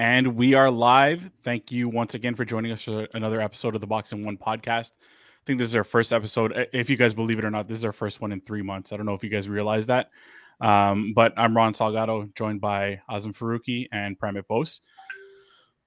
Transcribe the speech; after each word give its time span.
And 0.00 0.34
we 0.34 0.54
are 0.54 0.70
live. 0.70 1.30
Thank 1.42 1.70
you 1.70 1.86
once 1.86 2.14
again 2.14 2.34
for 2.34 2.46
joining 2.46 2.72
us 2.72 2.80
for 2.80 3.06
another 3.12 3.38
episode 3.38 3.74
of 3.74 3.82
the 3.82 3.86
Box 3.86 4.12
and 4.12 4.24
One 4.24 4.38
podcast. 4.38 4.92
I 4.92 5.44
think 5.44 5.58
this 5.58 5.68
is 5.68 5.76
our 5.76 5.84
first 5.84 6.10
episode. 6.10 6.68
If 6.72 6.88
you 6.88 6.96
guys 6.96 7.12
believe 7.12 7.38
it 7.38 7.44
or 7.44 7.50
not, 7.50 7.68
this 7.68 7.76
is 7.76 7.84
our 7.84 7.92
first 7.92 8.18
one 8.18 8.32
in 8.32 8.40
three 8.40 8.62
months. 8.62 8.94
I 8.94 8.96
don't 8.96 9.04
know 9.04 9.12
if 9.12 9.22
you 9.22 9.28
guys 9.28 9.46
realize 9.46 9.88
that. 9.88 10.08
Um, 10.58 11.12
but 11.14 11.34
I'm 11.36 11.54
Ron 11.54 11.74
Salgado, 11.74 12.34
joined 12.34 12.62
by 12.62 13.02
Azam 13.10 13.36
Faruqi 13.36 13.88
and 13.92 14.18
Pramit 14.18 14.46
Bose. 14.46 14.80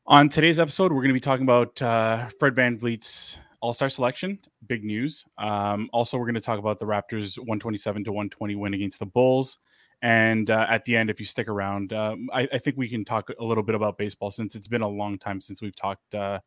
On 0.05 0.29
today's 0.29 0.59
episode, 0.59 0.91
we're 0.91 1.01
going 1.01 1.07
to 1.07 1.13
be 1.15 1.19
talking 1.19 1.45
about 1.45 1.81
uh, 1.81 2.27
Fred 2.37 2.53
VanVleet's 2.53 3.39
All 3.61 3.73
Star 3.73 3.89
selection. 3.89 4.37
Big 4.67 4.83
news. 4.83 5.25
Um, 5.39 5.89
also, 5.91 6.19
we're 6.19 6.27
going 6.27 6.35
to 6.35 6.39
talk 6.39 6.59
about 6.59 6.77
the 6.77 6.85
Raptors' 6.85 7.39
127 7.39 8.03
to 8.03 8.11
120 8.11 8.53
win 8.57 8.75
against 8.75 8.99
the 8.99 9.07
Bulls. 9.07 9.57
And 10.03 10.49
uh, 10.49 10.65
at 10.69 10.83
the 10.83 10.97
end, 10.97 11.09
if 11.09 11.21
you 11.21 11.25
stick 11.25 11.47
around, 11.47 11.93
um, 11.93 12.29
I, 12.33 12.45
I, 12.51 12.57
think 12.57 12.75
we 12.75 12.89
can 12.89 13.05
talk 13.05 13.29
a 13.39 13.43
little 13.43 13.63
bit 13.63 13.73
about 13.73 13.97
baseball 13.97 14.31
since 14.31 14.53
it's 14.53 14.67
been 14.67 14.81
a 14.81 14.87
long 14.87 15.17
time 15.17 15.39
since 15.39 15.61
we've 15.61 15.75
talked. 15.75 16.13
Uh, 16.13 16.39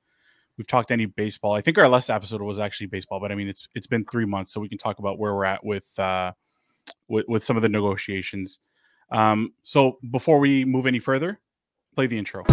we've 0.59 0.67
talked 0.67 0.91
any 0.91 1.07
baseball. 1.07 1.55
I 1.55 1.63
think 1.63 1.79
our 1.79 1.89
last 1.89 2.11
episode 2.11 2.43
was 2.43 2.59
actually 2.59 2.89
baseball, 2.89 3.19
but 3.19 3.33
I 3.33 3.35
mean 3.35 3.49
it's 3.49 3.67
it's 3.75 3.87
been 3.87 4.05
three 4.05 4.27
months, 4.27 4.53
so 4.53 4.61
we 4.61 4.69
can 4.69 4.77
talk 4.77 4.99
about 4.99 5.19
where 5.19 5.35
we're 5.35 5.47
at 5.47 5.65
with 5.65 5.99
uh, 5.99 6.33
with, 7.09 7.25
with 7.29 7.45
some 7.45 7.57
of 7.57 7.63
the 7.63 7.71
negotiations. 7.71 8.61
Um, 9.11 9.55
so 9.63 10.01
before 10.11 10.39
we 10.39 10.67
move 10.67 10.87
any 10.87 10.99
further, 10.99 11.41
play 11.95 12.07
the 12.09 12.19
intro. 12.19 12.45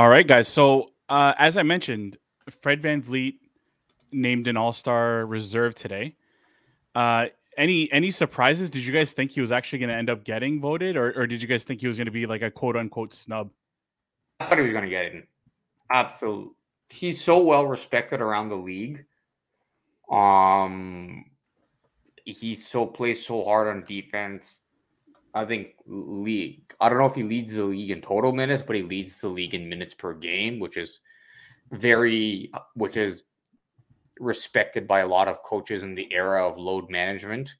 All 0.00 0.08
right, 0.08 0.26
guys. 0.26 0.48
So 0.48 0.92
uh, 1.10 1.34
as 1.36 1.58
I 1.58 1.62
mentioned, 1.62 2.16
Fred 2.62 2.80
VanVleet 2.80 3.34
named 4.10 4.48
an 4.48 4.56
All 4.56 4.72
Star 4.72 5.26
reserve 5.26 5.74
today. 5.74 6.16
Uh, 6.94 7.26
any 7.58 7.92
any 7.92 8.10
surprises? 8.10 8.70
Did 8.70 8.86
you 8.86 8.94
guys 8.94 9.12
think 9.12 9.32
he 9.32 9.42
was 9.42 9.52
actually 9.52 9.80
going 9.80 9.90
to 9.90 9.94
end 9.94 10.08
up 10.08 10.24
getting 10.24 10.58
voted, 10.58 10.96
or, 10.96 11.12
or 11.20 11.26
did 11.26 11.42
you 11.42 11.48
guys 11.48 11.64
think 11.64 11.82
he 11.82 11.86
was 11.86 11.98
going 11.98 12.06
to 12.06 12.12
be 12.12 12.24
like 12.24 12.40
a 12.40 12.50
quote 12.50 12.76
unquote 12.76 13.12
snub? 13.12 13.50
I 14.40 14.46
thought 14.46 14.56
he 14.56 14.64
was 14.64 14.72
going 14.72 14.84
to 14.84 14.90
get 14.90 15.04
it. 15.04 15.28
Absolutely, 15.92 16.54
he's 16.88 17.22
so 17.22 17.36
well 17.42 17.66
respected 17.66 18.22
around 18.22 18.48
the 18.48 18.56
league. 18.56 19.04
Um, 20.10 21.26
he 22.24 22.54
so 22.54 22.86
plays 22.86 23.26
so 23.26 23.44
hard 23.44 23.68
on 23.68 23.82
defense. 23.82 24.62
I 25.34 25.44
think 25.44 25.74
league. 25.86 26.62
I 26.80 26.88
don't 26.88 26.98
know 26.98 27.06
if 27.06 27.14
he 27.14 27.22
leads 27.22 27.56
the 27.56 27.64
league 27.64 27.90
in 27.90 28.00
total 28.00 28.32
minutes, 28.32 28.62
but 28.66 28.76
he 28.76 28.82
leads 28.82 29.20
the 29.20 29.28
league 29.28 29.54
in 29.54 29.68
minutes 29.68 29.94
per 29.94 30.14
game, 30.14 30.58
which 30.58 30.76
is 30.76 31.00
very, 31.70 32.50
which 32.74 32.96
is 32.96 33.24
respected 34.18 34.86
by 34.86 35.00
a 35.00 35.06
lot 35.06 35.28
of 35.28 35.42
coaches 35.42 35.82
in 35.82 35.94
the 35.94 36.12
era 36.12 36.46
of 36.46 36.58
load 36.58 36.90
management. 36.90 37.54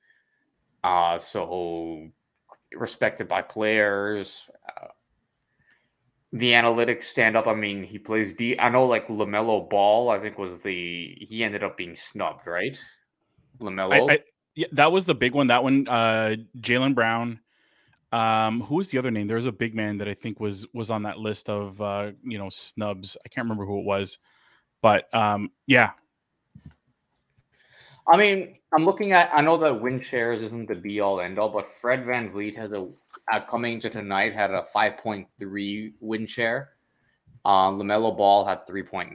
Uh, 0.82 1.18
so 1.18 2.08
respected 2.72 3.28
by 3.28 3.42
players. 3.42 4.48
Uh, 4.68 4.88
the 6.32 6.52
analytics 6.52 7.04
stand 7.04 7.36
up. 7.36 7.46
I 7.46 7.54
mean, 7.54 7.82
he 7.82 7.98
plays 7.98 8.32
B. 8.32 8.56
I 8.58 8.68
know, 8.68 8.86
like 8.86 9.08
LaMelo 9.08 9.68
Ball. 9.68 10.10
I 10.10 10.18
think 10.18 10.38
was 10.38 10.60
the 10.62 11.16
he 11.20 11.42
ended 11.44 11.62
up 11.62 11.76
being 11.76 11.96
snubbed, 11.96 12.46
right? 12.46 12.78
LaMelo. 13.60 14.20
Yeah, 14.54 14.66
that 14.72 14.90
was 14.90 15.04
the 15.04 15.14
big 15.14 15.32
one. 15.32 15.46
That 15.46 15.62
one, 15.62 15.86
uh, 15.88 16.36
Jaylen 16.58 16.94
Brown 16.94 17.40
um, 18.12 18.62
who 18.62 18.76
was 18.76 18.90
the 18.90 18.98
other 18.98 19.10
name? 19.10 19.26
There 19.26 19.36
was 19.36 19.46
a 19.46 19.52
big 19.52 19.74
man 19.74 19.98
that 19.98 20.08
I 20.08 20.14
think 20.14 20.40
was 20.40 20.66
was 20.74 20.90
on 20.90 21.04
that 21.04 21.18
list 21.18 21.48
of 21.48 21.80
uh, 21.80 22.12
you 22.24 22.38
know 22.38 22.50
snubs. 22.50 23.16
I 23.24 23.28
can't 23.28 23.44
remember 23.44 23.66
who 23.66 23.78
it 23.78 23.84
was, 23.84 24.18
but 24.82 25.12
um, 25.14 25.50
yeah. 25.66 25.90
I 28.08 28.16
mean, 28.16 28.56
I'm 28.74 28.84
looking 28.84 29.12
at. 29.12 29.30
I 29.32 29.40
know 29.42 29.56
that 29.58 29.80
win 29.80 30.00
shares 30.00 30.42
isn't 30.42 30.68
the 30.68 30.74
be 30.74 31.00
all 31.00 31.20
end 31.20 31.38
all, 31.38 31.50
but 31.50 31.70
Fred 31.70 32.04
VanVleet 32.04 32.56
has 32.56 32.72
a 32.72 32.88
uh, 33.32 33.40
coming 33.48 33.80
to 33.80 33.90
tonight 33.90 34.34
had 34.34 34.50
a 34.50 34.66
5.3 34.74 35.92
win 36.00 36.26
share. 36.26 36.70
Um, 37.44 37.78
LaMelo 37.78 38.16
Ball 38.16 38.44
had 38.44 38.66
3.9. 38.66 39.12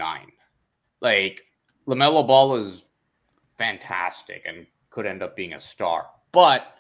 Like 1.02 1.46
LaMelo 1.88 2.26
Ball 2.26 2.56
is 2.56 2.86
fantastic 3.58 4.44
and 4.46 4.66
could 4.90 5.06
end 5.06 5.22
up 5.22 5.36
being 5.36 5.54
a 5.54 5.60
star, 5.60 6.08
but 6.32 6.76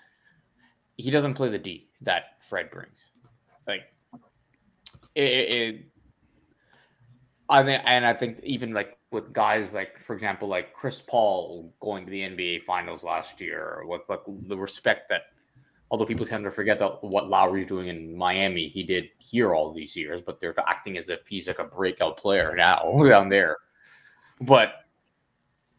he 0.97 1.11
doesn't 1.11 1.33
play 1.33 1.49
the 1.49 1.59
D 1.59 1.89
that 2.05 2.37
Fred 2.39 2.71
brings. 2.71 3.09
Like 3.67 3.83
it, 5.15 5.21
it, 5.21 5.85
I 7.49 7.63
mean, 7.63 7.81
and 7.85 8.05
I 8.05 8.13
think 8.13 8.39
even 8.43 8.73
like 8.73 8.97
with 9.11 9.33
guys 9.33 9.73
like, 9.73 9.99
for 9.99 10.13
example, 10.13 10.47
like 10.47 10.73
Chris 10.73 11.01
Paul 11.01 11.73
going 11.79 12.05
to 12.05 12.11
the 12.11 12.21
NBA 12.21 12.63
Finals 12.63 13.03
last 13.03 13.39
year, 13.39 13.83
with 13.85 14.01
like 14.09 14.21
the 14.27 14.57
respect 14.57 15.09
that, 15.09 15.23
although 15.91 16.05
people 16.05 16.25
tend 16.25 16.43
to 16.43 16.51
forget 16.51 16.79
that 16.79 17.03
what 17.03 17.29
Lowry's 17.29 17.67
doing 17.67 17.87
in 17.87 18.17
Miami, 18.17 18.67
he 18.67 18.83
did 18.83 19.09
here 19.19 19.53
all 19.53 19.73
these 19.73 19.95
years, 19.95 20.21
but 20.21 20.39
they're 20.39 20.55
acting 20.67 20.97
as 20.97 21.09
if 21.09 21.27
he's 21.27 21.47
like 21.47 21.59
a 21.59 21.65
breakout 21.65 22.17
player 22.17 22.55
now 22.55 23.03
down 23.07 23.29
there. 23.29 23.57
But 24.41 24.73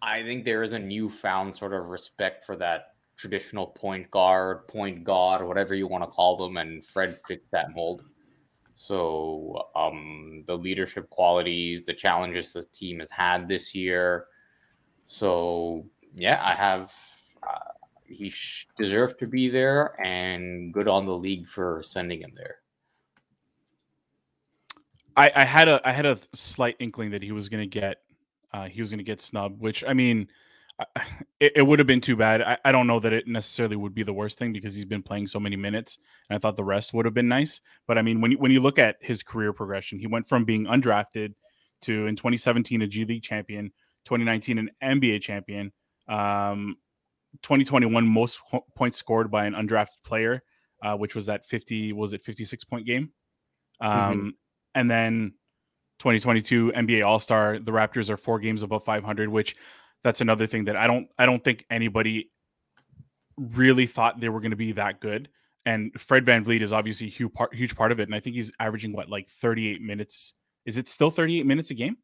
I 0.00 0.22
think 0.22 0.44
there 0.44 0.62
is 0.62 0.72
a 0.72 0.78
newfound 0.78 1.54
sort 1.54 1.72
of 1.72 1.86
respect 1.86 2.46
for 2.46 2.56
that 2.56 2.95
traditional 3.16 3.66
point 3.66 4.10
guard, 4.10 4.68
point 4.68 5.04
guard, 5.04 5.46
whatever 5.46 5.74
you 5.74 5.86
want 5.86 6.04
to 6.04 6.10
call 6.10 6.36
them, 6.36 6.56
and 6.56 6.84
Fred 6.84 7.18
fits 7.26 7.48
that 7.48 7.74
mold. 7.74 8.04
So 8.74 9.68
um, 9.74 10.44
the 10.46 10.56
leadership 10.56 11.08
qualities, 11.08 11.84
the 11.84 11.94
challenges 11.94 12.52
the 12.52 12.64
team 12.64 12.98
has 13.00 13.10
had 13.10 13.48
this 13.48 13.74
year. 13.74 14.26
So 15.04 15.86
yeah, 16.14 16.40
I 16.44 16.54
have. 16.54 16.92
Uh, 17.42 17.72
he 18.08 18.30
sh- 18.30 18.68
deserved 18.78 19.18
to 19.18 19.26
be 19.26 19.48
there, 19.48 20.00
and 20.04 20.72
good 20.72 20.88
on 20.88 21.06
the 21.06 21.16
league 21.16 21.48
for 21.48 21.82
sending 21.84 22.20
him 22.20 22.32
there. 22.36 22.58
I, 25.16 25.32
I 25.34 25.44
had 25.44 25.68
a 25.68 25.80
I 25.84 25.92
had 25.92 26.06
a 26.06 26.18
slight 26.34 26.76
inkling 26.78 27.10
that 27.10 27.22
he 27.22 27.32
was 27.32 27.48
going 27.48 27.62
to 27.62 27.80
get 27.80 28.02
uh, 28.52 28.68
he 28.68 28.80
was 28.80 28.90
going 28.90 28.98
to 28.98 29.04
get 29.04 29.20
snubbed, 29.20 29.60
which 29.60 29.82
I 29.86 29.94
mean 29.94 30.28
it, 31.40 31.52
it 31.56 31.62
would 31.62 31.78
have 31.78 31.86
been 31.86 32.00
too 32.00 32.16
bad. 32.16 32.42
I, 32.42 32.58
I, 32.64 32.72
don't 32.72 32.86
know 32.86 33.00
that 33.00 33.12
it 33.12 33.26
necessarily 33.26 33.76
would 33.76 33.94
be 33.94 34.02
the 34.02 34.12
worst 34.12 34.38
thing 34.38 34.52
because 34.52 34.74
he's 34.74 34.84
been 34.84 35.02
playing 35.02 35.26
so 35.26 35.40
many 35.40 35.56
minutes, 35.56 35.98
and 36.28 36.36
I 36.36 36.38
thought 36.38 36.56
the 36.56 36.64
rest 36.64 36.92
would 36.92 37.06
have 37.06 37.14
been 37.14 37.28
nice. 37.28 37.60
But 37.86 37.98
I 37.98 38.02
mean, 38.02 38.20
when 38.20 38.32
you, 38.32 38.38
when 38.38 38.50
you 38.50 38.60
look 38.60 38.78
at 38.78 38.96
his 39.00 39.22
career 39.22 39.52
progression, 39.52 39.98
he 39.98 40.06
went 40.06 40.28
from 40.28 40.44
being 40.44 40.66
undrafted 40.66 41.34
to 41.82 42.06
in 42.06 42.16
2017 42.16 42.82
a 42.82 42.86
G 42.86 43.04
League 43.04 43.22
champion, 43.22 43.72
2019 44.04 44.58
an 44.58 44.70
NBA 44.82 45.22
champion, 45.22 45.72
um, 46.08 46.76
2021 47.42 48.06
most 48.06 48.40
points 48.74 48.98
scored 48.98 49.30
by 49.30 49.46
an 49.46 49.54
undrafted 49.54 50.02
player, 50.04 50.42
uh, 50.82 50.94
which 50.94 51.14
was 51.14 51.26
that 51.26 51.46
50 51.46 51.92
was 51.92 52.12
it 52.12 52.22
56 52.22 52.64
point 52.64 52.86
game, 52.86 53.10
mm-hmm. 53.82 53.86
um, 53.86 54.18
mm-hmm. 54.18 54.28
and 54.74 54.90
then 54.90 55.34
2022 56.00 56.72
NBA 56.72 57.06
All 57.06 57.18
Star. 57.18 57.58
The 57.58 57.72
Raptors 57.72 58.10
are 58.10 58.18
four 58.18 58.38
games 58.38 58.62
above 58.62 58.84
500, 58.84 59.30
which 59.30 59.56
that's 60.06 60.20
another 60.20 60.46
thing 60.46 60.66
that 60.66 60.76
I 60.76 60.86
don't 60.86 61.08
I 61.18 61.26
don't 61.26 61.42
think 61.42 61.66
anybody 61.68 62.30
really 63.36 63.88
thought 63.88 64.20
they 64.20 64.28
were 64.28 64.38
going 64.38 64.52
to 64.52 64.56
be 64.56 64.70
that 64.70 65.00
good. 65.00 65.28
And 65.64 66.00
Fred 66.00 66.24
VanVleet 66.24 66.62
is 66.62 66.72
obviously 66.72 67.08
a 67.08 67.10
huge 67.10 67.34
part, 67.34 67.52
huge 67.52 67.74
part 67.74 67.90
of 67.90 67.98
it. 67.98 68.04
And 68.04 68.14
I 68.14 68.20
think 68.20 68.36
he's 68.36 68.52
averaging 68.60 68.92
what, 68.92 69.10
like 69.10 69.28
38 69.28 69.82
minutes. 69.82 70.34
Is 70.64 70.78
it 70.78 70.88
still 70.88 71.10
38 71.10 71.44
minutes 71.44 71.72
a 71.72 71.74
game? 71.74 71.96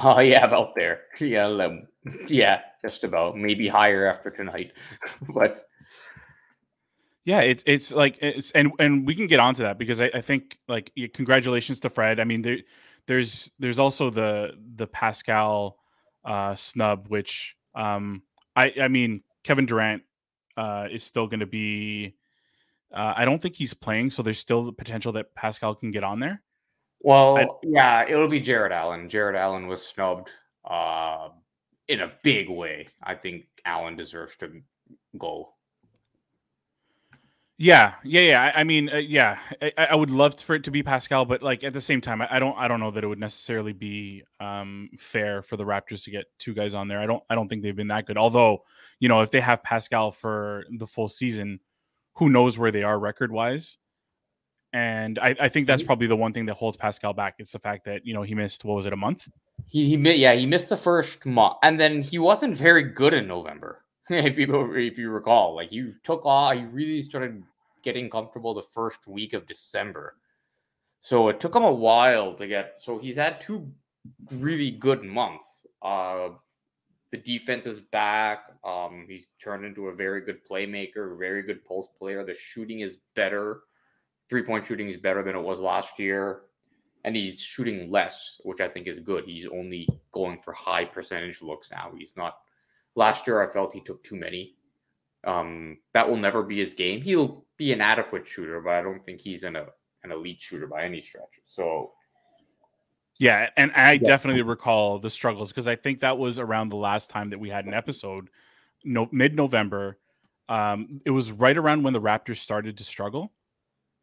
Oh 0.00 0.20
yeah, 0.32 0.44
about 0.44 0.74
there. 0.76 1.04
Yeah, 1.18 1.46
um, 1.46 1.88
yeah, 2.26 2.60
just 2.84 3.02
about. 3.02 3.38
Maybe 3.38 3.66
higher 3.66 4.06
after 4.06 4.28
tonight, 4.28 4.72
but 5.30 5.64
yeah, 7.24 7.40
it's 7.40 7.62
it's 7.64 7.92
like 7.92 8.18
it's 8.20 8.50
and 8.50 8.72
and 8.78 9.06
we 9.06 9.14
can 9.14 9.26
get 9.26 9.40
onto 9.40 9.62
that 9.62 9.78
because 9.78 10.02
I, 10.02 10.10
I 10.12 10.20
think 10.20 10.58
like 10.68 10.92
congratulations 11.14 11.80
to 11.80 11.88
Fred. 11.88 12.20
I 12.20 12.24
mean, 12.24 12.42
there 12.42 12.58
there's 13.06 13.50
there's 13.58 13.78
also 13.78 14.10
the 14.10 14.50
the 14.76 14.86
Pascal 14.86 15.77
uh, 16.28 16.54
snub, 16.54 17.06
which 17.08 17.56
um, 17.74 18.22
I 18.54 18.74
I 18.80 18.88
mean 18.88 19.22
Kevin 19.42 19.66
Durant 19.66 20.02
uh, 20.56 20.86
is 20.90 21.02
still 21.02 21.26
going 21.26 21.40
to 21.40 21.46
be. 21.46 22.14
Uh, 22.94 23.14
I 23.16 23.24
don't 23.24 23.40
think 23.40 23.56
he's 23.56 23.74
playing, 23.74 24.10
so 24.10 24.22
there's 24.22 24.38
still 24.38 24.64
the 24.64 24.72
potential 24.72 25.12
that 25.12 25.34
Pascal 25.34 25.74
can 25.74 25.90
get 25.90 26.04
on 26.04 26.20
there. 26.20 26.42
Well, 27.00 27.38
I, 27.38 27.48
yeah, 27.62 28.04
it'll 28.08 28.28
be 28.28 28.40
Jarrett 28.40 28.72
Allen. 28.72 29.08
Jarrett 29.08 29.36
Allen 29.36 29.66
was 29.68 29.84
snubbed 29.84 30.30
uh, 30.64 31.28
in 31.86 32.00
a 32.00 32.12
big 32.22 32.48
way. 32.48 32.86
I 33.02 33.14
think 33.14 33.46
Allen 33.64 33.96
deserves 33.96 34.36
to 34.38 34.62
go. 35.18 35.54
Yeah, 37.60 37.94
yeah, 38.04 38.20
yeah. 38.20 38.52
I, 38.54 38.60
I 38.60 38.64
mean, 38.64 38.88
uh, 38.88 38.96
yeah, 38.98 39.40
I, 39.60 39.72
I, 39.90 39.94
would 39.96 40.10
love 40.10 40.38
for 40.38 40.54
it 40.54 40.62
to 40.64 40.70
be 40.70 40.84
Pascal, 40.84 41.24
but 41.24 41.42
like 41.42 41.64
at 41.64 41.72
the 41.72 41.80
same 41.80 42.00
time, 42.00 42.22
I, 42.22 42.36
I, 42.36 42.38
don't, 42.38 42.56
I 42.56 42.68
don't 42.68 42.78
know 42.78 42.92
that 42.92 43.02
it 43.02 43.08
would 43.08 43.18
necessarily 43.18 43.72
be 43.72 44.22
um, 44.38 44.90
fair 44.96 45.42
for 45.42 45.56
the 45.56 45.64
Raptors 45.64 46.04
to 46.04 46.12
get 46.12 46.26
two 46.38 46.54
guys 46.54 46.74
on 46.74 46.86
there. 46.86 47.00
I 47.00 47.06
don't, 47.06 47.22
I 47.28 47.34
don't 47.34 47.48
think 47.48 47.62
they've 47.62 47.74
been 47.74 47.88
that 47.88 48.06
good. 48.06 48.16
Although, 48.16 48.62
you 49.00 49.08
know, 49.08 49.22
if 49.22 49.32
they 49.32 49.40
have 49.40 49.64
Pascal 49.64 50.12
for 50.12 50.64
the 50.70 50.86
full 50.86 51.08
season, 51.08 51.58
who 52.14 52.30
knows 52.30 52.56
where 52.56 52.70
they 52.70 52.84
are 52.84 52.98
record 52.98 53.32
wise? 53.32 53.76
and 54.72 55.18
I, 55.18 55.34
I 55.40 55.48
think 55.48 55.66
that's 55.66 55.82
Mhm. 55.82 55.86
probably 55.86 56.06
the 56.08 56.16
one 56.16 56.32
thing 56.32 56.46
that 56.46 56.54
holds 56.54 56.76
Pascal 56.76 57.12
back. 57.12 57.36
It's 57.38 57.52
the 57.52 57.58
fact 57.58 57.84
that 57.86 58.04
you 58.04 58.12
know 58.12 58.22
he 58.22 58.34
missed 58.34 58.64
what 58.64 58.74
was 58.74 58.86
it 58.86 58.92
a 58.92 58.96
month? 58.96 59.28
He, 59.66 59.96
he 59.96 59.96
yeah 59.96 60.34
he 60.34 60.46
missed 60.46 60.68
the 60.68 60.76
first 60.76 61.24
month, 61.26 61.56
and 61.62 61.80
then 61.80 62.02
he 62.02 62.18
wasn't 62.18 62.56
very 62.56 62.82
good 62.82 63.14
in 63.14 63.26
November. 63.26 63.82
if 64.10 64.38
you 64.38 64.74
if 64.74 64.98
you 64.98 65.10
recall, 65.10 65.54
like 65.54 65.72
you 65.72 65.94
took 66.02 66.24
off, 66.24 66.54
he 66.54 66.64
really 66.64 67.02
started 67.02 67.42
getting 67.82 68.08
comfortable 68.08 68.54
the 68.54 68.62
first 68.62 69.06
week 69.06 69.34
of 69.34 69.46
December. 69.46 70.16
So 71.00 71.28
it 71.28 71.40
took 71.40 71.54
him 71.54 71.64
a 71.64 71.72
while 71.72 72.34
to 72.34 72.46
get. 72.46 72.78
So 72.78 72.98
he's 72.98 73.16
had 73.16 73.40
two 73.40 73.70
really 74.32 74.70
good 74.70 75.04
months. 75.04 75.66
Uh, 75.82 76.30
the 77.10 77.18
defense 77.18 77.66
is 77.66 77.80
back. 77.80 78.50
Um, 78.64 79.06
he's 79.08 79.26
turned 79.42 79.64
into 79.64 79.88
a 79.88 79.94
very 79.94 80.20
good 80.20 80.40
playmaker, 80.48 81.18
very 81.18 81.42
good 81.42 81.64
post 81.64 81.90
player. 81.98 82.24
The 82.24 82.34
shooting 82.34 82.80
is 82.80 82.98
better. 83.14 83.60
Three 84.28 84.42
point 84.42 84.66
shooting 84.66 84.88
is 84.88 84.96
better 84.96 85.22
than 85.22 85.36
it 85.36 85.40
was 85.40 85.60
last 85.60 85.98
year. 85.98 86.42
And 87.04 87.14
he's 87.14 87.40
shooting 87.40 87.90
less, 87.90 88.40
which 88.44 88.60
I 88.60 88.68
think 88.68 88.86
is 88.86 88.98
good. 88.98 89.24
He's 89.24 89.46
only 89.46 89.88
going 90.12 90.40
for 90.42 90.52
high 90.52 90.84
percentage 90.84 91.40
looks 91.40 91.70
now. 91.70 91.92
He's 91.96 92.14
not. 92.16 92.38
Last 92.98 93.28
year, 93.28 93.40
I 93.40 93.48
felt 93.48 93.72
he 93.72 93.80
took 93.80 94.02
too 94.02 94.16
many. 94.16 94.56
Um, 95.22 95.78
that 95.94 96.10
will 96.10 96.16
never 96.16 96.42
be 96.42 96.58
his 96.58 96.74
game. 96.74 97.00
He'll 97.00 97.44
be 97.56 97.72
an 97.72 97.80
adequate 97.80 98.26
shooter, 98.26 98.60
but 98.60 98.74
I 98.74 98.82
don't 98.82 99.04
think 99.04 99.20
he's 99.20 99.44
an, 99.44 99.54
a, 99.54 99.66
an 100.02 100.10
elite 100.10 100.40
shooter 100.40 100.66
by 100.66 100.82
any 100.82 101.00
stretch. 101.00 101.38
So 101.44 101.92
Yeah, 103.20 103.50
and 103.56 103.70
I 103.70 103.98
definitely 103.98 104.42
recall 104.42 104.98
the 104.98 105.10
struggles 105.10 105.50
because 105.50 105.68
I 105.68 105.76
think 105.76 106.00
that 106.00 106.18
was 106.18 106.40
around 106.40 106.70
the 106.70 106.76
last 106.76 107.08
time 107.08 107.30
that 107.30 107.38
we 107.38 107.50
had 107.50 107.66
an 107.66 107.74
episode, 107.74 108.30
no 108.82 109.08
mid 109.12 109.36
November. 109.36 109.98
Um, 110.48 110.88
it 111.06 111.10
was 111.10 111.30
right 111.30 111.56
around 111.56 111.84
when 111.84 111.92
the 111.92 112.00
Raptors 112.00 112.38
started 112.38 112.78
to 112.78 112.84
struggle. 112.84 113.32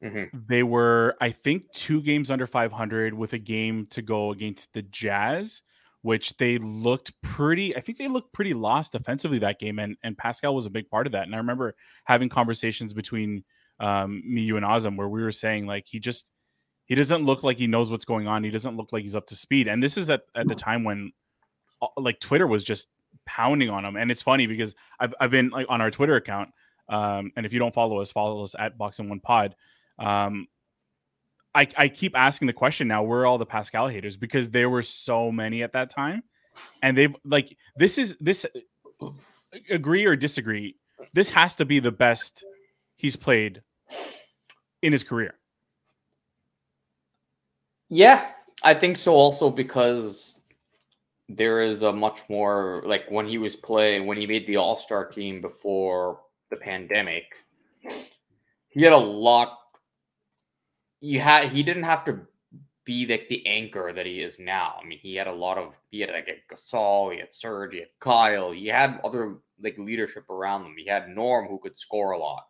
mhm. 0.01 0.29
They 0.47 0.63
were, 0.63 1.17
I 1.19 1.31
think, 1.31 1.69
two 1.73 2.01
games 2.01 2.31
under 2.31 2.47
500 2.47 3.13
with 3.13 3.33
a 3.33 3.39
game 3.39 3.87
to 3.87 4.01
go 4.01 4.31
against 4.31 4.71
the 4.71 4.83
Jazz, 4.83 5.63
which 6.05 6.37
they 6.37 6.59
looked 6.59 7.19
pretty. 7.23 7.75
I 7.75 7.79
think 7.79 7.97
they 7.97 8.07
looked 8.07 8.31
pretty 8.31 8.53
lost 8.53 8.91
defensively 8.91 9.39
that 9.39 9.59
game, 9.59 9.79
and 9.79 9.97
and 10.03 10.15
Pascal 10.15 10.53
was 10.53 10.67
a 10.67 10.69
big 10.69 10.87
part 10.87 11.07
of 11.07 11.13
that. 11.13 11.23
And 11.23 11.33
I 11.33 11.39
remember 11.39 11.73
having 12.03 12.29
conversations 12.29 12.93
between 12.93 13.43
um, 13.79 14.21
me, 14.23 14.41
you, 14.41 14.55
and 14.55 14.63
Azam 14.63 14.97
where 14.97 15.09
we 15.09 15.23
were 15.23 15.31
saying 15.31 15.65
like 15.65 15.85
he 15.87 15.99
just 15.99 16.29
he 16.85 16.93
doesn't 16.93 17.25
look 17.25 17.41
like 17.41 17.57
he 17.57 17.65
knows 17.65 17.89
what's 17.89 18.05
going 18.05 18.27
on. 18.27 18.43
He 18.43 18.51
doesn't 18.51 18.77
look 18.77 18.93
like 18.93 19.01
he's 19.01 19.15
up 19.15 19.25
to 19.27 19.35
speed. 19.35 19.67
And 19.67 19.81
this 19.81 19.97
is 19.97 20.11
at, 20.11 20.21
at 20.35 20.47
the 20.47 20.53
time 20.53 20.83
when 20.83 21.11
uh, 21.81 21.87
like 21.97 22.19
Twitter 22.19 22.45
was 22.45 22.63
just 22.63 22.87
pounding 23.25 23.71
on 23.71 23.83
him. 23.83 23.95
And 23.95 24.11
it's 24.11 24.21
funny 24.21 24.45
because 24.45 24.75
I've, 24.99 25.15
I've 25.19 25.31
been 25.31 25.49
like 25.49 25.65
on 25.69 25.81
our 25.81 25.89
Twitter 25.89 26.17
account. 26.17 26.49
Um, 26.87 27.31
and 27.35 27.47
if 27.47 27.53
you 27.53 27.57
don't 27.57 27.73
follow 27.73 27.99
us, 27.99 28.11
follow 28.11 28.43
us 28.43 28.53
at 28.59 28.77
Box 28.77 28.99
and 28.99 29.09
One 29.09 29.21
Pod. 29.21 29.55
Um, 29.97 30.45
I, 31.55 31.67
I 31.77 31.87
keep 31.87 32.15
asking 32.15 32.47
the 32.47 32.53
question 32.53 32.87
now, 32.87 33.03
where 33.03 33.21
are 33.21 33.25
all 33.25 33.37
the 33.37 33.45
Pascal 33.45 33.87
haters? 33.87 34.17
Because 34.17 34.51
there 34.51 34.69
were 34.69 34.83
so 34.83 35.31
many 35.31 35.63
at 35.63 35.73
that 35.73 35.89
time. 35.89 36.23
And 36.81 36.97
they've 36.97 37.15
like, 37.23 37.57
this 37.77 37.97
is 37.97 38.15
this 38.19 38.45
agree 39.69 40.05
or 40.05 40.15
disagree. 40.15 40.75
This 41.13 41.29
has 41.31 41.55
to 41.55 41.65
be 41.65 41.79
the 41.79 41.91
best 41.91 42.43
he's 42.95 43.15
played 43.15 43.61
in 44.81 44.91
his 44.91 45.03
career. 45.03 45.35
Yeah, 47.89 48.25
I 48.63 48.73
think 48.73 48.97
so. 48.97 49.13
Also 49.13 49.49
because 49.49 50.41
there 51.27 51.61
is 51.61 51.83
a 51.83 51.91
much 51.91 52.21
more 52.29 52.83
like 52.85 53.09
when 53.09 53.27
he 53.27 53.37
was 53.37 53.55
playing 53.55 54.05
when 54.05 54.17
he 54.17 54.27
made 54.27 54.45
the 54.47 54.57
All 54.57 54.75
Star 54.75 55.05
team 55.05 55.41
before 55.41 56.19
the 56.49 56.57
pandemic. 56.57 57.25
He 58.69 58.81
had 58.81 58.93
a 58.93 58.97
lot. 58.97 59.59
You 61.01 61.19
had 61.19 61.49
he 61.49 61.63
didn't 61.63 61.83
have 61.83 62.05
to 62.05 62.21
be 62.85 63.05
like 63.07 63.27
the 63.27 63.45
anchor 63.47 63.91
that 63.91 64.05
he 64.05 64.21
is 64.21 64.37
now. 64.39 64.79
I 64.81 64.85
mean, 64.85 64.99
he 64.99 65.15
had 65.15 65.27
a 65.27 65.33
lot 65.33 65.57
of 65.57 65.77
he 65.89 66.01
had 66.01 66.11
like 66.11 66.27
a 66.27 66.53
Gasol, 66.53 67.13
he 67.13 67.19
had 67.19 67.33
Serge, 67.33 67.73
he 67.73 67.79
had 67.79 67.89
Kyle, 67.99 68.51
he 68.51 68.67
had 68.67 69.01
other 69.03 69.37
like 69.61 69.77
leadership 69.77 70.29
around 70.29 70.65
him. 70.65 70.75
He 70.77 70.85
had 70.87 71.09
Norm 71.09 71.47
who 71.47 71.59
could 71.59 71.77
score 71.77 72.11
a 72.11 72.17
lot. 72.17 72.45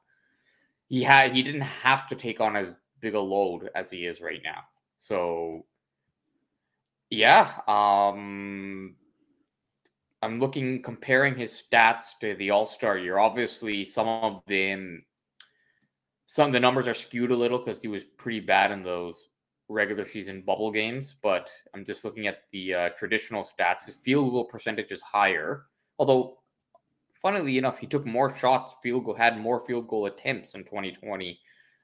He 0.87 1.03
had 1.03 1.33
he 1.33 1.41
didn't 1.41 1.61
have 1.61 2.07
to 2.09 2.15
take 2.15 2.41
on 2.41 2.55
as 2.55 2.75
big 2.99 3.15
a 3.15 3.19
load 3.19 3.69
as 3.75 3.89
he 3.89 4.05
is 4.05 4.21
right 4.21 4.41
now. 4.43 4.61
So 4.97 5.65
yeah, 7.09 7.51
um 7.67 8.95
I'm 10.21 10.37
looking 10.37 10.81
comparing 10.81 11.35
his 11.35 11.63
stats 11.71 12.17
to 12.21 12.33
the 12.35 12.49
All-Star 12.49 12.97
year. 12.97 13.19
Obviously, 13.19 13.85
some 13.85 14.07
of 14.07 14.41
them 14.47 15.05
some 16.35 16.47
of 16.47 16.53
the 16.53 16.59
numbers 16.59 16.85
are 16.85 16.93
skewed 16.93 17.31
a 17.31 17.35
little 17.35 17.57
because 17.57 17.81
he 17.81 17.87
was 17.87 18.03
pretty 18.03 18.41
bad 18.41 18.69
in 18.69 18.83
those 18.83 19.29
regular 19.69 20.05
season 20.05 20.43
bubble 20.45 20.69
games, 20.69 21.15
but 21.23 21.49
I'm 21.73 21.85
just 21.85 22.03
looking 22.03 22.27
at 22.27 22.39
the 22.51 22.73
uh, 22.73 22.89
traditional 22.89 23.41
stats. 23.41 23.85
His 23.85 23.95
field 23.95 24.31
goal 24.31 24.43
percentage 24.43 24.91
is 24.91 25.01
higher, 25.01 25.67
although 25.97 26.39
funnily 27.21 27.57
enough, 27.57 27.79
he 27.79 27.87
took 27.87 28.05
more 28.05 28.35
shots, 28.35 28.75
field 28.83 29.05
goal 29.05 29.15
had 29.15 29.39
more 29.39 29.61
field 29.61 29.87
goal 29.87 30.07
attempts 30.07 30.55
in 30.55 30.65
2020 30.65 31.39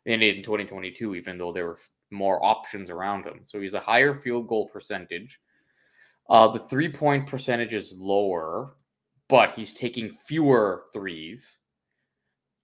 than 0.06 0.22
in 0.22 0.44
2022, 0.44 1.16
even 1.16 1.38
though 1.38 1.54
there 1.54 1.68
were 1.68 1.80
more 2.12 2.44
options 2.44 2.90
around 2.90 3.24
him. 3.24 3.40
So 3.46 3.62
he's 3.62 3.74
a 3.74 3.80
higher 3.80 4.14
field 4.14 4.50
goal 4.50 4.68
percentage. 4.68 5.40
Uh, 6.30 6.50
the 6.50 6.60
three 6.60 6.92
point 6.92 7.26
percentage 7.26 7.74
is 7.74 7.96
lower, 7.98 8.74
but 9.30 9.54
he's 9.54 9.72
taking 9.72 10.12
fewer 10.12 10.88
threes. 10.92 11.60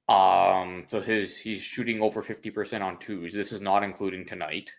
Um, 0.09 0.83
so 0.85 1.01
his 1.01 1.37
he's 1.37 1.61
shooting 1.61 2.01
over 2.01 2.23
50% 2.23 2.81
on 2.81 2.97
twos. 2.97 3.33
This 3.33 3.51
is 3.51 3.61
not 3.61 3.83
including 3.83 4.25
tonight. 4.25 4.73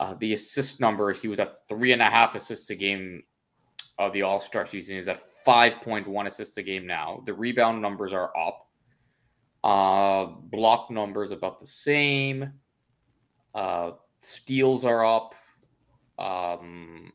Uh, 0.00 0.14
the 0.18 0.32
assist 0.32 0.80
numbers, 0.80 1.20
he 1.20 1.28
was 1.28 1.38
at 1.38 1.58
three 1.68 1.92
and 1.92 2.02
a 2.02 2.06
half 2.06 2.34
assists 2.34 2.70
a 2.70 2.74
game 2.74 3.22
of 3.98 4.12
the 4.12 4.22
All 4.22 4.40
Star 4.40 4.66
season. 4.66 4.96
He's 4.96 5.08
at 5.08 5.20
5.1 5.46 6.26
assists 6.26 6.56
a 6.56 6.62
game 6.62 6.86
now. 6.86 7.22
The 7.24 7.34
rebound 7.34 7.82
numbers 7.82 8.12
are 8.12 8.32
up. 8.36 8.68
Uh, 9.62 10.26
block 10.26 10.90
numbers 10.90 11.30
about 11.30 11.60
the 11.60 11.66
same. 11.66 12.52
Uh, 13.54 13.92
steals 14.20 14.84
are 14.84 15.04
up. 15.04 15.34
Um, 16.18 17.12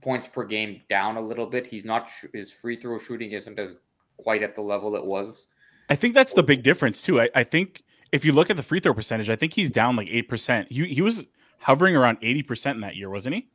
points 0.00 0.28
per 0.28 0.44
game 0.44 0.82
down 0.88 1.16
a 1.16 1.20
little 1.20 1.46
bit. 1.46 1.66
He's 1.66 1.84
not 1.84 2.08
his 2.32 2.52
free 2.52 2.76
throw 2.76 2.98
shooting 2.98 3.32
isn't 3.32 3.58
as 3.58 3.76
quite 4.16 4.42
at 4.42 4.54
the 4.54 4.62
level 4.62 4.96
it 4.96 5.04
was. 5.04 5.48
I 5.88 5.94
think 5.96 6.14
that's 6.14 6.34
the 6.34 6.42
big 6.42 6.62
difference 6.62 7.02
too. 7.02 7.20
I, 7.20 7.28
I 7.34 7.44
think 7.44 7.82
if 8.12 8.24
you 8.24 8.32
look 8.32 8.50
at 8.50 8.56
the 8.56 8.62
free 8.62 8.80
throw 8.80 8.94
percentage, 8.94 9.30
I 9.30 9.36
think 9.36 9.52
he's 9.52 9.70
down 9.70 9.96
like 9.96 10.08
eight 10.10 10.28
percent. 10.28 10.70
He 10.70 10.86
he 10.86 11.02
was 11.02 11.24
hovering 11.58 11.96
around 11.96 12.18
eighty 12.22 12.42
percent 12.42 12.76
in 12.76 12.80
that 12.82 12.96
year, 12.96 13.10
wasn't 13.10 13.36
he? 13.36 13.48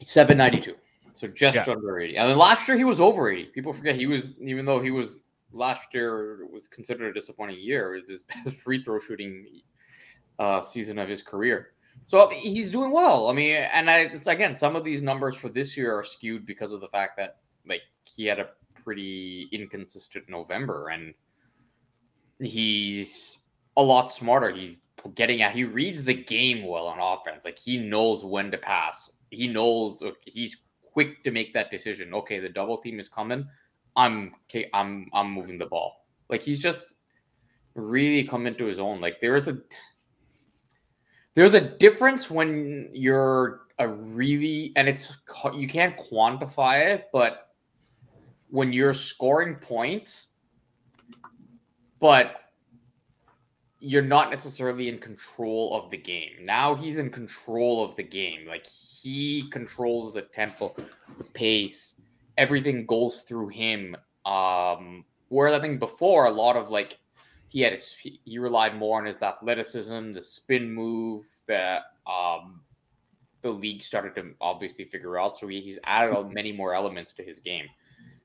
Seven 0.00 0.38
ninety 0.38 0.60
two, 0.60 0.76
so 1.12 1.28
just 1.28 1.56
Yeah. 1.56 1.64
under 1.68 1.98
eighty. 2.00 2.16
And 2.16 2.28
then 2.30 2.38
last 2.38 2.66
year 2.66 2.76
he 2.76 2.84
was 2.84 3.00
over 3.00 3.30
eighty. 3.30 3.44
People 3.46 3.72
forget 3.72 3.96
he 3.96 4.06
was 4.06 4.32
even 4.40 4.64
though 4.64 4.80
he 4.80 4.90
was 4.90 5.18
last 5.52 5.92
year 5.92 6.46
was 6.50 6.68
considered 6.68 7.10
a 7.10 7.12
disappointing 7.12 7.60
year. 7.60 7.94
It 7.94 8.00
was 8.02 8.08
his 8.08 8.20
best 8.44 8.62
free 8.62 8.82
throw 8.82 8.98
shooting 8.98 9.46
uh, 10.38 10.62
season 10.62 10.98
of 10.98 11.08
his 11.08 11.22
career. 11.22 11.70
So 12.06 12.28
he's 12.30 12.70
doing 12.70 12.92
well. 12.92 13.28
I 13.28 13.32
mean, 13.34 13.56
and 13.56 13.90
I 13.90 13.98
it's, 14.00 14.26
again, 14.26 14.56
some 14.56 14.74
of 14.74 14.84
these 14.84 15.02
numbers 15.02 15.36
for 15.36 15.48
this 15.48 15.76
year 15.76 15.96
are 15.96 16.02
skewed 16.02 16.46
because 16.46 16.72
of 16.72 16.80
the 16.80 16.88
fact 16.88 17.16
that 17.18 17.38
like 17.66 17.82
he 18.04 18.24
had 18.26 18.38
a 18.38 18.48
pretty 18.90 19.48
inconsistent 19.52 20.28
November, 20.28 20.88
and 20.88 21.14
he's 22.40 23.38
a 23.76 23.82
lot 23.82 24.10
smarter. 24.10 24.50
He's 24.50 24.88
getting 25.14 25.42
at. 25.42 25.52
He 25.52 25.62
reads 25.62 26.02
the 26.02 26.14
game 26.14 26.66
well 26.66 26.88
on 26.88 26.98
offense. 26.98 27.44
Like 27.44 27.56
he 27.56 27.76
knows 27.76 28.24
when 28.24 28.50
to 28.50 28.58
pass. 28.58 29.12
He 29.30 29.46
knows 29.46 30.02
he's 30.26 30.62
quick 30.82 31.22
to 31.22 31.30
make 31.30 31.54
that 31.54 31.70
decision. 31.70 32.12
Okay, 32.14 32.40
the 32.40 32.48
double 32.48 32.78
team 32.78 32.98
is 32.98 33.08
coming. 33.08 33.46
I'm 33.94 34.34
okay. 34.50 34.68
I'm 34.74 35.08
I'm 35.12 35.30
moving 35.30 35.56
the 35.56 35.66
ball. 35.66 36.04
Like 36.28 36.42
he's 36.42 36.58
just 36.58 36.94
really 37.76 38.24
come 38.24 38.48
into 38.48 38.64
his 38.64 38.80
own. 38.80 39.00
Like 39.00 39.20
there 39.20 39.36
is 39.36 39.46
a 39.46 39.56
there's 41.36 41.54
a 41.54 41.60
difference 41.60 42.28
when 42.28 42.90
you're 42.92 43.60
a 43.78 43.86
really 43.86 44.72
and 44.74 44.88
it's 44.88 45.16
you 45.54 45.68
can't 45.68 45.96
quantify 45.96 46.86
it, 46.86 47.06
but 47.12 47.49
when 48.50 48.72
you're 48.72 48.94
scoring 48.94 49.54
points, 49.54 50.28
but 52.00 52.36
you're 53.80 54.02
not 54.02 54.30
necessarily 54.30 54.88
in 54.88 54.98
control 54.98 55.74
of 55.74 55.90
the 55.90 55.96
game. 55.96 56.32
Now 56.42 56.74
he's 56.74 56.98
in 56.98 57.10
control 57.10 57.82
of 57.84 57.96
the 57.96 58.02
game. 58.02 58.46
Like 58.46 58.66
he 58.66 59.48
controls 59.50 60.12
the 60.12 60.22
tempo, 60.22 60.74
the 61.16 61.24
pace, 61.24 61.94
everything 62.36 62.84
goes 62.86 63.22
through 63.22 63.48
him. 63.48 63.96
Um, 64.26 65.04
whereas 65.28 65.58
I 65.58 65.60
think 65.60 65.78
before 65.78 66.26
a 66.26 66.30
lot 66.30 66.56
of 66.56 66.70
like 66.70 66.98
he 67.48 67.62
had 67.62 67.72
his, 67.72 67.94
he 67.94 68.38
relied 68.38 68.76
more 68.76 68.98
on 68.98 69.06
his 69.06 69.22
athleticism, 69.22 70.12
the 70.12 70.22
spin 70.22 70.72
move 70.72 71.24
that 71.46 71.82
um 72.06 72.60
the 73.42 73.50
league 73.50 73.82
started 73.82 74.14
to 74.14 74.34
obviously 74.40 74.84
figure 74.84 75.18
out. 75.18 75.38
So 75.38 75.48
he, 75.48 75.60
he's 75.60 75.78
added 75.84 76.30
many 76.30 76.52
more 76.52 76.74
elements 76.74 77.12
to 77.14 77.22
his 77.22 77.40
game. 77.40 77.66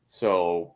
So 0.07 0.75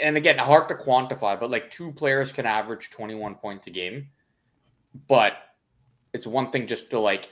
and 0.00 0.16
again, 0.16 0.38
hard 0.38 0.68
to 0.68 0.74
quantify, 0.74 1.38
but 1.38 1.50
like 1.50 1.70
two 1.70 1.92
players 1.92 2.32
can 2.32 2.46
average 2.46 2.90
21 2.90 3.36
points 3.36 3.66
a 3.66 3.70
game. 3.70 4.08
But 5.08 5.34
it's 6.12 6.26
one 6.26 6.50
thing 6.50 6.66
just 6.66 6.90
to 6.90 6.98
like 6.98 7.30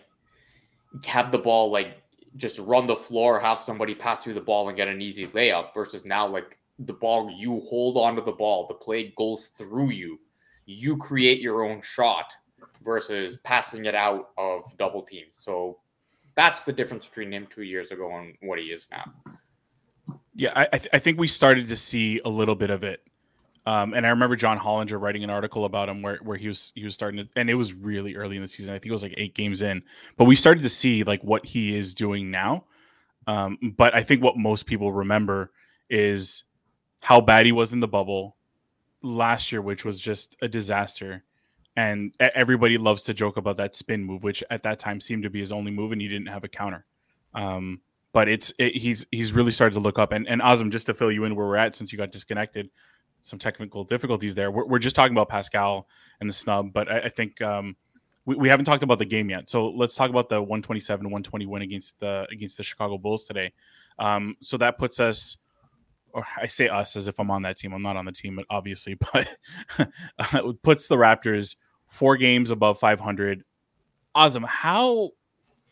have 1.04 1.30
the 1.30 1.38
ball 1.38 1.70
like 1.70 1.98
just 2.36 2.58
run 2.58 2.86
the 2.86 2.96
floor, 2.96 3.40
have 3.40 3.58
somebody 3.58 3.94
pass 3.94 4.24
through 4.24 4.34
the 4.34 4.40
ball 4.40 4.68
and 4.68 4.76
get 4.76 4.88
an 4.88 5.02
easy 5.02 5.26
layup 5.28 5.74
versus 5.74 6.04
now 6.04 6.26
like 6.26 6.58
the 6.78 6.92
ball 6.92 7.30
you 7.30 7.60
hold 7.60 7.96
onto 7.96 8.24
the 8.24 8.32
ball, 8.32 8.66
the 8.66 8.74
play 8.74 9.12
goes 9.16 9.48
through 9.58 9.90
you, 9.90 10.18
you 10.66 10.96
create 10.96 11.40
your 11.40 11.64
own 11.64 11.82
shot 11.82 12.32
versus 12.84 13.38
passing 13.38 13.84
it 13.84 13.94
out 13.94 14.30
of 14.38 14.62
double 14.78 15.02
teams. 15.02 15.32
So 15.32 15.78
that's 16.36 16.62
the 16.62 16.72
difference 16.72 17.06
between 17.06 17.32
him 17.32 17.46
two 17.50 17.62
years 17.62 17.90
ago 17.90 18.16
and 18.16 18.34
what 18.40 18.58
he 18.58 18.66
is 18.66 18.86
now. 18.90 19.12
Yeah, 20.34 20.52
I, 20.54 20.78
th- 20.78 20.88
I 20.92 20.98
think 20.98 21.18
we 21.18 21.28
started 21.28 21.68
to 21.68 21.76
see 21.76 22.20
a 22.24 22.28
little 22.28 22.54
bit 22.54 22.70
of 22.70 22.84
it. 22.84 23.02
Um, 23.66 23.92
and 23.94 24.06
I 24.06 24.10
remember 24.10 24.36
John 24.36 24.58
Hollinger 24.58 25.00
writing 25.00 25.22
an 25.22 25.30
article 25.30 25.64
about 25.64 25.88
him 25.88 26.02
where, 26.02 26.16
where 26.22 26.36
he 26.36 26.48
was 26.48 26.72
he 26.74 26.84
was 26.84 26.94
starting 26.94 27.24
to, 27.24 27.28
and 27.36 27.50
it 27.50 27.54
was 27.54 27.74
really 27.74 28.16
early 28.16 28.36
in 28.36 28.42
the 28.42 28.48
season. 28.48 28.72
I 28.72 28.78
think 28.78 28.86
it 28.86 28.92
was 28.92 29.02
like 29.02 29.14
eight 29.16 29.34
games 29.34 29.60
in, 29.60 29.82
but 30.16 30.24
we 30.24 30.34
started 30.34 30.62
to 30.62 30.68
see 30.68 31.04
like 31.04 31.22
what 31.22 31.44
he 31.44 31.76
is 31.76 31.94
doing 31.94 32.30
now. 32.30 32.64
Um, 33.26 33.58
but 33.76 33.94
I 33.94 34.02
think 34.02 34.22
what 34.22 34.36
most 34.36 34.66
people 34.66 34.92
remember 34.92 35.52
is 35.90 36.44
how 37.00 37.20
bad 37.20 37.46
he 37.46 37.52
was 37.52 37.72
in 37.72 37.80
the 37.80 37.88
bubble 37.88 38.36
last 39.02 39.52
year, 39.52 39.60
which 39.60 39.84
was 39.84 40.00
just 40.00 40.36
a 40.40 40.48
disaster. 40.48 41.24
And 41.76 42.14
everybody 42.18 42.78
loves 42.78 43.04
to 43.04 43.14
joke 43.14 43.36
about 43.36 43.56
that 43.58 43.74
spin 43.74 44.04
move, 44.04 44.24
which 44.24 44.42
at 44.50 44.64
that 44.64 44.78
time 44.78 45.00
seemed 45.00 45.22
to 45.22 45.30
be 45.30 45.40
his 45.40 45.52
only 45.52 45.70
move, 45.70 45.92
and 45.92 46.00
he 46.00 46.08
didn't 46.08 46.26
have 46.26 46.44
a 46.44 46.48
counter. 46.48 46.84
Um, 47.34 47.80
but 48.12 48.28
it's 48.28 48.52
it, 48.58 48.76
he's 48.76 49.06
he's 49.10 49.32
really 49.32 49.50
started 49.50 49.74
to 49.74 49.80
look 49.80 49.98
up. 49.98 50.12
And 50.12 50.28
and 50.28 50.40
Azam, 50.40 50.70
just 50.70 50.86
to 50.86 50.94
fill 50.94 51.12
you 51.12 51.24
in 51.24 51.34
where 51.36 51.46
we're 51.46 51.56
at, 51.56 51.76
since 51.76 51.92
you 51.92 51.98
got 51.98 52.12
disconnected, 52.12 52.70
some 53.20 53.38
technical 53.38 53.84
difficulties 53.84 54.34
there. 54.34 54.50
We're, 54.50 54.66
we're 54.66 54.78
just 54.78 54.96
talking 54.96 55.12
about 55.12 55.28
Pascal 55.28 55.86
and 56.20 56.28
the 56.28 56.34
snub, 56.34 56.72
but 56.72 56.90
I, 56.90 57.00
I 57.00 57.08
think 57.08 57.40
um, 57.42 57.76
we, 58.24 58.36
we 58.36 58.48
haven't 58.48 58.64
talked 58.66 58.82
about 58.82 58.98
the 58.98 59.04
game 59.04 59.30
yet. 59.30 59.48
So 59.48 59.68
let's 59.68 59.94
talk 59.94 60.10
about 60.10 60.28
the 60.28 60.40
127 60.40 61.04
120 61.04 61.46
win 61.46 61.62
against 61.62 62.00
the 62.00 62.26
against 62.30 62.56
the 62.56 62.62
Chicago 62.62 62.98
Bulls 62.98 63.24
today. 63.24 63.52
Um, 63.98 64.36
so 64.40 64.56
that 64.56 64.78
puts 64.78 65.00
us 65.00 65.36
or 66.12 66.26
I 66.36 66.46
say 66.46 66.68
us 66.68 66.96
as 66.96 67.08
if 67.08 67.18
I'm 67.18 67.30
on 67.30 67.42
that 67.42 67.58
team. 67.58 67.72
I'm 67.72 67.82
not 67.82 67.96
on 67.96 68.04
the 68.04 68.12
team, 68.12 68.40
obviously, 68.50 68.94
but 69.12 69.28
it 69.78 70.62
puts 70.62 70.88
the 70.88 70.96
Raptors 70.96 71.56
four 71.86 72.16
games 72.16 72.50
above 72.50 72.78
500. 72.78 73.44
Awesome. 74.14 74.44
How 74.44 75.10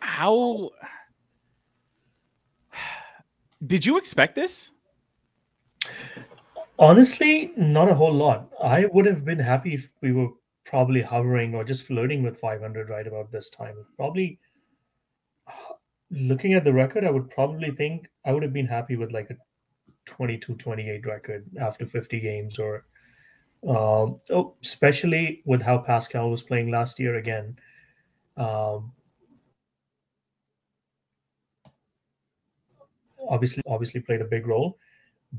how 0.00 0.70
did 3.66 3.84
you 3.84 3.98
expect 3.98 4.34
this? 4.34 4.70
Honestly, 6.78 7.52
not 7.56 7.90
a 7.90 7.94
whole 7.94 8.14
lot. 8.14 8.48
I 8.62 8.86
would 8.86 9.06
have 9.06 9.24
been 9.24 9.38
happy 9.38 9.74
if 9.74 9.88
we 10.00 10.12
were 10.12 10.28
probably 10.64 11.02
hovering 11.02 11.54
or 11.54 11.64
just 11.64 11.86
flirting 11.86 12.22
with 12.22 12.38
500 12.38 12.88
right 12.88 13.06
about 13.06 13.32
this 13.32 13.50
time. 13.50 13.74
Probably 13.96 14.38
looking 16.10 16.54
at 16.54 16.64
the 16.64 16.72
record, 16.72 17.04
I 17.04 17.10
would 17.10 17.30
probably 17.30 17.70
think 17.70 18.08
I 18.24 18.32
would 18.32 18.42
have 18.42 18.52
been 18.52 18.66
happy 18.66 18.96
with 18.96 19.12
like 19.12 19.30
a 19.30 19.36
22 20.04 20.54
28 20.54 21.06
record 21.06 21.44
after 21.60 21.84
50 21.84 22.20
games 22.20 22.58
or 22.58 22.84
um, 23.66 24.20
oh, 24.30 24.54
especially 24.62 25.42
with 25.44 25.60
how 25.60 25.78
Pascal 25.78 26.30
was 26.30 26.42
playing 26.42 26.70
last 26.70 27.00
year 27.00 27.16
again. 27.16 27.58
Um, 28.36 28.92
obviously, 33.28 33.62
obviously 33.66 34.00
played 34.00 34.20
a 34.20 34.24
big 34.24 34.46
role, 34.46 34.78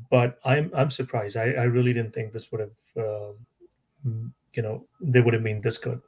but 0.10 0.40
I'm 0.46 0.72
I'm 0.76 0.92
surprised. 0.92 1.38
I, 1.38 1.52
I 1.52 1.64
really 1.64 1.94
didn't 1.94 2.14
think 2.14 2.34
this 2.34 2.52
would 2.52 2.62
have, 2.62 2.72
uh, 2.98 3.32
you 4.54 4.62
know, 4.62 4.86
they 5.02 5.22
would 5.22 5.34
have 5.34 5.44
been 5.44 5.62
this 5.62 5.78
good, 5.78 6.02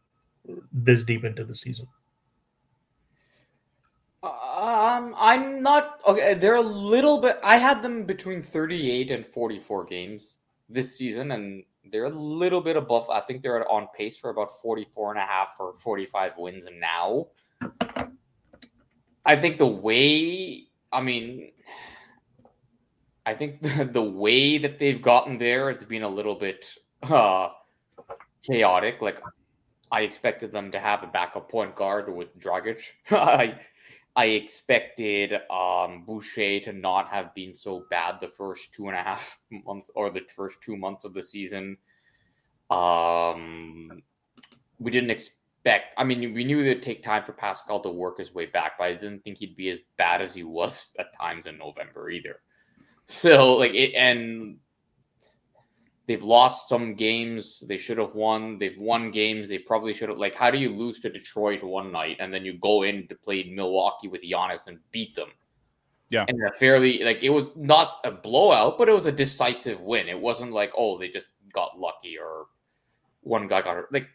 this 0.71 1.03
deep 1.03 1.23
into 1.23 1.43
the 1.43 1.55
season. 1.55 1.88
Um, 4.23 5.15
I'm 5.17 5.63
not 5.63 6.00
okay. 6.07 6.35
They're 6.35 6.55
a 6.55 6.61
little 6.61 7.19
bit. 7.19 7.39
I 7.43 7.57
had 7.57 7.81
them 7.81 8.05
between 8.05 8.43
38 8.43 9.09
and 9.09 9.25
44 9.25 9.85
games 9.85 10.38
this 10.69 10.95
season, 10.95 11.31
and 11.31 11.63
they're 11.91 12.05
a 12.05 12.09
little 12.09 12.61
bit 12.61 12.75
above. 12.75 13.09
I 13.09 13.21
think 13.21 13.41
they're 13.41 13.69
on 13.71 13.88
pace 13.97 14.17
for 14.17 14.29
about 14.29 14.51
44 14.61 15.11
and 15.11 15.19
a 15.19 15.23
half 15.23 15.55
or 15.59 15.73
45 15.79 16.38
wins 16.38 16.67
now. 16.79 17.27
I 19.25 19.35
think 19.35 19.57
the 19.57 19.67
way, 19.67 20.67
I 20.91 21.01
mean, 21.01 21.51
I 23.25 23.33
think 23.33 23.62
the, 23.93 24.01
way 24.01 24.57
that 24.57 24.79
they've 24.79 25.01
gotten 25.01 25.38
there, 25.38 25.69
it's 25.69 25.83
been 25.83 26.03
a 26.03 26.10
little 26.10 26.36
bit 26.36 26.65
uh, 27.03 27.50
chaotic. 28.43 29.01
Like, 29.01 29.21
I 29.91 30.01
expected 30.01 30.51
them 30.51 30.71
to 30.71 30.79
have 30.79 31.03
a 31.03 31.07
backup 31.07 31.50
point 31.50 31.75
guard 31.75 32.13
with 32.13 32.38
Dragic. 32.39 32.81
I 33.12 33.60
I 34.15 34.25
expected 34.25 35.33
um, 35.50 36.03
Boucher 36.05 36.60
to 36.62 36.74
not 36.74 37.07
have 37.10 37.33
been 37.33 37.55
so 37.55 37.86
bad 37.89 38.15
the 38.19 38.27
first 38.27 38.74
two 38.74 38.88
and 38.88 38.98
a 38.98 39.01
half 39.01 39.39
months 39.65 39.89
or 39.95 40.10
the 40.10 40.21
first 40.36 40.62
two 40.62 40.75
months 40.75 41.05
of 41.05 41.13
the 41.13 41.24
season. 41.24 41.77
Um, 42.69 44.03
we 44.79 44.91
didn't 44.91 45.12
expect. 45.12 45.38
I 45.65 46.03
mean, 46.03 46.33
we 46.33 46.43
knew 46.43 46.61
it'd 46.61 46.81
take 46.81 47.03
time 47.03 47.23
for 47.23 47.33
Pascal 47.33 47.79
to 47.81 47.89
work 47.89 48.17
his 48.17 48.33
way 48.33 48.47
back, 48.47 48.73
but 48.79 48.85
I 48.85 48.93
didn't 48.93 49.23
think 49.23 49.37
he'd 49.37 49.55
be 49.55 49.69
as 49.69 49.79
bad 49.97 50.21
as 50.21 50.33
he 50.33 50.43
was 50.43 50.93
at 50.99 51.15
times 51.17 51.45
in 51.45 51.57
November 51.57 52.09
either. 52.09 52.41
So, 53.07 53.53
like, 53.53 53.73
it, 53.73 53.93
and 53.93 54.57
They've 56.11 56.21
lost 56.21 56.67
some 56.67 56.95
games 56.95 57.63
they 57.69 57.77
should 57.77 57.97
have 57.97 58.15
won. 58.15 58.57
They've 58.57 58.77
won 58.77 59.11
games 59.11 59.47
they 59.47 59.59
probably 59.59 59.93
should 59.93 60.09
have. 60.09 60.17
Like, 60.17 60.35
how 60.35 60.51
do 60.51 60.57
you 60.57 60.69
lose 60.69 60.99
to 60.99 61.09
Detroit 61.09 61.63
one 61.63 61.89
night 61.89 62.17
and 62.19 62.33
then 62.33 62.43
you 62.43 62.57
go 62.57 62.83
in 62.83 63.07
to 63.07 63.15
play 63.15 63.43
Milwaukee 63.43 64.09
with 64.09 64.21
Giannis 64.21 64.67
and 64.67 64.79
beat 64.91 65.15
them? 65.15 65.29
Yeah. 66.09 66.25
And 66.27 66.37
a 66.43 66.51
fairly, 66.57 67.01
like, 67.03 67.23
it 67.23 67.29
was 67.29 67.45
not 67.55 68.01
a 68.03 68.11
blowout, 68.11 68.77
but 68.77 68.89
it 68.89 68.93
was 68.93 69.05
a 69.05 69.11
decisive 69.11 69.79
win. 69.79 70.09
It 70.09 70.19
wasn't 70.19 70.51
like, 70.51 70.73
oh, 70.75 70.97
they 70.97 71.07
just 71.07 71.31
got 71.53 71.79
lucky 71.79 72.17
or 72.17 72.47
one 73.21 73.47
guy 73.47 73.61
got 73.61 73.75
hurt. 73.75 73.93
Like, 73.93 74.09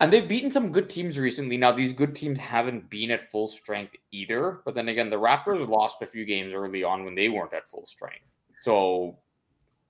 and 0.00 0.12
they've 0.12 0.26
beaten 0.26 0.50
some 0.50 0.72
good 0.72 0.88
teams 0.88 1.18
recently. 1.18 1.58
Now, 1.58 1.72
these 1.72 1.92
good 1.92 2.14
teams 2.14 2.40
haven't 2.40 2.88
been 2.88 3.10
at 3.10 3.30
full 3.30 3.46
strength 3.46 3.94
either. 4.12 4.60
But 4.64 4.74
then 4.74 4.88
again, 4.88 5.10
the 5.10 5.18
Raptors 5.18 5.68
lost 5.68 6.00
a 6.00 6.06
few 6.06 6.24
games 6.24 6.54
early 6.54 6.82
on 6.82 7.04
when 7.04 7.14
they 7.14 7.28
weren't 7.28 7.52
at 7.52 7.68
full 7.68 7.84
strength. 7.84 8.32
So 8.58 9.18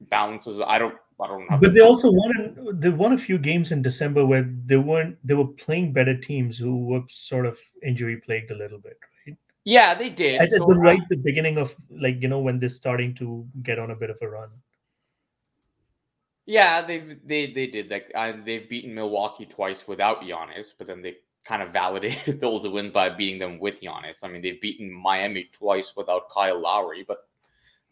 balances. 0.09 0.61
I 0.67 0.79
don't. 0.79 0.97
I 1.21 1.27
don't 1.27 1.47
have. 1.49 1.61
But 1.61 1.75
they 1.75 1.81
also 1.81 2.11
won. 2.11 2.81
They 2.81 2.89
won 2.89 3.13
a 3.13 3.19
few 3.19 3.39
games 3.39 3.73
in 3.73 3.83
December 3.83 4.27
where 4.27 4.51
they 4.67 4.77
weren't. 4.77 5.17
They 5.25 5.35
were 5.35 5.47
playing 5.47 5.93
better 5.93 6.17
teams 6.17 6.59
who 6.59 6.87
were 6.87 7.03
sort 7.09 7.47
of 7.47 7.59
injury 7.83 8.17
plagued 8.17 8.51
a 8.51 8.57
little 8.57 8.79
bit, 8.79 8.99
right? 9.27 9.37
Yeah, 9.65 9.95
they 9.95 10.09
did. 10.09 10.41
At 10.41 10.51
so, 10.51 10.67
the 10.67 10.75
right 10.75 11.01
uh, 11.01 11.05
the 11.11 11.17
beginning 11.17 11.59
of 11.59 11.77
like 11.91 12.23
you 12.23 12.29
know 12.29 12.41
when 12.41 12.59
they're 12.59 12.69
starting 12.69 13.15
to 13.17 13.47
get 13.63 13.79
on 13.79 13.91
a 13.91 13.97
bit 13.97 14.11
of 14.11 14.19
a 14.23 14.29
run. 14.29 14.49
Yeah, 16.51 16.83
they 16.83 16.99
they 17.25 17.53
they 17.53 17.69
did 17.69 17.93
like 17.93 18.11
uh, 18.13 18.33
they've 18.45 18.69
beaten 18.69 18.93
Milwaukee 18.93 19.47
twice 19.47 19.87
without 19.87 20.23
Giannis, 20.23 20.75
but 20.77 20.89
then 20.89 21.01
they 21.01 21.19
kind 21.45 21.63
of 21.63 21.73
validated 21.73 22.41
those 22.41 22.67
wins 22.67 22.93
by 22.93 23.09
beating 23.09 23.39
them 23.39 23.61
with 23.61 23.81
Giannis. 23.81 24.25
I 24.25 24.29
mean, 24.29 24.43
they've 24.43 24.61
beaten 24.61 24.91
Miami 24.91 25.49
twice 25.53 25.95
without 25.97 26.29
Kyle 26.29 26.59
Lowry, 26.59 27.05
but 27.07 27.19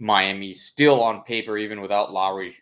Miami 0.01 0.55
still 0.55 1.01
on 1.01 1.23
paper, 1.23 1.57
even 1.57 1.81
without 1.81 2.13
Lowry, 2.13 2.57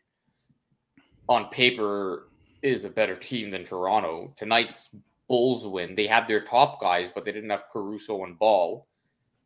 on 1.30 1.48
paper 1.48 2.28
is 2.60 2.84
a 2.84 2.90
better 2.90 3.16
team 3.16 3.50
than 3.50 3.64
Toronto. 3.64 4.34
Tonight's 4.36 4.94
Bulls 5.28 5.66
win. 5.66 5.94
They 5.94 6.06
had 6.06 6.28
their 6.28 6.42
top 6.42 6.78
guys, 6.78 7.10
but 7.10 7.24
they 7.24 7.32
didn't 7.32 7.48
have 7.48 7.70
Caruso 7.72 8.24
and 8.24 8.38
Ball 8.38 8.86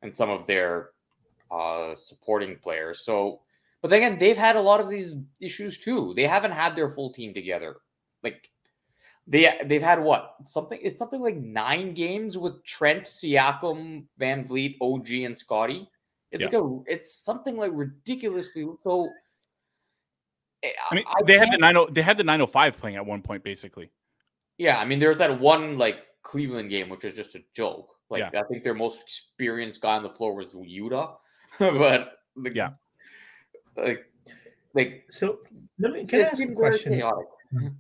and 0.03 0.13
some 0.13 0.31
of 0.31 0.49
their 0.49 0.91
uh, 1.49 1.95
supporting 1.95 2.57
players. 2.57 3.05
So, 3.05 3.43
but 3.83 3.93
again, 3.93 4.19
they've 4.19 4.37
had 4.37 4.57
a 4.57 4.61
lot 4.61 4.81
of 4.81 4.89
these 4.89 5.15
issues 5.41 5.79
too. 5.79 6.13
They 6.15 6.25
haven't 6.25 6.53
had 6.53 6.77
their 6.77 6.89
full 6.89 7.13
team 7.13 7.33
together. 7.33 7.77
Like 8.23 8.51
they 9.27 9.59
they've 9.65 9.83
had 9.83 10.03
what 10.03 10.35
something 10.45 10.79
it's 10.83 10.99
something 10.99 11.23
like 11.23 11.37
nine 11.37 11.95
games 11.95 12.37
with 12.37 12.63
Trent, 12.65 13.05
Siakam, 13.05 14.05
VanVleet, 14.21 14.77
OG, 14.81 15.11
and 15.11 15.39
Scotty. 15.39 15.89
It's 16.33 16.41
yeah. 16.41 16.47
like 16.47 16.55
a, 16.55 16.79
it's 16.87 17.15
something 17.15 17.57
like 17.57 17.73
ridiculously 17.75 18.67
so. 18.83 19.09
Eh, 20.63 20.71
I 20.91 20.95
mean, 20.95 21.05
I 21.09 21.23
they 21.23 21.39
had 21.39 21.51
the 21.53 21.59
nine. 21.59 21.77
Oh, 21.77 21.89
they 21.91 22.03
had 22.03 22.19
the 22.19 22.25
nine 22.25 22.41
hundred 22.41 22.53
five 22.53 22.79
playing 22.79 22.97
at 22.97 23.07
one 23.07 23.23
point, 23.23 23.43
basically. 23.43 23.91
Yeah, 24.59 24.79
I 24.79 24.85
mean, 24.85 25.01
there's 25.01 25.19
that 25.19 25.41
one 25.41 25.79
like 25.79 26.01
Cleveland 26.23 26.69
game, 26.71 26.89
which 26.89 27.05
was 27.05 27.15
just 27.15 27.35
a 27.35 27.41
joke. 27.55 27.95
Like, 28.11 28.25
yeah. 28.33 28.41
I 28.41 28.43
think 28.45 28.65
their 28.65 28.75
most 28.75 29.03
experienced 29.03 29.81
guy 29.81 29.97
on 29.97 30.03
the 30.03 30.11
floor 30.11 30.35
was 30.35 30.55
Yuta, 30.55 31.15
but 31.59 32.19
yeah, 32.53 32.71
like, 33.77 34.07
like. 34.75 35.05
So 35.11 35.41
let 35.79 35.93
me 35.93 36.07
can 36.07 36.21
I 36.21 36.25
ask 36.25 36.43
a 36.43 36.47
question? 36.53 36.95
Chaotic. 36.95 37.27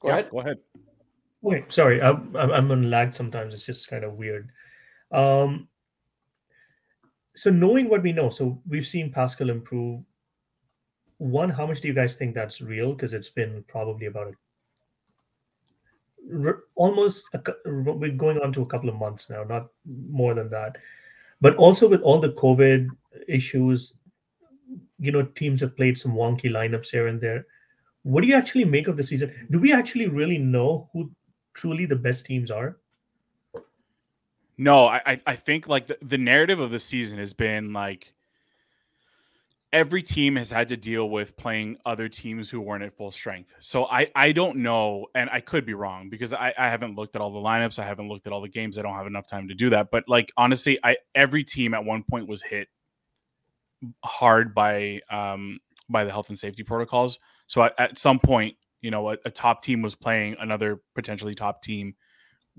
Go 0.00 0.08
yeah, 0.08 0.14
ahead. 0.14 0.30
Go 0.30 0.40
ahead. 0.40 0.58
Wait, 1.42 1.72
sorry, 1.72 2.02
I'm 2.02 2.34
I'm 2.36 2.70
on 2.70 2.90
lag. 2.90 3.14
Sometimes 3.14 3.54
it's 3.54 3.62
just 3.62 3.88
kind 3.88 4.04
of 4.04 4.14
weird. 4.14 4.50
Um, 5.12 5.68
so 7.34 7.50
knowing 7.50 7.88
what 7.88 8.02
we 8.02 8.12
know, 8.12 8.28
so 8.30 8.60
we've 8.68 8.86
seen 8.86 9.12
Pascal 9.12 9.50
improve. 9.50 10.02
One, 11.18 11.50
how 11.50 11.66
much 11.66 11.80
do 11.80 11.88
you 11.88 11.94
guys 11.94 12.14
think 12.14 12.34
that's 12.34 12.60
real? 12.60 12.92
Because 12.92 13.12
it's 13.12 13.28
been 13.28 13.62
probably 13.68 14.06
about 14.06 14.34
a, 16.30 16.52
almost 16.74 17.24
a, 17.34 17.40
we're 17.66 18.10
going 18.10 18.40
on 18.40 18.52
to 18.54 18.62
a 18.62 18.66
couple 18.66 18.88
of 18.88 18.96
months 18.96 19.28
now, 19.28 19.44
not 19.44 19.68
more 19.86 20.34
than 20.34 20.48
that. 20.50 20.76
But 21.40 21.56
also 21.56 21.88
with 21.88 22.02
all 22.02 22.20
the 22.20 22.32
COVID 22.32 22.88
issues, 23.28 23.94
you 24.98 25.12
know, 25.12 25.22
teams 25.22 25.60
have 25.60 25.76
played 25.76 25.98
some 25.98 26.12
wonky 26.12 26.50
lineups 26.50 26.90
here 26.90 27.06
and 27.08 27.20
there. 27.20 27.46
What 28.02 28.22
do 28.22 28.28
you 28.28 28.34
actually 28.34 28.64
make 28.64 28.88
of 28.88 28.96
the 28.96 29.02
season? 29.02 29.32
Do 29.50 29.58
we 29.58 29.72
actually 29.72 30.08
really 30.08 30.38
know 30.38 30.88
who 30.92 31.10
truly 31.54 31.86
the 31.86 31.96
best 31.96 32.26
teams 32.26 32.50
are? 32.50 32.78
No, 34.58 34.86
I 34.86 35.20
I 35.26 35.36
think 35.36 35.68
like 35.68 35.86
the, 35.86 35.96
the 36.02 36.18
narrative 36.18 36.60
of 36.60 36.70
the 36.70 36.78
season 36.78 37.18
has 37.18 37.32
been 37.32 37.72
like 37.72 38.12
every 39.72 40.02
team 40.02 40.36
has 40.36 40.50
had 40.50 40.68
to 40.68 40.76
deal 40.76 41.08
with 41.08 41.36
playing 41.36 41.76
other 41.86 42.08
teams 42.08 42.50
who 42.50 42.60
weren't 42.60 42.82
at 42.82 42.96
full 42.96 43.10
strength. 43.10 43.54
So 43.60 43.84
I 43.86 44.10
I 44.14 44.32
don't 44.32 44.58
know, 44.58 45.06
and 45.14 45.30
I 45.30 45.40
could 45.40 45.64
be 45.64 45.74
wrong 45.74 46.10
because 46.10 46.32
I, 46.32 46.52
I 46.58 46.68
haven't 46.68 46.96
looked 46.96 47.14
at 47.14 47.22
all 47.22 47.32
the 47.32 47.38
lineups, 47.38 47.78
I 47.78 47.86
haven't 47.86 48.08
looked 48.08 48.26
at 48.26 48.32
all 48.32 48.40
the 48.40 48.48
games, 48.48 48.78
I 48.78 48.82
don't 48.82 48.94
have 48.94 49.06
enough 49.06 49.26
time 49.26 49.48
to 49.48 49.54
do 49.54 49.70
that. 49.70 49.90
But 49.90 50.04
like 50.08 50.32
honestly, 50.36 50.78
I 50.82 50.96
every 51.14 51.44
team 51.44 51.74
at 51.74 51.84
one 51.84 52.02
point 52.02 52.28
was 52.28 52.42
hit 52.42 52.68
hard 54.04 54.54
by 54.54 55.00
um 55.10 55.60
by 55.88 56.04
the 56.04 56.10
health 56.10 56.28
and 56.28 56.38
safety 56.38 56.62
protocols. 56.62 57.18
So 57.46 57.62
at, 57.62 57.74
at 57.78 57.98
some 57.98 58.20
point, 58.20 58.56
you 58.80 58.90
know, 58.90 59.10
a, 59.10 59.16
a 59.24 59.30
top 59.30 59.62
team 59.62 59.82
was 59.82 59.94
playing 59.94 60.36
another 60.40 60.80
potentially 60.94 61.34
top 61.34 61.62
team 61.62 61.94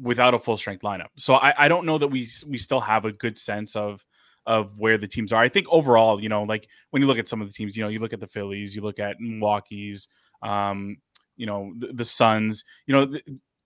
without 0.02 0.34
a 0.34 0.40
full 0.40 0.58
strength 0.58 0.82
lineup. 0.82 1.08
So 1.18 1.36
I, 1.36 1.54
I 1.66 1.68
don't 1.68 1.86
know 1.86 1.98
that 1.98 2.08
we 2.08 2.28
we 2.48 2.58
still 2.58 2.82
have 2.82 3.06
a 3.06 3.12
good 3.12 3.38
sense 3.38 3.76
of 3.76 4.06
of 4.46 4.80
where 4.80 4.98
the 4.98 5.08
teams 5.08 5.32
are. 5.32 5.42
I 5.42 5.50
think 5.50 5.68
overall, 5.70 6.22
you 6.22 6.30
know, 6.30 6.44
like 6.44 6.68
when 6.90 7.02
you 7.02 7.08
look 7.08 7.18
at 7.20 7.28
some 7.28 7.42
of 7.42 7.48
the 7.48 7.54
teams, 7.54 7.76
you 7.76 7.84
know, 7.84 7.90
you 7.90 8.00
look 8.00 8.14
at 8.14 8.20
the 8.20 8.28
Phillies, 8.28 8.76
you 8.76 8.82
look 8.82 9.00
at 9.00 9.20
Milwaukee's, 9.20 10.08
um, 10.42 10.98
you 11.38 11.46
know, 11.46 11.74
the, 11.78 11.94
the 11.94 12.06
Suns, 12.06 12.64
you 12.86 12.94
know, 12.94 13.06
the, 13.06 13.22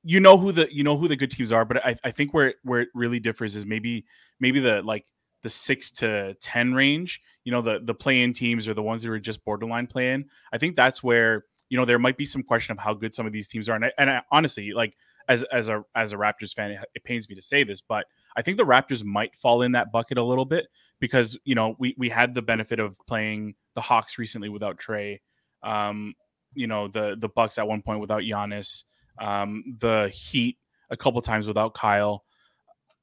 you 0.08 0.20
know 0.20 0.38
who 0.38 0.52
the 0.52 0.68
you 0.72 0.84
know 0.84 0.96
who 0.96 1.08
the 1.08 1.16
good 1.16 1.32
teams 1.32 1.52
are, 1.52 1.66
but 1.66 1.84
I, 1.84 1.96
I 2.04 2.12
think 2.12 2.32
where 2.32 2.54
where 2.62 2.82
it 2.82 2.90
really 2.94 3.20
differs 3.20 3.56
is 3.56 3.66
maybe 3.66 4.06
maybe 4.40 4.60
the 4.60 4.84
like 4.84 5.08
the 5.42 5.50
six 5.50 5.92
to 5.94 6.36
ten 6.36 6.76
range. 6.76 7.20
You 7.44 7.52
know, 7.52 7.62
the 7.62 7.80
the 7.84 7.96
play 7.96 8.22
in 8.22 8.32
teams 8.32 8.68
or 8.68 8.76
the 8.76 8.84
ones 8.84 9.02
that 9.02 9.10
are 9.10 9.20
just 9.20 9.44
borderline 9.44 9.88
play 9.88 10.12
in. 10.12 10.26
I 10.54 10.60
think 10.60 10.76
that's 10.76 11.02
where 11.02 11.46
you 11.70 11.78
know 11.78 11.86
there 11.86 11.98
might 11.98 12.18
be 12.18 12.26
some 12.26 12.44
question 12.44 12.74
of 12.74 12.78
how 12.78 12.94
good 12.94 13.16
some 13.16 13.26
of 13.26 13.34
these 13.34 13.48
teams 13.48 13.68
are. 13.68 13.76
And 13.76 13.86
I, 13.86 13.92
and 13.98 14.10
I, 14.12 14.22
honestly, 14.32 14.74
like 14.74 14.96
as 15.28 15.44
as 15.52 15.70
a 15.70 15.84
as 15.96 16.14
a 16.14 16.18
Raptors 16.18 16.54
fan, 16.54 16.72
it, 16.72 16.80
it 16.94 17.04
pains 17.04 17.30
me 17.30 17.36
to 17.36 17.42
say 17.42 17.64
this, 17.64 17.82
but 17.82 18.06
I 18.36 18.42
think 18.42 18.58
the 18.58 18.66
Raptors 18.66 19.04
might 19.04 19.36
fall 19.36 19.62
in 19.62 19.74
that 19.74 19.92
bucket 19.92 20.18
a 20.18 20.24
little 20.24 20.46
bit 20.46 20.68
because 21.00 21.38
you 21.44 21.56
know 21.56 21.76
we 21.80 21.96
we 21.98 22.10
had 22.10 22.34
the 22.34 22.42
benefit 22.42 22.80
of 22.80 22.98
playing 23.08 23.56
the 23.76 23.82
Hawks 23.82 24.18
recently 24.18 24.50
without 24.50 24.78
Trey, 24.78 25.22
um, 25.64 26.14
you 26.54 26.68
know 26.68 26.88
the 26.88 27.16
the 27.20 27.30
Bucks 27.30 27.58
at 27.58 27.68
one 27.68 27.82
point 27.82 28.00
without 28.00 28.22
Giannis, 28.22 28.84
um, 29.20 29.64
the 29.80 30.10
Heat 30.14 30.58
a 30.90 30.98
couple 30.98 31.22
times 31.22 31.48
without 31.48 31.74
Kyle. 31.74 32.24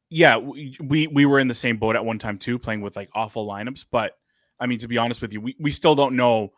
Yeah, 0.09 0.37
we, 0.37 0.77
we 0.81 1.07
we 1.07 1.27
were 1.27 1.41
in 1.41 1.49
the 1.49 1.55
same 1.55 1.79
boat 1.79 1.97
at 1.97 2.05
one 2.05 2.19
time 2.19 2.39
too, 2.39 2.59
playing 2.59 2.83
with 2.83 2.97
like 2.97 3.09
awful 3.15 3.47
lineups. 3.47 3.87
But 3.91 4.13
I 4.61 4.67
mean, 4.67 4.79
to 4.81 4.89
be 4.89 4.99
honest 4.99 5.23
with 5.23 5.33
you, 5.33 5.41
we, 5.41 5.57
we 5.59 5.71
still 5.71 5.95
don't 5.95 6.17
know 6.17 6.53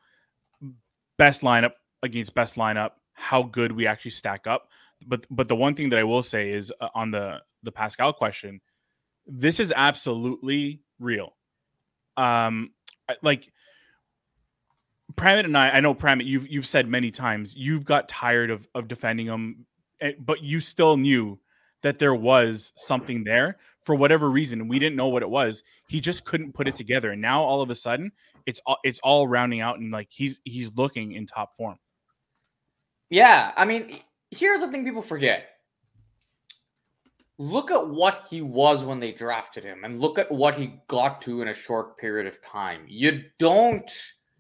best 1.16 1.42
lineup 1.42 1.73
against 2.02 2.35
best 2.35 2.56
lineup 2.56 2.90
how 3.14 3.42
good 3.42 3.73
we 3.73 3.87
actually 3.87 4.11
stack 4.11 4.47
up 4.47 4.68
but 5.07 5.27
but 5.31 5.49
the 5.49 5.57
one 5.57 5.75
thing 5.75 5.91
that 5.91 5.99
I 5.99 6.05
will 6.05 6.23
say 6.23 6.51
is 6.51 6.73
uh, 6.81 6.89
on 6.95 7.11
the 7.11 7.41
the 7.63 7.73
Pascal 7.73 8.13
question, 8.13 8.61
this 9.27 9.61
is 9.61 9.73
absolutely 9.75 10.81
real. 10.99 11.35
Um, 12.17 12.71
like 13.23 13.51
Pramit 15.15 15.45
and 15.45 15.57
I, 15.57 15.71
I 15.71 15.81
know 15.81 15.95
Pramit, 15.95 16.27
you've 16.27 16.49
you've 16.49 16.67
said 16.67 16.89
many 16.89 17.11
times 17.11 17.55
you've 17.57 17.85
got 17.85 18.09
tired 18.09 18.51
of 18.51 18.69
of 18.75 18.89
defending 18.89 19.27
him, 19.27 19.67
eh, 20.00 20.13
but 20.19 20.43
you 20.43 20.61
still 20.61 20.97
knew 20.97 21.39
that 21.83 21.99
there 21.99 22.15
was 22.15 22.73
something 22.76 23.25
there 23.25 23.59
for 23.83 23.95
whatever 23.95 24.30
reason. 24.30 24.69
We 24.69 24.78
didn't 24.78 24.97
know 24.97 25.09
what 25.09 25.23
it 25.23 25.28
was. 25.28 25.63
He 25.89 26.00
just 26.00 26.25
couldn't 26.25 26.54
put 26.54 26.67
it 26.67 26.76
together, 26.76 27.11
and 27.11 27.21
now 27.21 27.43
all 27.43 27.61
of 27.61 27.71
a 27.71 27.75
sudden, 27.75 28.13
it's 28.47 28.61
all 28.67 28.78
it's 28.85 28.99
all 29.00 29.28
rounding 29.28 29.61
out, 29.61 29.78
and 29.78 29.93
like 29.93 30.09
he's 30.11 30.41
he's 30.45 30.75
looking 30.75 31.13
in 31.13 31.26
top 31.26 31.57
form. 31.57 31.78
Yeah, 33.11 33.52
I 33.57 33.65
mean, 33.65 33.99
here's 34.34 34.60
the 34.60 34.68
thing 34.68 34.84
people 34.84 35.02
forget. 35.02 35.50
Look 37.38 37.70
at 37.70 37.88
what 37.88 38.26
he 38.30 38.42
was 38.42 38.84
when 38.84 39.00
they 39.00 39.12
drafted 39.12 39.64
him, 39.64 39.84
and 39.84 40.00
look 40.00 40.18
at 40.18 40.30
what 40.30 40.54
he 40.54 40.80
got 40.86 41.20
to 41.23 41.42
in 41.42 41.49
a 41.49 41.54
short 41.54 41.99
period 41.99 42.26
of 42.26 42.42
time. 42.42 42.84
You 42.86 43.25
don't 43.38 43.90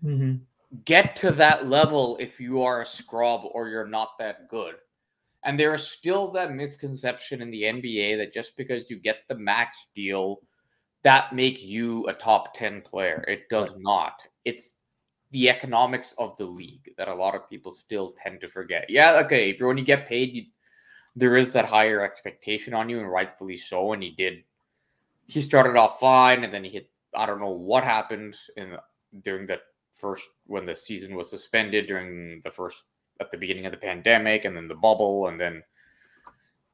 mm-hmm. 0.04 0.36
get 0.84 1.16
to 1.16 1.32
that 1.32 1.66
level 1.66 2.16
if 2.20 2.38
you 2.38 2.62
are 2.62 2.82
a 2.82 2.86
scrub 2.86 3.42
or 3.44 3.68
you're 3.68 3.88
not 3.88 4.16
that 4.18 4.48
good. 4.48 4.76
And 5.44 5.58
there 5.58 5.74
is 5.74 5.86
still 5.86 6.30
that 6.32 6.54
misconception 6.54 7.42
in 7.42 7.50
the 7.50 7.64
NBA 7.64 8.16
that 8.18 8.32
just 8.32 8.56
because 8.56 8.88
you 8.88 8.98
get 8.98 9.18
the 9.28 9.34
max 9.34 9.88
deal, 9.94 10.40
that 11.02 11.34
makes 11.34 11.62
you 11.62 12.06
a 12.06 12.14
top 12.14 12.54
10 12.54 12.80
player. 12.80 13.24
It 13.28 13.48
does 13.50 13.74
not. 13.76 14.26
It's 14.44 14.76
the 15.34 15.50
economics 15.50 16.14
of 16.16 16.36
the 16.36 16.44
league 16.44 16.94
that 16.96 17.08
a 17.08 17.14
lot 17.14 17.34
of 17.34 17.50
people 17.50 17.72
still 17.72 18.14
tend 18.22 18.40
to 18.40 18.46
forget. 18.46 18.86
Yeah, 18.88 19.20
okay, 19.24 19.50
if 19.50 19.58
you're 19.58 19.66
when 19.66 19.76
you 19.76 19.84
get 19.84 20.06
paid, 20.06 20.32
you, 20.32 20.44
there 21.16 21.36
is 21.36 21.52
that 21.54 21.64
higher 21.64 22.02
expectation 22.02 22.72
on 22.72 22.88
you, 22.88 23.00
and 23.00 23.10
rightfully 23.10 23.56
so. 23.56 23.92
And 23.92 24.02
he 24.02 24.12
did. 24.12 24.44
He 25.26 25.40
started 25.40 25.76
off 25.76 25.98
fine, 25.98 26.44
and 26.44 26.54
then 26.54 26.62
he 26.62 26.70
hit. 26.70 26.88
I 27.16 27.26
don't 27.26 27.40
know 27.40 27.50
what 27.50 27.82
happened 27.82 28.36
in 28.56 28.76
during 29.24 29.46
the 29.46 29.60
first 29.90 30.28
when 30.46 30.66
the 30.66 30.76
season 30.76 31.16
was 31.16 31.30
suspended 31.30 31.88
during 31.88 32.40
the 32.44 32.50
first 32.50 32.84
at 33.20 33.32
the 33.32 33.38
beginning 33.38 33.66
of 33.66 33.72
the 33.72 33.78
pandemic, 33.78 34.44
and 34.44 34.56
then 34.56 34.68
the 34.68 34.76
bubble, 34.76 35.26
and 35.26 35.40
then. 35.40 35.64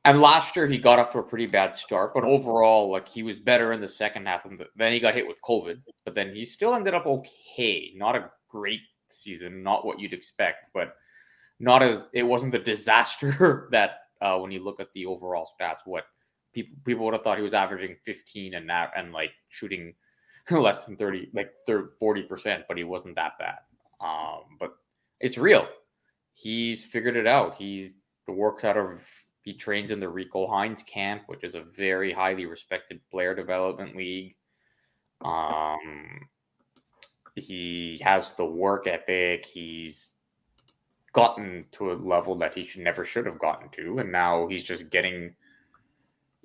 And 0.04 0.20
last 0.20 0.54
year 0.54 0.66
he 0.66 0.76
got 0.76 0.98
off 0.98 1.12
to 1.12 1.18
a 1.18 1.22
pretty 1.22 1.46
bad 1.46 1.74
start, 1.74 2.12
but 2.12 2.24
overall, 2.24 2.90
like 2.90 3.08
he 3.08 3.22
was 3.22 3.38
better 3.38 3.72
in 3.72 3.80
the 3.80 3.88
second 3.88 4.26
half. 4.26 4.44
And 4.44 4.62
then 4.76 4.92
he 4.92 5.00
got 5.00 5.14
hit 5.14 5.28
with 5.28 5.36
COVID, 5.42 5.80
but 6.04 6.14
then 6.14 6.34
he 6.34 6.44
still 6.44 6.74
ended 6.74 6.94
up 6.94 7.06
okay. 7.06 7.92
Not 7.96 8.16
a 8.16 8.30
great 8.50 8.80
season, 9.08 9.62
not 9.62 9.84
what 9.84 10.00
you'd 10.00 10.12
expect, 10.12 10.66
but 10.74 10.94
not 11.58 11.82
as 11.82 12.02
it 12.12 12.22
wasn't 12.22 12.52
the 12.52 12.58
disaster 12.72 13.68
that 13.72 13.98
uh, 14.20 14.38
when 14.38 14.50
you 14.50 14.62
look 14.62 14.80
at 14.80 14.92
the 14.92 15.06
overall 15.06 15.48
stats, 15.60 15.86
what 15.86 16.04
people 16.52 16.76
people 16.84 17.04
would 17.04 17.14
have 17.14 17.22
thought 17.22 17.38
he 17.38 17.44
was 17.44 17.54
averaging 17.54 17.96
15 18.04 18.54
and 18.54 18.68
that 18.68 18.92
and 18.96 19.12
like 19.12 19.32
shooting 19.48 19.94
less 20.50 20.84
than 20.86 20.96
30, 20.96 21.30
like 21.32 21.52
40 21.98 22.22
percent, 22.24 22.64
but 22.68 22.76
he 22.76 22.84
wasn't 22.84 23.16
that 23.16 23.38
bad. 23.38 23.58
Um, 24.00 24.56
but 24.58 24.72
it's 25.20 25.38
real. 25.38 25.68
He's 26.34 26.86
figured 26.86 27.16
it 27.16 27.26
out. 27.26 27.56
He 27.56 27.92
works 28.26 28.64
out 28.64 28.76
of 28.76 29.06
he 29.42 29.54
trains 29.54 29.90
in 29.90 30.00
the 30.00 30.08
Rico 30.08 30.46
Hines 30.46 30.82
camp, 30.82 31.22
which 31.26 31.44
is 31.44 31.54
a 31.54 31.62
very 31.62 32.12
highly 32.12 32.46
respected 32.46 33.00
player 33.10 33.34
development 33.34 33.96
league. 33.96 34.36
Um, 35.22 36.28
he 37.40 38.00
has 38.02 38.34
the 38.34 38.44
work 38.44 38.86
ethic. 38.86 39.46
He's 39.46 40.14
gotten 41.12 41.64
to 41.72 41.92
a 41.92 41.94
level 41.94 42.36
that 42.36 42.54
he 42.54 42.64
should 42.64 42.82
never 42.82 43.04
should 43.04 43.26
have 43.26 43.38
gotten 43.38 43.68
to, 43.70 43.98
and 43.98 44.12
now 44.12 44.46
he's 44.48 44.64
just 44.64 44.90
getting. 44.90 45.34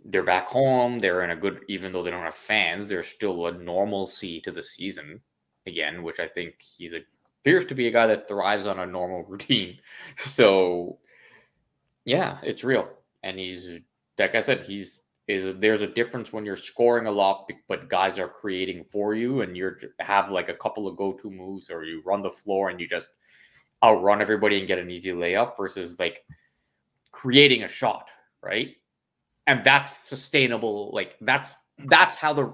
They're 0.08 0.24
back 0.24 0.48
home. 0.48 1.00
They're 1.00 1.24
in 1.24 1.32
a 1.32 1.36
good, 1.36 1.62
even 1.68 1.92
though 1.92 2.04
they 2.04 2.12
don't 2.12 2.22
have 2.22 2.36
fans, 2.36 2.90
there's 2.90 3.08
still 3.08 3.48
a 3.48 3.52
normalcy 3.52 4.40
to 4.42 4.52
the 4.52 4.62
season 4.62 5.20
again, 5.66 6.04
which 6.04 6.20
I 6.20 6.28
think 6.28 6.56
he's 6.60 6.94
a, 6.94 7.02
appears 7.42 7.66
to 7.66 7.76
be 7.76 7.88
a 7.88 7.92
guy 7.92 8.06
that 8.06 8.28
thrives 8.28 8.68
on 8.68 8.80
a 8.80 8.86
normal 8.86 9.24
routine. 9.28 9.80
So, 10.18 11.00
yeah, 12.04 12.38
it's 12.44 12.64
real, 12.64 12.88
and 13.24 13.40
he's 13.40 13.80
like 14.18 14.36
I 14.36 14.42
said, 14.42 14.64
he's 14.64 15.02
is 15.28 15.56
there's 15.60 15.82
a 15.82 15.88
difference 15.88 16.32
when 16.32 16.46
you're 16.46 16.56
scoring 16.56 17.08
a 17.08 17.12
lot, 17.12 17.50
but 17.68 17.90
guys 17.90 18.20
are 18.20 18.28
creating 18.28 18.84
for 18.84 19.16
you, 19.16 19.42
and 19.42 19.58
you 19.58 19.76
have 20.00 20.32
like 20.32 20.50
a 20.50 20.54
couple 20.54 20.88
of 20.88 20.98
go-to 20.98 21.32
moves, 21.32 21.70
or 21.70 21.84
you 21.84 22.02
run 22.06 22.22
the 22.22 22.30
floor 22.30 22.70
and 22.70 22.80
you 22.80 22.88
just 22.88 23.10
outrun 23.84 24.22
everybody 24.22 24.60
and 24.60 24.68
get 24.68 24.80
an 24.80 24.92
easy 24.92 25.12
layup, 25.12 25.58
versus 25.58 26.00
like 26.00 26.24
creating 27.12 27.64
a 27.64 27.68
shot, 27.68 28.08
right? 28.42 28.76
And 29.48 29.64
that's 29.64 30.08
sustainable. 30.08 30.92
Like 30.94 31.16
that's 31.22 31.56
that's 31.88 32.16
how 32.16 32.34
the, 32.34 32.54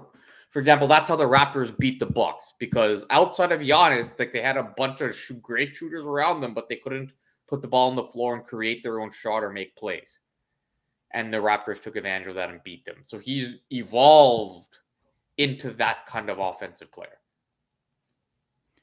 for 0.50 0.58
example, 0.58 0.88
that's 0.88 1.08
how 1.08 1.16
the 1.16 1.24
Raptors 1.24 1.78
beat 1.78 2.00
the 2.00 2.06
Bucks 2.06 2.54
because 2.58 3.04
outside 3.10 3.52
of 3.52 3.60
Giannis, 3.60 4.18
like 4.18 4.32
they 4.32 4.42
had 4.42 4.56
a 4.56 4.72
bunch 4.76 5.00
of 5.00 5.14
great 5.42 5.74
shooters 5.74 6.04
around 6.04 6.40
them, 6.40 6.54
but 6.54 6.68
they 6.68 6.76
couldn't 6.76 7.12
put 7.48 7.60
the 7.60 7.68
ball 7.68 7.90
on 7.90 7.96
the 7.96 8.04
floor 8.04 8.34
and 8.34 8.44
create 8.44 8.82
their 8.82 9.00
own 9.00 9.10
shot 9.10 9.44
or 9.44 9.50
make 9.50 9.76
plays 9.76 10.20
and 11.14 11.32
the 11.32 11.38
Raptors 11.38 11.80
took 11.80 11.96
advantage 11.96 12.28
of 12.28 12.34
that 12.36 12.50
and 12.50 12.62
beat 12.62 12.84
them. 12.84 12.96
So 13.02 13.18
he's 13.18 13.54
evolved 13.70 14.78
into 15.38 15.70
that 15.74 16.06
kind 16.06 16.30
of 16.30 16.38
offensive 16.38 16.90
player. 16.92 17.18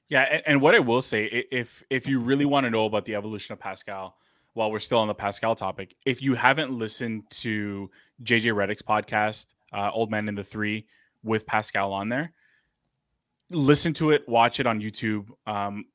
Yeah, 0.10 0.42
and, 0.48 0.60
what 0.60 0.74
I 0.74 0.80
will 0.80 1.04
say, 1.04 1.26
if 1.52 1.84
if 1.92 2.08
you 2.08 2.20
really 2.20 2.46
want 2.46 2.65
to 2.65 2.72
know 2.72 2.86
about 2.86 3.06
the 3.06 3.13
evolution 3.13 3.54
of 3.54 3.60
Pascal, 3.60 4.18
while 4.54 4.72
we're 4.72 4.80
still 4.80 4.98
on 4.98 5.08
the 5.08 5.13
Pascal 5.13 5.56
topic, 5.56 5.96
if 6.04 6.20
you 6.24 6.34
haven't 6.34 6.72
listened 6.72 7.30
to 7.30 7.92
JJ 8.24 8.54
Redick's 8.56 8.82
podcast, 8.82 9.46
uh, 9.72 9.92
Old 9.94 10.10
Man 10.10 10.28
and 10.28 10.36
the 10.36 10.44
Three, 10.44 10.88
with 11.24 11.46
Pascal 11.46 11.94
on 11.94 12.10
there, 12.10 12.34
listen 13.52 13.94
to 13.96 14.10
it, 14.10 14.28
watch 14.28 14.60
it 14.60 14.65
on 14.65 14.82
YouTube. 14.82 15.28
Um, 15.46 15.86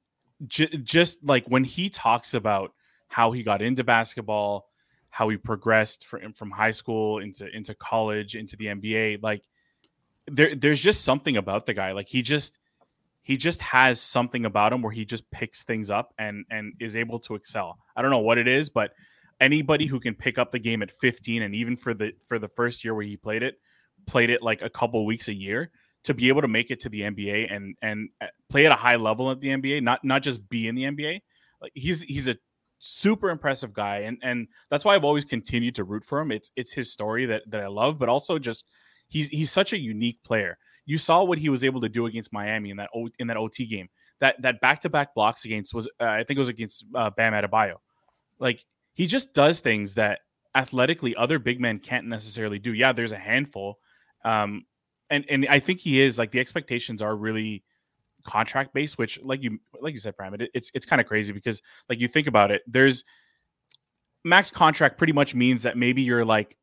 j- 0.47 0.77
just 0.77 1.25
like 1.25 1.47
when 1.47 1.65
he 1.65 1.91
talks 1.91 2.35
about 2.35 2.73
how 3.09 3.33
he 3.33 3.43
got 3.43 3.63
into 3.63 3.83
basketball, 3.83 4.67
how 5.15 5.29
he 5.29 5.37
progressed 5.37 6.05
from 6.05 6.33
from 6.33 6.51
high 6.51 6.73
school 6.73 7.21
into 7.21 7.47
into 7.55 7.73
college 7.73 8.35
into 8.35 8.57
the 8.57 8.67
NBA, 8.67 9.23
like 9.23 9.45
there 10.27 10.57
there's 10.57 10.81
just 10.81 11.05
something 11.05 11.37
about 11.37 11.67
the 11.67 11.73
guy. 11.73 11.93
Like 11.93 12.09
he 12.09 12.21
just 12.21 12.59
he 13.23 13.37
just 13.37 13.63
has 13.63 14.01
something 14.01 14.45
about 14.45 14.73
him 14.73 14.83
where 14.83 14.91
he 14.91 15.05
just 15.05 15.31
picks 15.31 15.63
things 15.63 15.89
up 15.89 16.13
and 16.19 16.45
and 16.51 16.73
is 16.81 16.97
able 16.97 17.21
to 17.21 17.37
excel. 17.37 17.79
I 17.95 18.03
don't 18.03 18.11
know 18.11 18.19
what 18.19 18.39
it 18.39 18.49
is, 18.49 18.71
but 18.71 18.91
anybody 19.39 19.87
who 19.87 20.01
can 20.01 20.17
pick 20.17 20.37
up 20.37 20.51
the 20.51 20.59
game 20.59 20.83
at 20.83 20.91
15 20.91 21.43
and 21.43 21.55
even 21.55 21.77
for 21.77 21.95
the 21.95 22.15
for 22.27 22.41
the 22.41 22.49
first 22.49 22.83
year 22.83 22.93
where 22.93 23.07
he 23.07 23.17
played 23.17 23.45
it, 23.45 23.61
played 24.07 24.31
it 24.31 24.43
like 24.43 24.63
a 24.63 24.69
couple 24.69 25.07
weeks 25.07 25.29
a 25.29 25.35
year 25.35 25.71
to 26.03 26.13
be 26.13 26.27
able 26.27 26.43
to 26.43 26.49
make 26.49 26.73
it 26.73 26.81
to 26.81 26.89
the 26.89 27.03
NBA 27.03 27.55
and 27.55 27.77
and 27.81 28.09
uh, 28.21 28.27
play 28.49 28.67
at 28.67 28.73
a 28.73 28.75
high 28.75 28.97
level 28.97 29.31
at 29.31 29.39
the 29.39 29.51
NBA, 29.51 29.81
not 29.81 30.03
not 30.03 30.25
just 30.25 30.49
be 30.49 30.67
in 30.67 30.75
the 30.75 30.83
NBA. 30.83 31.21
Like 31.63 31.71
he's 31.73 32.01
he's 32.03 32.27
a 32.27 32.37
super 32.87 33.31
impressive 33.31 33.73
guy 33.73 34.01
and 34.01 34.19
and 34.23 34.47
that's 34.69 34.85
why 34.85 34.95
I've 34.95 35.05
always 35.05 35.25
continued 35.25 35.75
to 35.77 35.85
root 35.85 36.05
for 36.05 36.21
him. 36.21 36.31
It's 36.31 36.51
it's 36.55 36.73
his 36.73 36.93
story 36.93 37.25
that 37.27 37.43
that 37.51 37.63
I 37.63 37.67
love, 37.67 37.99
but 37.99 38.11
also 38.11 38.39
just 38.39 38.67
he's 39.09 39.31
he's 39.31 39.51
such 39.51 39.73
a 39.73 39.79
unique 39.79 40.23
player. 40.23 40.59
You 40.85 40.99
saw 40.99 41.25
what 41.25 41.39
he 41.39 41.49
was 41.49 41.65
able 41.65 41.81
to 41.81 41.89
do 41.89 42.05
against 42.05 42.31
Miami 42.31 42.69
in 42.69 42.77
that 42.77 42.91
o, 42.95 43.09
in 43.19 43.29
that 43.29 43.39
OT 43.39 43.65
game. 43.65 43.89
That 44.21 44.41
that 44.43 44.61
back 44.61 44.81
to 44.83 44.91
back 44.91 45.15
blocks 45.15 45.47
against 45.47 45.73
was 45.73 45.89
uh, 45.99 46.05
I 46.05 46.25
think 46.25 46.37
it 46.37 46.41
was 46.41 46.51
against 46.51 46.85
uh, 46.95 47.09
Bam 47.09 47.33
Adebayo. 47.33 47.77
Like 48.39 48.63
he 48.93 49.07
just 49.07 49.33
does 49.33 49.61
things 49.61 49.95
that 49.95 50.21
athletically 50.55 51.17
other 51.17 51.39
big 51.39 51.61
men 51.61 51.79
can't 51.79 52.07
necessarily 52.07 52.59
do. 52.59 52.75
Yeah, 52.75 52.93
there's 52.93 53.13
a 53.13 53.19
handful, 53.19 53.79
um, 54.27 54.67
and 55.09 55.25
and 55.31 55.47
I 55.49 55.59
think 55.59 55.81
he 55.81 56.03
is 56.03 56.19
like 56.19 56.33
the 56.33 56.41
expectations 56.41 57.01
are 57.01 57.17
really 57.17 57.65
contract 58.25 58.75
based, 58.75 58.99
which 58.99 59.21
like 59.23 59.43
you 59.43 59.59
like 59.81 59.95
you 59.95 60.01
said, 60.01 60.17
Prime, 60.17 60.35
it, 60.35 60.51
it's 60.55 60.71
it's 60.75 60.87
kind 60.87 61.01
of 61.01 61.07
crazy 61.07 61.33
because 61.33 61.63
like 61.89 62.01
you 62.01 62.09
think 62.09 62.27
about 62.27 62.51
it, 62.51 62.63
there's 62.67 63.05
max 64.25 64.51
contract 64.51 64.99
pretty 64.99 65.13
much 65.13 65.35
means 65.35 65.63
that 65.63 65.77
maybe 65.77 66.03
you're 66.03 66.25
like 66.25 66.57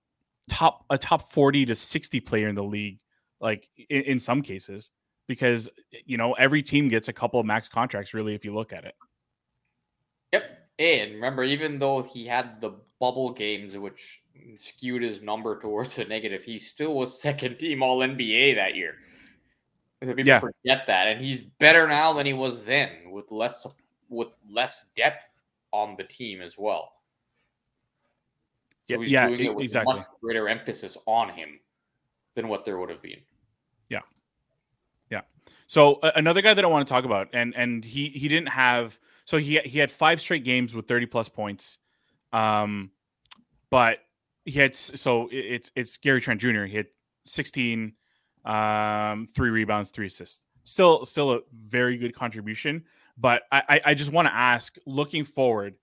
top 0.49 0.83
a 0.89 0.97
top 0.97 1.31
40 1.31 1.67
to 1.67 1.75
60 1.75 2.19
player 2.21 2.47
in 2.47 2.55
the 2.55 2.63
league 2.63 2.99
like 3.39 3.69
in, 3.89 4.01
in 4.01 4.19
some 4.19 4.41
cases 4.41 4.89
because 5.27 5.69
you 6.05 6.17
know 6.17 6.33
every 6.33 6.63
team 6.63 6.89
gets 6.89 7.07
a 7.07 7.13
couple 7.13 7.39
of 7.39 7.45
max 7.45 7.69
contracts 7.69 8.13
really 8.13 8.33
if 8.33 8.43
you 8.43 8.53
look 8.53 8.73
at 8.73 8.83
it. 8.83 8.95
Yep 10.33 10.61
and 10.81 11.13
remember 11.13 11.43
even 11.43 11.77
though 11.77 12.01
he 12.01 12.25
had 12.25 12.59
the 12.59 12.71
bubble 12.99 13.31
games 13.31 13.77
which 13.77 14.23
skewed 14.55 15.03
his 15.03 15.21
number 15.21 15.59
towards 15.59 15.95
the 15.95 16.05
negative 16.05 16.43
he 16.43 16.57
still 16.57 16.95
was 16.95 17.21
second 17.21 17.57
team 17.57 17.83
all 17.83 17.99
nba 17.99 18.55
that 18.55 18.75
year 18.75 18.95
so 20.03 20.13
people 20.13 20.27
yeah. 20.27 20.39
forget 20.39 20.85
that 20.87 21.07
and 21.07 21.23
he's 21.23 21.41
better 21.41 21.87
now 21.87 22.13
than 22.13 22.25
he 22.25 22.33
was 22.33 22.65
then 22.65 22.89
with 23.11 23.31
less 23.31 23.67
with 24.09 24.29
less 24.49 24.85
depth 24.95 25.43
on 25.71 25.95
the 25.97 26.03
team 26.03 26.41
as 26.41 26.57
well 26.57 26.93
so 28.91 29.01
he's 29.01 29.11
yeah, 29.11 29.27
doing 29.27 29.45
it 29.45 29.55
with 29.55 29.63
exactly. 29.65 29.95
much 29.95 30.05
greater 30.21 30.47
emphasis 30.47 30.97
on 31.05 31.29
him 31.29 31.59
than 32.35 32.47
what 32.47 32.65
there 32.65 32.77
would 32.77 32.89
have 32.89 33.01
been. 33.01 33.19
Yeah. 33.89 34.01
Yeah. 35.09 35.21
So 35.67 35.95
uh, 35.95 36.11
another 36.15 36.41
guy 36.41 36.53
that 36.53 36.63
I 36.63 36.67
want 36.67 36.87
to 36.87 36.91
talk 36.91 37.05
about, 37.05 37.29
and 37.33 37.55
and 37.55 37.83
he 37.83 38.09
he 38.09 38.27
didn't 38.27 38.49
have 38.49 38.99
so 39.25 39.37
he 39.37 39.59
he 39.59 39.79
had 39.79 39.91
five 39.91 40.21
straight 40.21 40.43
games 40.43 40.73
with 40.73 40.87
30 40.87 41.05
plus 41.07 41.29
points. 41.29 41.77
Um 42.33 42.91
but 43.69 43.99
he 44.45 44.51
had 44.53 44.75
so 44.75 45.29
it's 45.31 45.71
it's 45.75 45.97
Gary 45.97 46.21
Trent 46.21 46.41
Jr. 46.41 46.63
He 46.63 46.77
had 46.77 46.87
16 47.25 47.93
um 48.45 49.27
three 49.33 49.49
rebounds, 49.49 49.89
three 49.91 50.07
assists. 50.07 50.41
Still 50.63 51.05
still 51.05 51.31
a 51.31 51.39
very 51.67 51.97
good 51.97 52.15
contribution. 52.15 52.83
But 53.17 53.43
I, 53.51 53.81
I 53.85 53.93
just 53.93 54.11
want 54.11 54.27
to 54.27 54.33
ask, 54.33 54.75
looking 54.87 55.25
forward, 55.25 55.75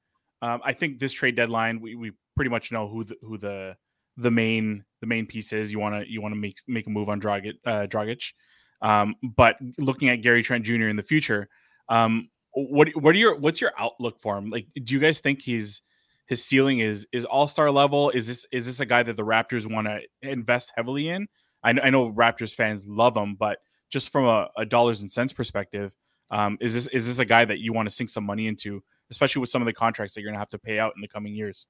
um, 0.42 0.60
I 0.64 0.72
think 0.72 0.98
this 0.98 1.12
trade 1.12 1.36
deadline, 1.36 1.80
we, 1.80 1.94
we 1.94 2.12
pretty 2.34 2.50
much 2.50 2.72
know 2.72 2.88
who 2.88 3.04
the, 3.04 3.16
who 3.22 3.38
the 3.38 3.76
the 4.16 4.30
main 4.30 4.84
the 5.00 5.06
main 5.06 5.26
piece 5.26 5.52
is. 5.52 5.70
You 5.70 5.78
want 5.78 5.94
to 5.94 6.10
you 6.10 6.20
want 6.20 6.34
to 6.34 6.40
make 6.40 6.58
make 6.66 6.86
a 6.86 6.90
move 6.90 7.08
on 7.08 7.20
Dragic. 7.20 7.54
Uh, 7.64 7.86
Dragic. 7.86 8.32
Um, 8.80 9.16
but 9.22 9.56
looking 9.78 10.08
at 10.08 10.16
Gary 10.16 10.42
Trent 10.42 10.64
Jr. 10.64 10.88
in 10.88 10.96
the 10.96 11.02
future, 11.02 11.48
um, 11.88 12.28
what 12.52 12.88
what 12.96 13.14
are 13.14 13.18
your 13.18 13.36
what's 13.36 13.60
your 13.60 13.72
outlook 13.78 14.20
for 14.20 14.36
him? 14.36 14.50
Like, 14.50 14.66
do 14.74 14.94
you 14.94 15.00
guys 15.00 15.20
think 15.20 15.42
he's 15.42 15.82
his 16.26 16.44
ceiling 16.44 16.80
is 16.80 17.06
is 17.12 17.24
all 17.24 17.46
star 17.46 17.70
level? 17.70 18.10
Is 18.10 18.26
this 18.26 18.46
is 18.50 18.66
this 18.66 18.80
a 18.80 18.86
guy 18.86 19.02
that 19.02 19.16
the 19.16 19.24
Raptors 19.24 19.70
want 19.70 19.86
to 19.86 20.00
invest 20.22 20.72
heavily 20.76 21.08
in? 21.08 21.28
I, 21.62 21.70
I, 21.70 21.90
know 21.90 22.12
Raptors 22.12 22.54
fans 22.54 22.86
love 22.86 23.16
him, 23.16 23.34
but 23.34 23.58
just 23.90 24.10
from 24.10 24.24
a, 24.24 24.48
a 24.56 24.64
dollars 24.64 25.00
and 25.00 25.10
cents 25.10 25.32
perspective, 25.32 25.94
um, 26.30 26.58
is 26.60 26.74
this 26.74 26.86
is 26.88 27.06
this 27.06 27.18
a 27.18 27.24
guy 27.24 27.44
that 27.44 27.58
you 27.58 27.72
want 27.72 27.88
to 27.88 27.94
sink 27.94 28.10
some 28.10 28.24
money 28.24 28.46
into, 28.46 28.82
especially 29.10 29.40
with 29.40 29.50
some 29.50 29.62
of 29.62 29.66
the 29.66 29.72
contracts 29.72 30.14
that 30.14 30.20
you're 30.20 30.30
gonna 30.30 30.38
have 30.38 30.50
to 30.50 30.58
pay 30.58 30.78
out 30.78 30.92
in 30.94 31.00
the 31.00 31.08
coming 31.08 31.34
years? 31.34 31.66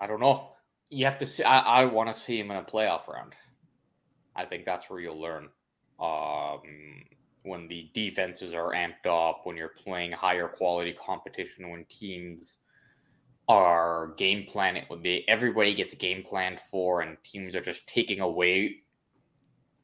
I 0.00 0.06
don't 0.06 0.20
know. 0.20 0.50
You 0.90 1.04
have 1.04 1.18
to 1.18 1.26
see. 1.26 1.42
I, 1.42 1.58
I 1.58 1.84
want 1.84 2.14
to 2.14 2.18
see 2.18 2.38
him 2.38 2.50
in 2.50 2.56
a 2.56 2.62
playoff 2.62 3.08
round. 3.08 3.34
I 4.36 4.44
think 4.44 4.64
that's 4.64 4.88
where 4.88 5.00
you'll 5.00 5.20
learn. 5.20 5.48
Um, 5.98 6.62
when 7.42 7.66
the 7.66 7.90
defenses 7.92 8.54
are 8.54 8.72
amped 8.72 9.06
up, 9.06 9.40
when 9.44 9.56
you're 9.56 9.74
playing 9.84 10.12
higher 10.12 10.48
quality 10.48 10.92
competition, 10.92 11.70
when 11.70 11.84
teams 11.86 12.58
are 13.48 14.12
game 14.16 14.44
planning, 14.46 14.84
they 15.02 15.24
everybody 15.26 15.74
gets 15.74 15.94
game 15.94 16.22
planned 16.22 16.60
for, 16.60 17.00
and 17.00 17.16
teams 17.24 17.54
are 17.54 17.60
just 17.60 17.88
taking 17.88 18.20
away 18.20 18.82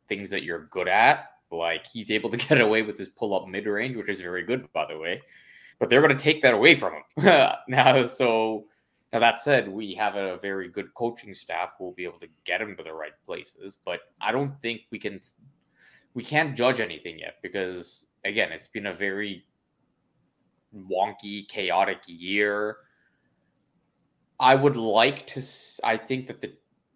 things 0.09 0.31
that 0.31 0.43
you're 0.43 0.67
good 0.67 0.89
at. 0.89 1.31
Like 1.51 1.87
he's 1.87 2.11
able 2.11 2.31
to 2.31 2.37
get 2.49 2.61
away 2.61 2.83
with 2.83 2.99
his 2.99 3.09
pull 3.09 3.35
up 3.35 3.49
mid 3.49 3.67
range, 3.67 3.97
which 3.97 4.09
is 4.09 4.21
very 4.21 4.43
good, 4.43 4.71
by 4.73 4.87
the 4.87 4.99
way. 4.99 5.23
But 5.79 5.91
they're 5.91 6.03
going 6.03 6.17
to 6.17 6.23
take 6.23 6.43
that 6.43 6.55
away 6.55 6.75
from 6.75 6.95
him 6.95 7.03
now. 7.69 8.07
So 8.07 8.67
now, 9.15 9.21
that 9.21 9.41
said, 9.41 9.69
we 9.69 9.95
have 9.95 10.17
a 10.17 10.39
very 10.39 10.69
good 10.69 10.93
coaching 10.95 11.35
staff 11.35 11.71
who 11.79 11.85
will 11.85 11.93
be 11.93 12.05
able 12.05 12.19
to 12.19 12.27
get 12.45 12.61
him 12.61 12.77
to 12.77 12.83
the 12.83 12.93
right 12.93 13.13
places, 13.25 13.79
but 13.85 14.01
I 14.21 14.33
don't 14.33 14.61
think 14.61 14.83
we 14.91 14.99
can 14.99 15.21
we 16.15 16.25
can't 16.25 16.57
judge 16.57 16.81
anything 16.81 17.21
yet 17.21 17.37
because 17.41 18.07
again, 18.25 18.51
it's 18.51 18.67
been 18.69 18.87
a 18.87 18.95
very 18.95 19.47
wonky, 20.77 21.47
chaotic 21.49 22.01
year. 22.07 22.79
I 24.41 24.55
would 24.55 24.77
like 24.77 25.27
to 25.29 25.43
I 25.83 25.97
think 25.97 26.27
that 26.27 26.41
the 26.41 26.53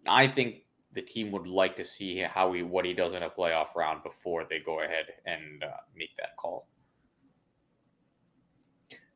I 0.07 0.27
think 0.27 0.63
the 0.93 1.01
team 1.01 1.31
would 1.31 1.47
like 1.47 1.75
to 1.77 1.83
see 1.83 2.19
how 2.19 2.51
he 2.53 2.63
what 2.63 2.85
he 2.85 2.93
does 2.93 3.13
in 3.13 3.23
a 3.23 3.29
playoff 3.29 3.75
round 3.75 4.03
before 4.03 4.45
they 4.49 4.59
go 4.59 4.81
ahead 4.81 5.05
and 5.25 5.63
uh, 5.63 5.77
make 5.95 6.15
that 6.17 6.35
call. 6.37 6.67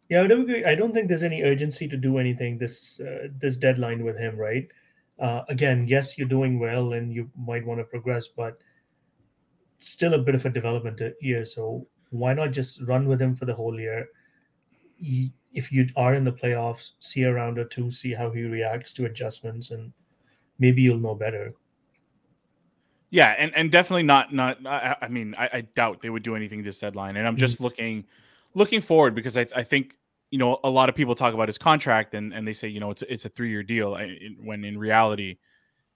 Yeah, 0.09 0.23
I 0.23 0.27
don't, 0.27 0.49
I 0.65 0.75
don't 0.75 0.93
think 0.93 1.07
there's 1.07 1.23
any 1.23 1.41
urgency 1.41 1.88
to 1.88 1.97
do 1.97 2.17
anything 2.17 2.57
this 2.57 2.99
uh, 2.99 3.29
this 3.39 3.57
deadline 3.57 4.03
with 4.03 4.17
him, 4.17 4.38
right? 4.38 4.67
Uh, 5.19 5.41
again, 5.49 5.88
yes, 5.88 6.17
you're 6.17 6.27
doing 6.27 6.59
well 6.59 6.93
and 6.93 7.13
you 7.13 7.29
might 7.38 7.65
want 7.65 7.79
to 7.79 7.86
progress, 7.86 8.27
but 8.27 8.57
still 9.79 10.13
a 10.13 10.19
bit 10.19 10.36
of 10.36 10.45
a 10.45 10.49
development 10.49 11.01
year. 11.21 11.45
So 11.45 11.88
why 12.09 12.33
not 12.33 12.51
just 12.51 12.81
run 12.83 13.07
with 13.07 13.21
him 13.21 13.36
for 13.36 13.45
the 13.45 13.53
whole 13.53 13.79
year? 13.79 14.07
If 15.53 15.71
you 15.71 15.87
are 15.95 16.15
in 16.15 16.23
the 16.23 16.31
playoffs, 16.31 16.91
see 16.99 17.23
a 17.23 17.33
round 17.33 17.59
or 17.59 17.65
two, 17.65 17.91
see 17.91 18.13
how 18.13 18.31
he 18.31 18.43
reacts 18.43 18.93
to 18.93 19.05
adjustments, 19.05 19.71
and 19.71 19.93
maybe 20.59 20.81
you'll 20.81 20.99
know 20.99 21.15
better. 21.15 21.53
Yeah, 23.11 23.35
and, 23.37 23.55
and 23.55 23.71
definitely 23.71 24.03
not 24.03 24.33
not. 24.33 24.65
I, 24.65 24.95
I 25.03 25.07
mean, 25.07 25.35
I, 25.37 25.49
I, 25.53 25.61
doubt 25.61 26.01
they 26.01 26.09
would 26.09 26.23
do 26.23 26.35
anything 26.35 26.63
this 26.63 26.79
deadline. 26.79 27.15
And 27.15 27.27
I'm 27.27 27.37
just 27.37 27.55
mm-hmm. 27.55 27.65
looking 27.65 28.05
looking 28.55 28.81
forward 28.81 29.13
because 29.13 29.37
I, 29.37 29.45
I 29.55 29.61
think 29.61 29.95
you 30.33 30.39
know, 30.39 30.59
a 30.63 30.69
lot 30.69 30.89
of 30.89 30.95
people 30.95 31.13
talk 31.13 31.35
about 31.35 31.47
his 31.47 31.59
contract 31.59 32.15
and, 32.15 32.33
and 32.33 32.47
they 32.47 32.53
say, 32.53 32.67
you 32.67 32.79
know, 32.79 32.89
it's 32.89 33.03
a, 33.03 33.13
it's 33.13 33.23
a 33.23 33.29
three 33.29 33.51
year 33.51 33.61
deal. 33.61 33.95
When 34.43 34.63
in 34.63 34.79
reality, 34.79 35.37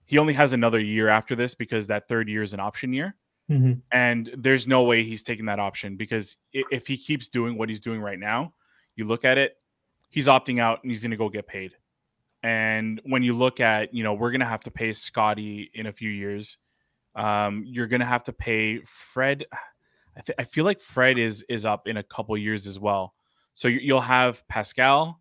he 0.05 0.19
only 0.19 0.33
has 0.33 0.53
another 0.53 0.79
year 0.79 1.07
after 1.07 1.35
this 1.35 1.55
because 1.55 1.87
that 1.87 2.07
third 2.07 2.29
year 2.29 2.43
is 2.43 2.53
an 2.53 2.59
option 2.59 2.93
year. 2.93 3.15
Mm-hmm. 3.49 3.79
And 3.91 4.29
there's 4.37 4.67
no 4.67 4.83
way 4.83 5.03
he's 5.03 5.23
taking 5.23 5.45
that 5.45 5.59
option 5.59 5.97
because 5.97 6.35
if 6.53 6.85
he 6.85 6.97
keeps 6.97 7.27
doing 7.27 7.57
what 7.57 7.67
he's 7.67 7.79
doing 7.79 7.99
right 7.99 8.19
now, 8.19 8.53
you 8.97 9.05
look 9.05 9.25
at 9.25 9.37
it, 9.37 9.57
he's 10.09 10.27
opting 10.27 10.59
out 10.59 10.83
and 10.83 10.91
he's 10.91 11.01
going 11.01 11.11
to 11.11 11.17
go 11.17 11.29
get 11.29 11.47
paid. 11.47 11.73
And 12.43 13.01
when 13.03 13.23
you 13.23 13.35
look 13.35 13.59
at, 13.59 13.93
you 13.93 14.03
know, 14.03 14.13
we're 14.13 14.31
going 14.31 14.41
to 14.41 14.45
have 14.45 14.63
to 14.63 14.71
pay 14.71 14.93
Scotty 14.93 15.69
in 15.73 15.87
a 15.87 15.91
few 15.91 16.09
years. 16.09 16.57
Um, 17.15 17.63
you're 17.65 17.87
going 17.87 17.99
to 17.99 18.05
have 18.05 18.23
to 18.23 18.33
pay 18.33 18.79
Fred. 18.85 19.45
I, 20.15 20.21
th- 20.21 20.35
I 20.39 20.43
feel 20.43 20.65
like 20.65 20.79
Fred 20.79 21.17
is 21.17 21.43
is 21.49 21.65
up 21.65 21.87
in 21.87 21.97
a 21.97 22.03
couple 22.03 22.37
years 22.37 22.67
as 22.67 22.79
well. 22.79 23.13
So 23.53 23.67
you'll 23.67 24.01
have 24.01 24.47
Pascal 24.47 25.19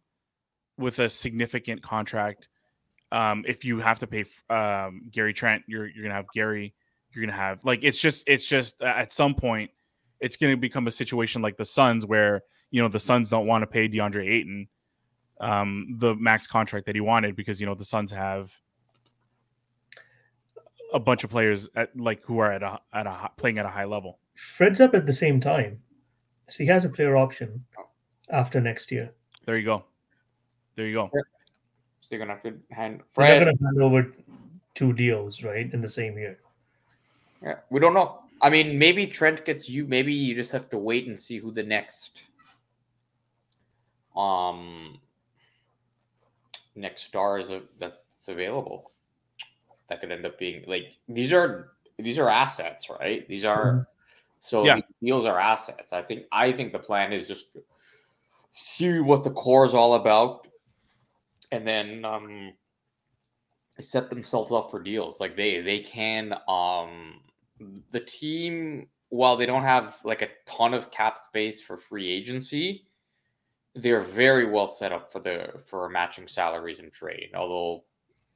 with 0.79 0.99
a 0.99 1.09
significant 1.09 1.83
contract. 1.83 2.49
Um, 3.13 3.45
if 3.47 3.65
you 3.65 3.79
have 3.79 3.99
to 4.01 4.07
pay 4.07 4.25
um, 4.51 5.09
Gary 5.11 5.33
Trent, 5.33 5.63
you're 5.67 5.87
you're 5.87 6.03
gonna 6.03 6.15
have 6.15 6.27
Gary. 6.35 6.75
You're 7.13 7.25
gonna 7.25 7.37
have 7.37 7.65
like 7.65 7.81
it's 7.83 7.99
just 7.99 8.25
it's 8.27 8.45
just 8.45 8.83
at 8.83 9.13
some 9.13 9.35
point 9.35 9.71
it's 10.21 10.37
gonna 10.37 10.57
become 10.57 10.87
a 10.87 10.91
situation 10.91 11.41
like 11.41 11.57
the 11.57 11.65
Suns 11.65 12.05
where 12.05 12.43
you 12.71 12.83
know 12.83 12.89
the 12.89 13.01
Suns 13.01 13.31
don't 13.31 13.47
want 13.47 13.63
to 13.63 13.67
pay 13.67 13.89
DeAndre 13.89 14.29
Ayton 14.29 14.69
um, 15.41 15.97
the 15.99 16.15
max 16.15 16.47
contract 16.47 16.87
that 16.87 16.95
he 16.95 17.01
wanted 17.01 17.37
because 17.37 17.61
you 17.61 17.67
know 17.67 17.75
the 17.75 17.85
Suns 17.85 18.11
have 18.13 18.53
a 20.93 21.01
bunch 21.01 21.25
of 21.25 21.31
players 21.31 21.69
at 21.77 21.97
like 21.99 22.23
who 22.23 22.39
are 22.39 22.53
at 22.53 22.63
a 22.63 22.81
at 22.93 23.07
a 23.07 23.31
playing 23.37 23.59
at 23.59 23.67
a 23.67 23.71
high 23.71 23.85
level. 23.85 24.19
Fred's 24.35 24.81
up 24.81 24.95
at 24.95 25.07
the 25.07 25.13
same 25.13 25.41
time, 25.41 25.81
so 26.49 26.63
he 26.63 26.69
has 26.69 26.85
a 26.85 26.89
player 26.89 27.17
option 27.17 27.65
after 28.31 28.61
next 28.61 28.91
year. 28.91 29.13
There 29.45 29.59
you 29.59 29.65
go. 29.65 29.85
There 30.77 30.87
you 30.87 30.95
go. 30.95 31.11
So 31.13 32.09
they're 32.11 32.19
gonna 32.19 32.35
have 32.35 32.43
to 32.45 32.55
hand 32.71 33.03
They're 33.17 33.45
going 33.45 33.57
to 33.57 33.65
hand 33.65 33.83
over 33.83 34.13
two 34.75 34.93
deals, 34.93 35.43
right, 35.43 35.73
in 35.73 35.81
the 35.81 35.89
same 35.89 36.17
year. 36.19 36.39
Yeah, 37.43 37.57
we 37.71 37.81
don't 37.81 37.95
know. 37.95 38.21
I 38.43 38.51
mean, 38.51 38.79
maybe 38.79 39.07
Trent 39.07 39.45
gets 39.45 39.69
you. 39.69 39.87
Maybe 39.87 40.13
you 40.13 40.35
just 40.35 40.53
have 40.53 40.69
to 40.69 40.79
wait 40.79 41.07
and 41.07 41.19
see 41.19 41.39
who 41.39 41.51
the 41.51 41.63
next 41.63 42.23
um 44.17 44.99
next 46.75 47.03
star 47.05 47.39
is 47.39 47.51
a, 47.51 47.63
that's 47.79 48.29
available. 48.29 48.91
That 49.89 50.01
could 50.01 50.13
end 50.13 50.27
up 50.27 50.39
being 50.39 50.65
like 50.67 50.95
these 51.09 51.33
are 51.33 51.73
these 51.99 52.19
are 52.19 52.29
assets, 52.29 52.91
right? 52.91 53.27
These 53.29 53.45
are 53.45 53.89
so 54.39 54.65
Yeah. 54.65 54.81
deals 55.03 55.25
are 55.25 55.39
assets. 55.39 55.93
I 55.93 56.03
think 56.03 56.25
I 56.33 56.53
think 56.53 56.73
the 56.73 56.79
plan 56.79 57.13
is 57.13 57.29
just 57.29 57.57
see 58.51 59.01
what 59.01 59.25
the 59.25 59.31
core 59.31 59.65
is 59.65 59.75
all 59.75 59.95
about, 59.95 60.47
and 61.53 61.67
then 61.67 62.05
um 62.05 62.53
set 63.81 64.11
themselves 64.11 64.53
up 64.53 64.71
for 64.71 64.83
deals. 64.83 65.21
Like 65.21 65.37
they 65.37 65.61
they 65.61 65.81
can 65.81 66.35
um 66.49 67.21
the 67.91 68.01
team 68.01 68.89
while 69.09 69.37
they 69.37 69.47
don't 69.47 69.63
have 69.63 69.99
like 70.05 70.23
a 70.23 70.29
ton 70.47 70.75
of 70.75 70.91
cap 70.91 71.17
space 71.19 71.63
for 71.63 71.77
free 71.77 72.11
agency, 72.11 72.87
they're 73.77 74.01
very 74.01 74.47
well 74.47 74.69
set 74.69 74.93
up 74.93 75.13
for 75.13 75.21
the 75.21 75.53
for 75.67 75.89
matching 75.89 76.29
salaries 76.29 76.79
and 76.79 76.93
trade. 76.93 77.31
Although 77.35 77.85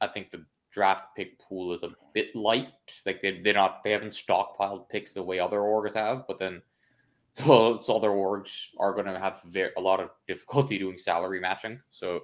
I 0.01 0.07
think 0.09 0.31
the 0.31 0.45
draft 0.73 1.17
pick 1.17 1.39
pool 1.39 1.73
is 1.75 1.83
a 1.83 1.95
bit 2.15 2.35
light. 2.37 2.69
Like 3.07 3.23
they 3.23 3.41
they're 3.41 3.55
not 3.55 3.83
they 3.85 3.91
haven't 3.93 4.11
stockpiled 4.11 4.89
picks 4.89 5.15
the 5.15 5.23
way 5.23 5.39
other 5.39 5.59
orgs 5.61 5.95
have, 5.95 6.27
but 6.27 6.39
then 6.39 6.63
those 7.47 7.89
other 7.89 8.11
orgs 8.11 8.69
are 8.79 8.93
going 8.95 9.07
to 9.07 9.19
have 9.19 9.43
very, 9.45 9.73
a 9.77 9.81
lot 9.81 10.01
of 10.01 10.11
difficulty 10.29 10.79
doing 10.79 10.99
salary 10.99 11.41
matching. 11.41 11.81
So 11.91 12.17
it 12.17 12.23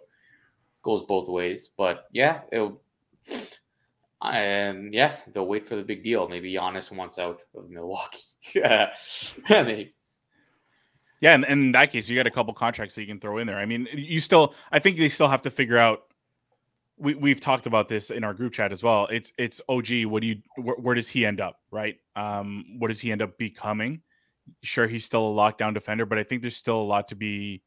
goes 0.83 1.05
both 1.05 1.29
ways. 1.29 1.71
But 1.77 2.07
yeah, 2.13 2.43
it'll 2.53 2.83
and 4.23 4.95
yeah, 4.95 5.15
they'll 5.33 5.47
wait 5.47 5.67
for 5.67 5.77
the 5.77 5.85
big 5.85 6.03
deal. 6.03 6.29
Maybe 6.29 6.53
Giannis 6.53 6.91
wants 6.95 7.19
out 7.19 7.41
of 7.55 7.71
Milwaukee. 7.71 8.19
yeah, 8.55 8.93
They- 9.49 9.93
Yeah, 11.21 11.35
and, 11.35 11.45
and 11.45 11.63
in 11.63 11.73
that 11.73 11.93
case, 11.93 12.09
you 12.09 12.17
got 12.17 12.27
a 12.27 12.31
couple 12.31 12.53
contracts 12.55 12.95
that 12.95 13.03
you 13.03 13.07
can 13.07 13.21
throw 13.21 13.39
in 13.39 13.47
there. 13.47 13.59
I 13.59 13.67
mean, 13.67 13.89
you 13.93 14.21
still, 14.21 14.55
I 14.71 14.79
think 14.79 14.99
they 14.99 15.09
still 15.09 15.29
have 15.29 15.43
to 15.43 15.51
figure 15.51 15.79
out. 15.79 16.03
We 16.99 17.15
we've 17.15 17.41
talked 17.41 17.67
about 17.67 17.91
this 17.91 18.11
in 18.11 18.25
our 18.25 18.33
group 18.33 18.55
chat 18.55 18.73
as 18.73 18.83
well. 18.83 19.07
It's 19.11 19.31
it's 19.37 19.61
OG. 19.69 20.07
What 20.07 20.23
do 20.23 20.29
you? 20.29 20.43
Where, 20.57 20.77
where 20.77 20.95
does 20.95 21.11
he 21.11 21.27
end 21.27 21.43
up? 21.43 21.61
Right? 21.71 21.97
Um, 22.15 22.77
what 22.79 22.89
does 22.89 23.01
he 23.01 23.13
end 23.13 23.21
up 23.21 23.37
becoming? 23.37 24.01
Sure, 24.63 24.87
he's 24.87 25.05
still 25.05 25.27
a 25.29 25.31
lockdown 25.31 25.75
defender, 25.75 26.07
but 26.07 26.19
I 26.19 26.23
think 26.23 26.41
there's 26.41 26.57
still 26.57 26.81
a 26.81 26.83
lot 26.83 27.09
to 27.09 27.15
be 27.15 27.63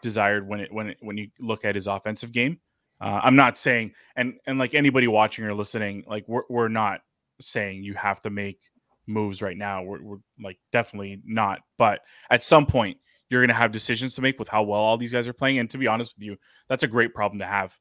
desired 0.00 0.48
when 0.48 0.60
it 0.60 0.72
when 0.72 0.88
it, 0.88 0.96
when 1.00 1.18
you 1.18 1.28
look 1.38 1.64
at 1.66 1.74
his 1.74 1.86
offensive 1.86 2.32
game. 2.32 2.58
Uh, 3.00 3.20
I'm 3.22 3.36
not 3.36 3.58
saying, 3.58 3.92
and 4.16 4.34
and 4.46 4.58
like 4.58 4.74
anybody 4.74 5.08
watching 5.08 5.44
or 5.44 5.54
listening, 5.54 6.04
like 6.06 6.26
we're 6.26 6.42
we're 6.48 6.68
not 6.68 7.00
saying 7.40 7.82
you 7.82 7.94
have 7.94 8.20
to 8.20 8.30
make 8.30 8.60
moves 9.06 9.42
right 9.42 9.56
now. 9.56 9.82
We're, 9.82 10.02
we're 10.02 10.18
like 10.40 10.58
definitely 10.72 11.20
not. 11.24 11.60
But 11.78 12.00
at 12.30 12.42
some 12.42 12.66
point, 12.66 12.98
you're 13.28 13.40
going 13.40 13.48
to 13.48 13.54
have 13.54 13.72
decisions 13.72 14.14
to 14.14 14.22
make 14.22 14.38
with 14.38 14.48
how 14.48 14.62
well 14.62 14.80
all 14.80 14.96
these 14.96 15.12
guys 15.12 15.28
are 15.28 15.32
playing. 15.32 15.58
And 15.58 15.70
to 15.70 15.78
be 15.78 15.86
honest 15.86 16.14
with 16.16 16.24
you, 16.24 16.36
that's 16.68 16.82
a 16.82 16.88
great 16.88 17.14
problem 17.14 17.38
to 17.40 17.46
have. 17.46 17.76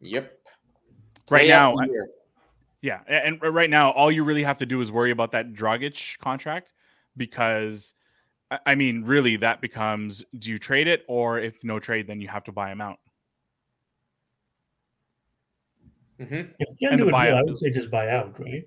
Yep. 0.00 0.32
Right 1.30 1.40
Play 1.40 1.48
now, 1.48 1.74
I- 1.76 1.88
Yeah, 2.80 3.00
and 3.08 3.42
right 3.42 3.68
now, 3.68 3.90
all 3.90 4.10
you 4.12 4.22
really 4.22 4.44
have 4.44 4.58
to 4.58 4.66
do 4.66 4.80
is 4.80 4.92
worry 4.92 5.10
about 5.10 5.32
that 5.32 5.52
Dragic 5.52 6.16
contract 6.18 6.70
because, 7.16 7.92
I- 8.50 8.60
I 8.64 8.74
mean, 8.76 9.02
really, 9.04 9.36
that 9.36 9.60
becomes: 9.60 10.24
do 10.38 10.50
you 10.50 10.60
trade 10.60 10.86
it, 10.86 11.04
or 11.08 11.40
if 11.40 11.64
no 11.64 11.80
trade, 11.80 12.06
then 12.06 12.20
you 12.20 12.28
have 12.28 12.44
to 12.44 12.52
buy 12.52 12.70
him 12.70 12.80
out. 12.80 12.98
Mm-hmm. 16.20 16.34
If 16.34 16.48
you 16.48 16.56
And 16.60 16.78
can 16.78 16.90
the 16.92 16.96
do 16.98 17.08
it, 17.08 17.12
now, 17.12 17.38
I 17.38 17.42
would 17.42 17.58
say 17.58 17.70
just 17.70 17.90
buy 17.90 18.08
out, 18.10 18.38
right? 18.38 18.62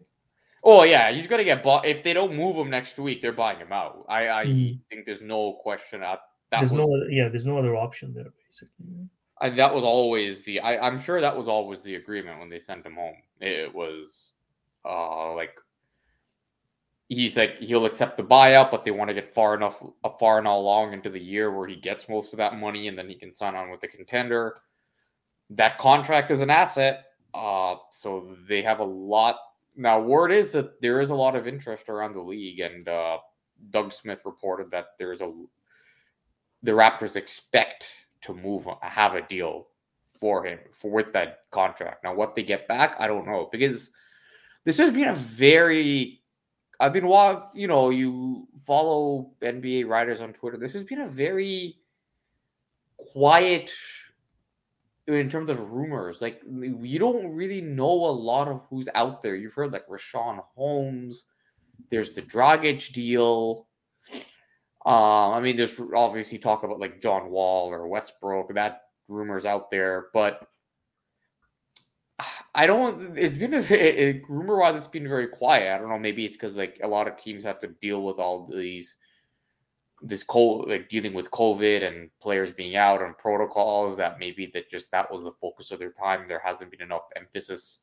Oh 0.64 0.84
yeah, 0.84 1.12
he's 1.12 1.28
gonna 1.28 1.44
get 1.44 1.64
bought. 1.64 1.86
If 1.86 2.04
they 2.04 2.14
don't 2.14 2.36
move 2.36 2.56
him 2.56 2.70
next 2.70 2.98
week, 3.00 3.22
they're 3.22 3.32
buying 3.34 3.60
him 3.60 3.72
out. 3.72 4.06
I, 4.08 4.30
I 4.30 4.46
Mm. 4.46 4.80
think 4.90 5.06
there's 5.06 5.22
no 5.22 5.54
question. 5.54 6.02
That 6.02 6.22
that 6.52 6.60
There's 6.60 6.72
was 6.72 6.88
no 6.88 6.96
other, 6.96 7.10
yeah, 7.10 7.30
there's 7.30 7.46
no 7.46 7.58
other 7.58 7.76
option 7.76 8.14
there, 8.14 8.32
basically. 8.46 9.10
I, 9.40 9.50
that 9.50 9.74
was 9.74 9.84
always 9.84 10.44
the. 10.44 10.60
I, 10.60 10.86
I'm 10.86 11.00
sure 11.00 11.20
that 11.20 11.36
was 11.36 11.48
always 11.48 11.82
the 11.82 11.96
agreement 11.96 12.40
when 12.40 12.50
they 12.50 12.60
sent 12.60 12.86
him 12.86 12.96
home. 12.96 13.16
It 13.40 13.74
was, 13.74 14.34
uh, 14.86 15.34
like 15.34 15.58
he's 17.10 17.38
like 17.38 17.58
he'll 17.58 17.86
accept 17.86 18.18
the 18.18 18.24
buyout, 18.24 18.70
but 18.70 18.84
they 18.84 18.92
want 18.92 19.08
to 19.10 19.16
get 19.16 19.34
far 19.34 19.56
enough, 19.56 19.84
uh, 20.04 20.10
far 20.10 20.38
enough 20.38 20.58
along 20.58 20.94
into 20.94 21.10
the 21.10 21.20
year 21.20 21.52
where 21.52 21.68
he 21.68 21.76
gets 21.76 22.08
most 22.08 22.34
of 22.34 22.38
that 22.38 22.60
money, 22.60 22.88
and 22.88 22.98
then 22.98 23.10
he 23.10 23.16
can 23.16 23.34
sign 23.34 23.56
on 23.56 23.72
with 23.72 23.80
the 23.80 23.88
contender. 23.88 24.56
That 25.50 25.80
contract 25.80 26.30
is 26.30 26.40
an 26.40 26.50
asset, 26.52 27.06
uh, 27.34 27.76
so 27.90 28.38
they 28.48 28.62
have 28.62 28.80
a 28.80 28.86
lot. 28.86 29.40
Now, 29.82 30.00
word 30.00 30.32
is 30.32 30.52
that 30.52 30.80
there 30.80 31.02
is 31.02 31.10
a 31.10 31.16
lot 31.16 31.36
of 31.36 31.48
interest 31.48 31.90
around 31.90 32.14
the 32.14 32.22
league, 32.22 32.60
and 32.60 32.88
uh, 32.88 33.18
Doug 33.72 33.92
Smith 33.92 34.22
reported 34.26 34.70
that 34.70 34.90
there's 35.00 35.22
a 35.22 35.34
the 36.62 36.72
Raptors 36.72 37.16
expect 37.16 37.90
to 38.22 38.36
move 38.36 38.68
have 38.82 39.16
a 39.16 39.24
deal 39.24 39.70
for 40.20 40.46
him 40.46 40.60
for 40.72 40.92
with 40.92 41.12
that 41.14 41.40
contract. 41.50 42.04
Now, 42.04 42.14
what 42.14 42.36
they 42.36 42.44
get 42.44 42.68
back, 42.68 42.96
I 43.00 43.08
don't 43.08 43.26
know 43.26 43.50
because 43.52 43.90
this 44.66 44.78
has 44.78 44.94
been 44.94 45.08
a 45.08 45.16
very. 45.16 46.22
I've 46.80 46.94
been 46.94 47.08
wa- 47.08 47.50
you 47.56 47.68
know, 47.68 47.90
you 47.90 48.48
follow 48.64 49.32
NBA 49.42 49.88
writers 49.88 50.22
on 50.22 50.34
Twitter. 50.34 50.58
This 50.58 50.74
has 50.74 50.84
been 50.84 51.02
a 51.02 51.08
very 51.08 51.78
quiet 52.98 53.72
in 55.14 55.30
terms 55.30 55.50
of 55.50 55.72
rumors. 55.72 56.22
Like 56.22 56.42
you 56.46 57.00
don't 57.00 57.34
really 57.34 57.62
know 57.62 57.86
a 57.86 58.12
lot 58.12 58.48
of 58.48 58.62
who's 58.70 58.90
out 58.96 59.22
there. 59.22 59.36
You've 59.36 59.54
heard 59.54 59.74
like 59.74 59.88
Richaun 59.88 60.44
Holmes. 60.56 61.26
There's 61.90 62.14
the 62.14 62.22
Dragic 62.22 62.92
deal. 62.94 63.68
Um, 64.86 65.34
I 65.34 65.40
mean, 65.42 65.58
there's 65.58 65.80
obviously 65.96 66.38
talk 66.38 66.64
about 66.64 66.80
like 66.80 67.02
John 67.02 67.30
Wall 67.30 67.72
or 67.72 67.88
Westbrook. 67.88 68.54
That 68.56 68.82
rumors 69.08 69.46
out 69.46 69.70
there, 69.70 70.08
but 70.14 70.48
I 72.56 72.66
don't. 72.66 73.18
It's 73.18 73.38
been 73.38 73.54
a, 73.54 73.60
it, 73.60 74.24
rumor 74.28 74.58
wise. 74.58 74.76
It's 74.76 74.88
been 74.88 75.08
very 75.08 75.28
quiet. 75.28 75.74
I 75.74 75.78
don't 75.78 75.90
know. 75.90 76.00
Maybe 76.00 76.26
it's 76.26 76.36
because 76.36 76.58
like 76.58 76.80
a 76.84 76.88
lot 76.88 77.08
of 77.08 77.18
teams 77.18 77.44
have 77.44 77.60
to 77.60 77.68
deal 77.82 78.04
with 78.04 78.18
all 78.18 78.48
these 78.48 78.96
this 80.02 80.24
cold 80.24 80.70
like 80.70 80.90
dealing 80.90 81.14
with 81.14 81.32
COVID 81.32 81.88
and 81.88 82.10
players 82.20 82.52
being 82.52 82.76
out 82.76 83.02
on 83.02 83.14
protocols. 83.18 83.98
That 83.98 84.20
maybe 84.20 84.50
that 84.54 84.70
just 84.70 84.92
that 84.92 85.12
was 85.12 85.24
the 85.24 85.32
focus 85.32 85.72
of 85.72 85.80
their 85.80 85.92
time. 85.92 86.28
There 86.28 86.42
hasn't 86.44 86.72
been 86.72 86.82
enough 86.82 87.04
emphasis 87.16 87.82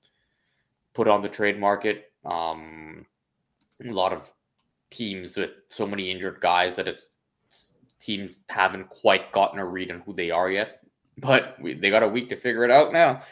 put 0.94 1.08
on 1.08 1.22
the 1.22 1.28
trade 1.28 1.58
market. 1.58 2.12
Um, 2.24 3.06
a 3.84 3.92
lot 3.92 4.12
of 4.12 4.32
teams 4.90 5.36
with 5.36 5.50
so 5.68 5.86
many 5.86 6.10
injured 6.10 6.40
guys 6.40 6.76
that 6.76 6.88
it's 6.88 7.06
teams 8.00 8.38
haven't 8.48 8.88
quite 8.88 9.32
gotten 9.32 9.58
a 9.58 9.64
read 9.64 9.90
on 9.90 10.00
who 10.00 10.12
they 10.12 10.30
are 10.30 10.50
yet. 10.50 10.80
But 11.18 11.60
we, 11.60 11.74
they 11.74 11.90
got 11.90 12.02
a 12.02 12.08
week 12.08 12.28
to 12.30 12.36
figure 12.36 12.64
it 12.64 12.70
out 12.70 12.92
now. 12.92 13.22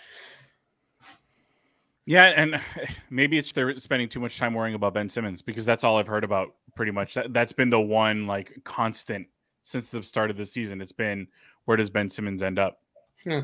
Yeah, 2.07 2.25
and 2.25 2.61
maybe 3.11 3.37
it's 3.37 3.53
they're 3.53 3.79
spending 3.79 4.09
too 4.09 4.21
much 4.21 4.39
time 4.39 4.55
worrying 4.55 4.75
about 4.75 4.95
Ben 4.95 5.09
Simmons 5.09 5.43
because 5.43 5.67
that's 5.67 5.85
all 5.85 5.99
I've 5.99 6.07
heard 6.07 6.25
about. 6.25 6.55
Pretty 6.75 6.93
much 6.93 7.15
that 7.15 7.33
that's 7.33 7.53
been 7.53 7.71
the 7.71 7.81
one 7.81 8.27
like 8.27 8.61
constant 8.65 9.27
since 9.63 9.91
the 9.91 10.03
start 10.03 10.31
of 10.31 10.37
the 10.37 10.45
season. 10.45 10.81
It's 10.81 10.93
been 10.93 11.27
where 11.65 11.77
does 11.77 11.91
Ben 11.91 12.09
Simmons 12.09 12.43
end 12.43 12.59
up? 12.59 12.81
Hmm. 13.25 13.41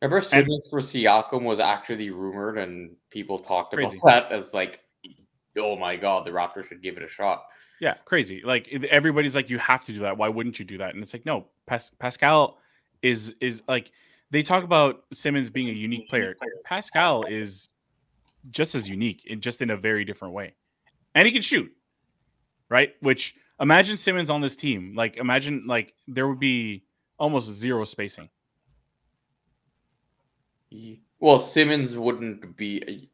Remember 0.00 0.20
Simmons 0.20 0.68
for 0.70 0.80
Siakam 0.80 1.42
was 1.42 1.58
actually 1.58 2.10
rumored, 2.10 2.58
and 2.58 2.94
people 3.10 3.38
talked 3.38 3.74
about 3.74 3.88
Crazy. 3.88 4.00
that 4.04 4.30
as 4.30 4.54
like, 4.54 4.84
oh 5.56 5.76
my 5.76 5.96
god, 5.96 6.26
the 6.26 6.30
Raptors 6.30 6.68
should 6.68 6.82
give 6.82 6.96
it 6.96 7.02
a 7.02 7.08
shot. 7.08 7.44
Yeah, 7.80 7.94
crazy. 8.04 8.42
Like 8.44 8.68
everybody's 8.90 9.34
like, 9.34 9.50
you 9.50 9.58
have 9.58 9.84
to 9.86 9.92
do 9.92 10.00
that. 10.00 10.16
Why 10.16 10.28
wouldn't 10.28 10.58
you 10.58 10.64
do 10.64 10.78
that? 10.78 10.94
And 10.94 11.02
it's 11.02 11.12
like, 11.12 11.26
no, 11.26 11.46
Pas- 11.66 11.90
Pascal 11.98 12.58
is 13.02 13.34
is 13.40 13.62
like 13.68 13.90
they 14.30 14.42
talk 14.42 14.64
about 14.64 15.04
Simmons 15.12 15.50
being 15.50 15.68
a 15.68 15.72
unique 15.72 16.08
player. 16.08 16.36
Pascal 16.64 17.24
is 17.24 17.68
just 18.50 18.74
as 18.74 18.88
unique, 18.88 19.24
in 19.26 19.40
just 19.40 19.60
in 19.60 19.70
a 19.70 19.76
very 19.76 20.04
different 20.04 20.34
way, 20.34 20.54
and 21.14 21.26
he 21.26 21.32
can 21.32 21.42
shoot, 21.42 21.70
right? 22.68 22.94
Which 23.00 23.34
imagine 23.60 23.96
Simmons 23.96 24.30
on 24.30 24.40
this 24.40 24.56
team. 24.56 24.94
Like 24.94 25.16
imagine 25.16 25.64
like 25.66 25.94
there 26.06 26.28
would 26.28 26.40
be 26.40 26.84
almost 27.18 27.50
zero 27.50 27.84
spacing. 27.84 28.28
Well, 31.18 31.38
Simmons 31.38 31.96
wouldn't 31.96 32.56
be. 32.56 33.10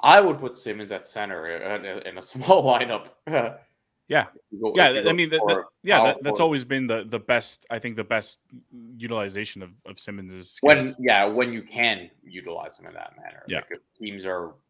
I 0.00 0.20
would 0.20 0.38
put 0.38 0.58
Simmons 0.58 0.92
at 0.92 1.08
center 1.08 1.46
in 1.46 1.84
a, 1.84 2.08
in 2.08 2.18
a 2.18 2.22
small 2.22 2.64
lineup. 2.78 3.10
Yeah, 4.08 4.26
yeah. 4.52 5.02
I 5.08 5.12
mean, 5.12 5.30
the, 5.30 5.38
the, 5.38 5.64
yeah, 5.82 6.04
that, 6.04 6.22
that's 6.22 6.38
always 6.38 6.64
been 6.64 6.86
the 6.86 7.04
the 7.08 7.18
best. 7.18 7.66
I 7.70 7.80
think 7.80 7.96
the 7.96 8.04
best 8.04 8.38
utilization 8.96 9.62
of 9.62 9.70
of 9.84 9.98
Simmons's 9.98 10.52
skills. 10.52 10.76
when 10.76 10.96
yeah 10.98 11.24
when 11.24 11.52
you 11.52 11.62
can 11.62 12.08
utilize 12.22 12.78
him 12.78 12.86
in 12.86 12.94
that 12.94 13.14
manner. 13.20 13.42
Yeah. 13.48 13.60
If 13.70 13.80
teams 13.98 14.26
are. 14.26 14.54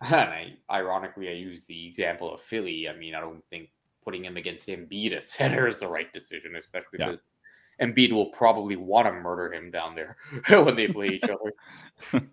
And 0.00 0.14
I, 0.14 0.52
ironically, 0.70 1.28
I 1.28 1.32
use 1.32 1.64
the 1.64 1.88
example 1.88 2.32
of 2.32 2.40
Philly. 2.40 2.88
I 2.88 2.94
mean, 2.96 3.16
I 3.16 3.20
don't 3.20 3.42
think 3.50 3.70
putting 4.04 4.24
him 4.24 4.36
against 4.36 4.68
Embiid 4.68 5.12
at 5.12 5.26
center 5.36 5.66
is 5.66 5.80
the 5.80 5.88
right 5.88 6.12
decision, 6.12 6.54
especially 6.54 7.00
Yeah. 7.00 7.06
because 7.06 7.24
Embiid 7.82 8.12
will 8.12 8.30
probably 8.30 8.76
want 8.76 9.08
to 9.08 9.12
murder 9.12 9.52
him 9.52 9.72
down 9.72 9.96
there 9.96 10.16
when 10.62 10.76
they 10.76 10.86
play 10.86 11.08
each 11.08 11.24
other. 11.24 12.28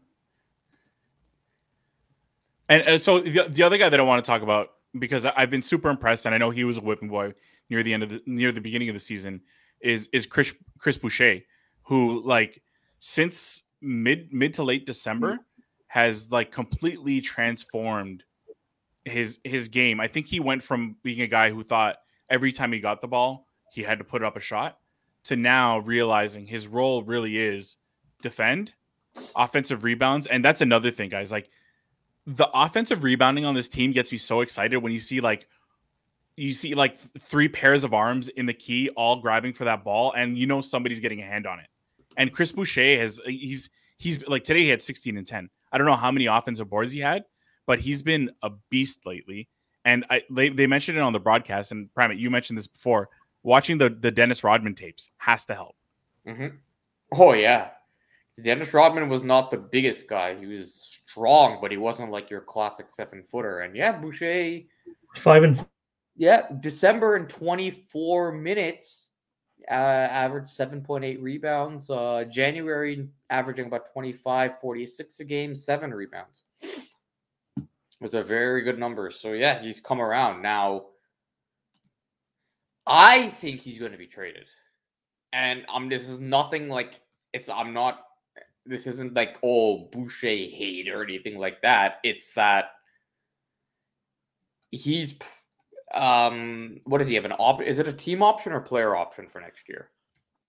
And, 2.69 2.81
and 2.83 3.01
so 3.01 3.19
the, 3.19 3.47
the 3.49 3.63
other 3.63 3.77
guy 3.77 3.89
that 3.89 3.99
I 3.99 4.03
want 4.03 4.23
to 4.23 4.29
talk 4.29 4.43
about 4.43 4.74
because 4.97 5.25
I've 5.25 5.49
been 5.49 5.61
super 5.61 5.89
impressed, 5.89 6.25
and 6.25 6.33
I 6.33 6.37
know 6.37 6.49
he 6.49 6.63
was 6.63 6.77
a 6.77 6.81
whipping 6.81 7.09
boy 7.09 7.33
near 7.69 7.83
the 7.83 7.93
end 7.93 8.03
of 8.03 8.09
the 8.09 8.21
near 8.25 8.51
the 8.51 8.61
beginning 8.61 8.89
of 8.89 8.95
the 8.95 8.99
season, 8.99 9.41
is 9.81 10.09
is 10.11 10.25
Chris 10.25 10.53
Chris 10.79 10.97
Boucher, 10.97 11.41
who 11.83 12.21
like 12.25 12.61
since 12.99 13.63
mid 13.81 14.33
mid 14.33 14.53
to 14.55 14.63
late 14.63 14.85
December 14.85 15.33
mm-hmm. 15.33 15.41
has 15.87 16.31
like 16.31 16.51
completely 16.51 17.21
transformed 17.21 18.23
his 19.03 19.39
his 19.43 19.67
game. 19.67 19.99
I 19.99 20.07
think 20.07 20.27
he 20.27 20.39
went 20.39 20.63
from 20.63 20.97
being 21.03 21.21
a 21.21 21.27
guy 21.27 21.51
who 21.51 21.63
thought 21.63 21.97
every 22.29 22.51
time 22.51 22.71
he 22.71 22.79
got 22.79 23.01
the 23.01 23.07
ball 23.07 23.47
he 23.71 23.83
had 23.83 23.99
to 23.99 24.03
put 24.03 24.23
up 24.23 24.37
a 24.37 24.39
shot 24.39 24.77
to 25.25 25.35
now 25.35 25.79
realizing 25.79 26.47
his 26.47 26.67
role 26.67 27.03
really 27.03 27.37
is 27.37 27.77
defend, 28.21 28.73
offensive 29.35 29.83
rebounds, 29.83 30.27
and 30.27 30.43
that's 30.43 30.61
another 30.61 30.91
thing, 30.91 31.09
guys. 31.09 31.31
Like 31.31 31.49
the 32.27 32.47
offensive 32.53 33.03
rebounding 33.03 33.45
on 33.45 33.53
this 33.53 33.69
team 33.69 33.91
gets 33.91 34.11
me 34.11 34.17
so 34.17 34.41
excited 34.41 34.77
when 34.77 34.91
you 34.91 34.99
see 34.99 35.21
like 35.21 35.47
you 36.35 36.53
see 36.53 36.75
like 36.75 36.97
three 37.19 37.47
pairs 37.47 37.83
of 37.83 37.93
arms 37.93 38.29
in 38.29 38.45
the 38.45 38.53
key 38.53 38.89
all 38.89 39.17
grabbing 39.17 39.53
for 39.53 39.65
that 39.65 39.83
ball 39.83 40.11
and 40.13 40.37
you 40.37 40.45
know 40.45 40.61
somebody's 40.61 40.99
getting 40.99 41.21
a 41.21 41.25
hand 41.25 41.47
on 41.47 41.59
it. 41.59 41.67
And 42.17 42.33
Chris 42.33 42.51
Boucher 42.51 42.99
has 42.99 43.21
he's 43.25 43.69
he's 43.97 44.25
like 44.27 44.43
today 44.43 44.63
he 44.63 44.69
had 44.69 44.81
16 44.81 45.17
and 45.17 45.27
10. 45.27 45.49
I 45.71 45.77
don't 45.77 45.87
know 45.87 45.95
how 45.95 46.11
many 46.11 46.25
offensive 46.25 46.69
boards 46.69 46.91
he 46.91 46.99
had, 46.99 47.23
but 47.65 47.79
he's 47.79 48.01
been 48.01 48.31
a 48.41 48.51
beast 48.69 49.05
lately. 49.05 49.47
And 49.83 50.05
I 50.09 50.23
they, 50.29 50.49
they 50.49 50.67
mentioned 50.67 50.97
it 50.97 51.01
on 51.01 51.13
the 51.13 51.19
broadcast 51.19 51.71
and 51.71 51.89
Pramit, 51.95 52.17
you 52.19 52.29
mentioned 52.29 52.57
this 52.57 52.67
before. 52.67 53.09
Watching 53.43 53.77
the 53.77 53.89
the 53.89 54.11
Dennis 54.11 54.43
Rodman 54.43 54.73
tapes 54.73 55.09
has 55.17 55.45
to 55.45 55.53
help. 55.53 55.75
Mm-hmm. 56.27 56.57
Oh 57.13 57.33
yeah, 57.33 57.69
Dennis 58.41 58.73
Rodman 58.73 59.07
was 59.09 59.23
not 59.23 59.49
the 59.49 59.57
biggest 59.57 60.09
guy. 60.09 60.35
He 60.35 60.45
was 60.45 60.99
strong, 61.05 61.59
but 61.61 61.71
he 61.71 61.77
wasn't 61.77 62.11
like 62.11 62.29
your 62.29 62.41
classic 62.41 62.87
seven 62.89 63.23
footer. 63.23 63.61
And 63.61 63.75
yeah, 63.75 63.93
Boucher, 63.93 64.61
Five 65.17 65.43
and 65.43 65.65
yeah, 66.17 66.47
December 66.59 67.17
in 67.17 67.27
24 67.27 68.31
minutes, 68.33 69.11
uh, 69.69 69.73
averaged 69.73 70.47
7.8 70.47 71.21
rebounds. 71.21 71.89
Uh, 71.89 72.25
January 72.29 73.07
averaging 73.29 73.67
about 73.67 73.91
25, 73.91 74.59
46 74.59 75.19
a 75.19 75.23
game, 75.23 75.55
seven 75.55 75.93
rebounds. 75.93 76.43
Those 78.01 78.13
are 78.13 78.23
very 78.23 78.61
good 78.61 78.77
numbers. 78.77 79.19
So 79.19 79.33
yeah, 79.33 79.61
he's 79.61 79.79
come 79.79 80.01
around 80.01 80.41
now. 80.41 80.85
I 82.85 83.29
think 83.29 83.61
he's 83.61 83.79
going 83.79 83.93
to 83.93 83.97
be 83.97 84.05
traded, 84.05 84.45
and 85.33 85.65
um, 85.73 85.89
this 85.89 86.07
is 86.07 86.19
nothing 86.19 86.69
like 86.69 87.01
it's. 87.33 87.49
I'm 87.49 87.73
not. 87.73 88.04
This 88.65 88.87
isn't 88.87 89.13
like 89.13 89.37
oh 89.43 89.89
Boucher 89.91 90.27
hate 90.27 90.89
or 90.89 91.03
anything 91.03 91.37
like 91.37 91.61
that. 91.61 91.97
It's 92.03 92.33
that 92.33 92.71
he's 94.71 95.15
um 95.93 96.79
what 96.85 96.97
does 96.97 97.07
he 97.07 97.15
have 97.15 97.25
an 97.25 97.31
op 97.33 97.61
is 97.61 97.79
it 97.79 97.87
a 97.87 97.93
team 97.93 98.21
option 98.23 98.51
or 98.51 98.59
player 98.59 98.95
option 98.95 99.27
for 99.27 99.39
next 99.39 99.69
year 99.69 99.89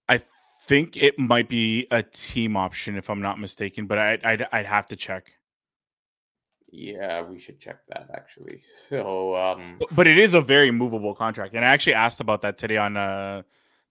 I 0.09 0.21
think 0.67 0.97
it 0.97 1.19
might 1.19 1.49
be 1.49 1.87
a 1.93 2.03
team 2.03 2.57
option 2.57 2.97
if 2.97 3.09
I'm 3.11 3.21
not 3.23 3.39
mistaken, 3.39 3.87
but 3.87 3.99
I 3.99 4.19
I'd, 4.25 4.47
I'd 4.51 4.67
have 4.67 4.87
to 4.89 4.97
check. 4.97 5.33
yeah 6.73 7.23
we 7.23 7.39
should 7.39 7.61
check 7.61 7.87
that 7.89 8.09
actually 8.15 8.61
so 8.89 9.37
um 9.37 9.77
But- 9.79 9.95
But 9.95 10.07
it 10.09 10.19
is 10.19 10.35
a 10.35 10.41
very 10.41 10.71
movable 10.73 11.15
contract, 11.15 11.55
and 11.55 11.65
I 11.65 11.69
actually 11.69 11.95
asked 11.95 12.21
about 12.21 12.43
that 12.43 12.59
today 12.59 12.79
on 12.79 12.97
uh, 12.97 13.43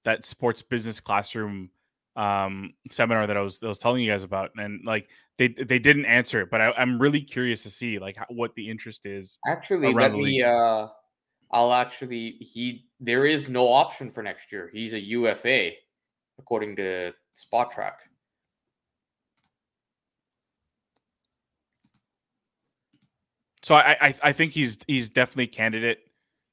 that 0.03 0.25
sports 0.25 0.61
business 0.61 0.99
classroom 0.99 1.69
um, 2.15 2.73
seminar 2.89 3.27
that 3.27 3.37
I 3.37 3.41
was 3.41 3.59
that 3.59 3.67
I 3.67 3.69
was 3.69 3.79
telling 3.79 4.01
you 4.01 4.11
guys 4.11 4.23
about, 4.23 4.51
and 4.57 4.81
like 4.85 5.07
they 5.37 5.49
they 5.49 5.79
didn't 5.79 6.05
answer 6.05 6.41
it, 6.41 6.49
but 6.49 6.61
I, 6.61 6.71
I'm 6.71 6.99
really 6.99 7.21
curious 7.21 7.63
to 7.63 7.69
see 7.69 7.99
like 7.99 8.17
how, 8.17 8.25
what 8.29 8.55
the 8.55 8.69
interest 8.69 9.05
is. 9.05 9.39
actually 9.45 9.93
let 9.93 10.13
me 10.13 10.41
uh 10.41 10.87
i'll 11.51 11.73
actually 11.73 12.31
he 12.39 12.85
there 12.99 13.25
is 13.25 13.49
no 13.49 13.67
option 13.67 14.09
for 14.09 14.23
next 14.23 14.51
year 14.51 14.69
he's 14.73 14.93
a 14.93 14.99
ufa 14.99 15.71
according 16.39 16.75
to 16.75 17.13
Spotrac 17.33 17.93
So 23.63 23.73
I 23.73 23.97
I, 23.99 24.15
I 24.23 24.31
think 24.31 24.53
he's 24.53 24.77
he's 24.87 25.09
definitely 25.09 25.47
candidate 25.47 25.99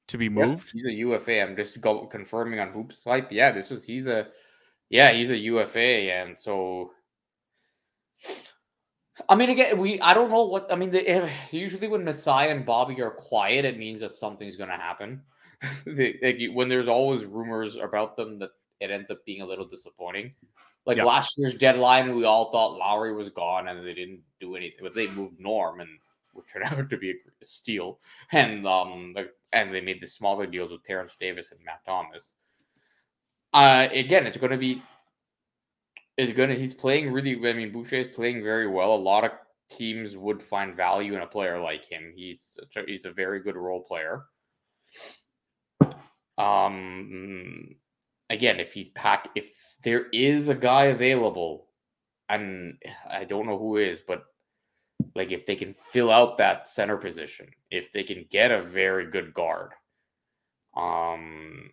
to 0.09 0.19
be 0.19 0.29
Yeah, 0.31 0.47
moved. 0.47 0.71
he's 0.73 0.87
a 0.87 0.93
ufa 0.93 1.43
i'm 1.43 1.57
just 1.57 1.81
go 1.81 2.07
confirming 2.07 2.59
on 2.59 2.73
HoopsHype 2.73 3.29
yeah 3.31 3.53
this 3.53 3.71
is 3.71 3.85
he's 3.85 4.07
a 4.07 4.29
yeah 4.93 5.11
he's 5.11 5.31
a 5.31 5.37
ufa 5.37 5.81
and 5.81 6.39
so 6.39 6.93
I 9.29 9.35
mean, 9.35 9.51
again, 9.51 9.79
we 9.79 10.01
I 10.01 10.15
don't 10.15 10.31
know 10.31 10.47
what 10.47 10.73
I 10.73 10.75
mean. 10.77 10.93
Usually, 11.51 11.89
when 11.89 12.05
Masai 12.05 12.49
and 12.51 12.65
Bobby 12.65 13.01
are 13.03 13.11
quiet, 13.11 13.65
it 13.65 13.79
means 13.79 14.01
that 14.01 14.13
something's 14.13 14.57
going 14.57 14.71
to 14.71 14.77
happen. 14.77 15.23
They- 15.87 16.19
like, 16.23 16.57
when 16.57 16.69
there's 16.69 16.89
always 16.89 17.25
rumors 17.25 17.77
about 17.77 18.17
them, 18.17 18.39
that 18.41 18.51
it 18.81 18.91
ends 18.91 19.11
up 19.11 19.25
being 19.25 19.43
a 19.43 19.47
little 19.47 19.67
disappointing. 19.67 20.35
Like 20.87 20.97
Yeah. 20.97 21.05
last 21.05 21.39
year's 21.39 21.55
deadline, 21.55 22.17
we 22.17 22.25
all 22.25 22.51
thought 22.51 22.79
Lowry 22.79 23.15
was 23.15 23.29
gone, 23.31 23.69
and 23.69 23.87
they 23.87 23.95
didn't 23.95 24.23
do 24.41 24.57
anything. 24.57 24.81
But 24.83 24.95
they 24.95 25.09
moved 25.11 25.39
Norm, 25.39 25.81
and 25.81 25.91
which 26.33 26.47
turned 26.53 26.65
out 26.65 26.91
to 26.91 26.97
be 26.97 27.11
a 27.11 27.45
steal. 27.45 28.01
And 28.33 28.67
um, 28.67 29.13
the, 29.15 29.31
and 29.53 29.73
they 29.73 29.81
made 29.81 30.01
the 30.01 30.07
smaller 30.07 30.47
deals 30.47 30.73
with 30.73 30.83
Terence 30.85 31.15
Davis 31.21 31.53
and 31.53 31.61
Matt 31.65 31.85
Thomas. 31.87 32.35
Uh, 33.53 33.89
again, 33.93 34.27
it's 34.27 34.39
going 34.39 34.53
to 34.53 34.59
be 34.59 34.83
is 36.17 36.33
gonna 36.33 36.55
he's 36.55 36.75
playing 36.75 37.13
really 37.13 37.37
I 37.49 37.53
mean 37.53 37.73
Boucher 37.73 37.97
is 37.97 38.09
playing 38.09 38.43
very 38.43 38.67
well. 38.67 38.95
A 38.95 38.97
lot 38.97 39.25
of 39.25 39.33
teams 39.71 40.17
would 40.17 40.43
find 40.43 40.77
value 40.77 41.15
in 41.15 41.23
a 41.23 41.27
player 41.27 41.59
like 41.59 41.85
him. 41.85 42.13
He's 42.15 42.59
a, 42.77 42.83
he's 42.87 43.05
a 43.05 43.13
very 43.13 43.41
good 43.41 43.57
role 43.57 43.83
player. 43.83 44.25
Um 46.39 47.77
again, 48.31 48.61
if 48.61 48.73
he's 48.73 48.91
packed 48.91 49.29
if 49.35 49.55
there 49.83 50.07
is 50.13 50.49
a 50.49 50.55
guy 50.55 50.85
available 50.85 51.69
and 52.29 52.79
I 53.11 53.25
don't 53.25 53.47
know 53.47 53.59
who 53.59 53.77
is, 53.77 54.03
but 54.07 54.25
like 55.15 55.33
if 55.33 55.47
they 55.47 55.57
can 55.57 55.75
fill 55.75 56.11
out 56.11 56.39
that 56.39 56.69
center 56.69 56.97
position, 56.97 57.49
if 57.71 57.93
they 57.93 58.05
can 58.05 58.27
get 58.31 58.51
a 58.51 58.61
very 58.61 59.11
good 59.11 59.33
guard, 59.33 59.73
um 60.77 61.71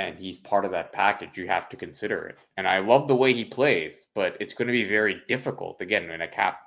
and 0.00 0.18
he's 0.18 0.38
part 0.38 0.64
of 0.64 0.70
that 0.70 0.92
package, 0.92 1.36
you 1.36 1.46
have 1.46 1.68
to 1.68 1.76
consider 1.76 2.26
it. 2.26 2.38
And 2.56 2.66
I 2.66 2.78
love 2.78 3.06
the 3.06 3.14
way 3.14 3.34
he 3.34 3.44
plays, 3.44 4.06
but 4.14 4.34
it's 4.40 4.54
going 4.54 4.66
to 4.66 4.72
be 4.72 4.84
very 4.84 5.20
difficult 5.28 5.80
again 5.82 6.10
in 6.10 6.22
a 6.22 6.28
cap 6.28 6.60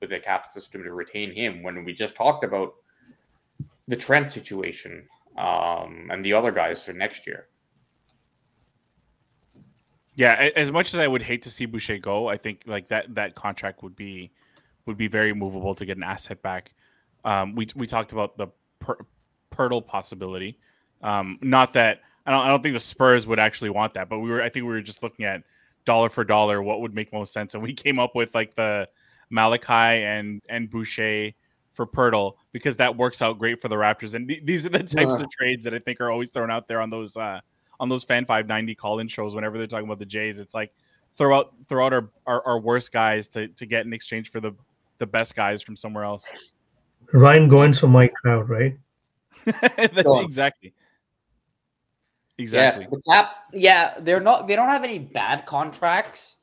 with 0.00 0.12
a 0.12 0.18
cap 0.18 0.46
system 0.46 0.82
to 0.82 0.92
retain 0.92 1.32
him 1.32 1.62
when 1.62 1.84
we 1.84 1.92
just 1.92 2.16
talked 2.16 2.42
about 2.42 2.74
the 3.86 3.96
Trent 3.96 4.30
situation 4.30 5.06
um, 5.38 6.08
and 6.10 6.24
the 6.24 6.32
other 6.32 6.50
guys 6.50 6.82
for 6.82 6.92
next 6.92 7.24
year. 7.24 7.46
Yeah, 10.14 10.50
as 10.56 10.72
much 10.72 10.92
as 10.92 10.98
I 10.98 11.06
would 11.06 11.22
hate 11.22 11.42
to 11.42 11.50
see 11.50 11.66
Boucher 11.66 11.98
go, 11.98 12.28
I 12.28 12.36
think 12.36 12.64
like 12.66 12.88
that 12.88 13.14
that 13.14 13.34
contract 13.34 13.82
would 13.82 13.96
be 13.96 14.32
would 14.84 14.98
be 14.98 15.08
very 15.08 15.32
movable 15.32 15.74
to 15.76 15.86
get 15.86 15.96
an 15.96 16.02
asset 16.02 16.42
back. 16.42 16.74
Um, 17.24 17.54
we 17.54 17.68
we 17.74 17.86
talked 17.86 18.12
about 18.12 18.36
the 18.36 18.48
per, 18.78 18.96
Poeltl 19.50 19.86
possibility. 19.86 20.58
Um, 21.00 21.38
not 21.40 21.72
that 21.72 22.02
I 22.26 22.30
don't 22.30 22.44
I 22.44 22.48
don't 22.48 22.62
think 22.62 22.74
the 22.74 22.80
Spurs 22.80 23.26
would 23.26 23.38
actually 23.38 23.70
want 23.70 23.94
that, 23.94 24.08
but 24.08 24.18
we 24.20 24.30
were 24.30 24.42
I 24.42 24.48
think 24.48 24.64
we 24.64 24.72
were 24.72 24.80
just 24.82 25.02
looking 25.02 25.24
at 25.24 25.42
dollar 25.84 26.08
for 26.08 26.22
dollar 26.24 26.62
what 26.62 26.80
would 26.80 26.94
make 26.94 27.12
most 27.12 27.32
sense, 27.32 27.54
and 27.54 27.62
we 27.62 27.72
came 27.74 27.98
up 27.98 28.14
with 28.14 28.34
like 28.34 28.54
the 28.54 28.88
Malachi 29.30 30.04
and 30.04 30.42
and 30.48 30.70
Boucher 30.70 31.32
for 31.72 31.86
Poeltl 31.86 32.34
because 32.52 32.76
that 32.76 32.96
works 32.96 33.22
out 33.22 33.38
great 33.38 33.60
for 33.62 33.68
the 33.68 33.76
Raptors. 33.76 34.14
And 34.14 34.28
th- 34.28 34.42
these 34.44 34.66
are 34.66 34.68
the 34.68 34.78
types 34.80 34.94
Yeah. 34.94 35.24
of 35.24 35.30
trades 35.30 35.64
that 35.64 35.72
I 35.74 35.78
think 35.78 36.00
are 36.00 36.10
always 36.10 36.28
thrown 36.30 36.50
out 36.50 36.68
there 36.68 36.80
on 36.80 36.90
those 36.90 37.16
uh, 37.16 37.40
on 37.80 37.88
those 37.88 38.04
fan 38.04 38.24
590 38.26 38.74
call-in 38.74 39.08
shows 39.08 39.34
whenever 39.34 39.56
they're 39.58 39.66
talking 39.66 39.86
about 39.86 39.98
the 39.98 40.04
Jays. 40.06 40.38
It's 40.38 40.54
like 40.54 40.72
throw 41.16 41.36
out 41.38 41.54
throw 41.68 41.86
out 41.86 41.92
our, 41.92 42.10
our, 42.26 42.46
our 42.46 42.58
worst 42.60 42.92
guys 42.92 43.28
to, 43.28 43.48
to 43.48 43.66
get 43.66 43.86
in 43.86 43.92
exchange 43.92 44.30
for 44.30 44.38
the 44.40 44.52
the 44.98 45.06
best 45.06 45.34
guys 45.34 45.62
from 45.62 45.74
somewhere 45.74 46.04
else. 46.04 46.30
Ryan 47.12 47.48
Goins 47.50 47.80
for 47.80 47.88
Mike 47.88 48.12
Trout, 48.22 48.48
right? 48.48 48.76
Sure. 50.02 50.22
exactly. 50.22 50.72
Exactly. 52.38 52.84
Yeah, 52.84 52.90
the 52.90 53.02
cap. 53.10 53.36
Yeah, 53.52 53.94
they're 54.00 54.20
not. 54.20 54.48
They 54.48 54.56
don't 54.56 54.68
have 54.68 54.84
any 54.84 54.98
bad 54.98 55.46
contracts 55.46 56.36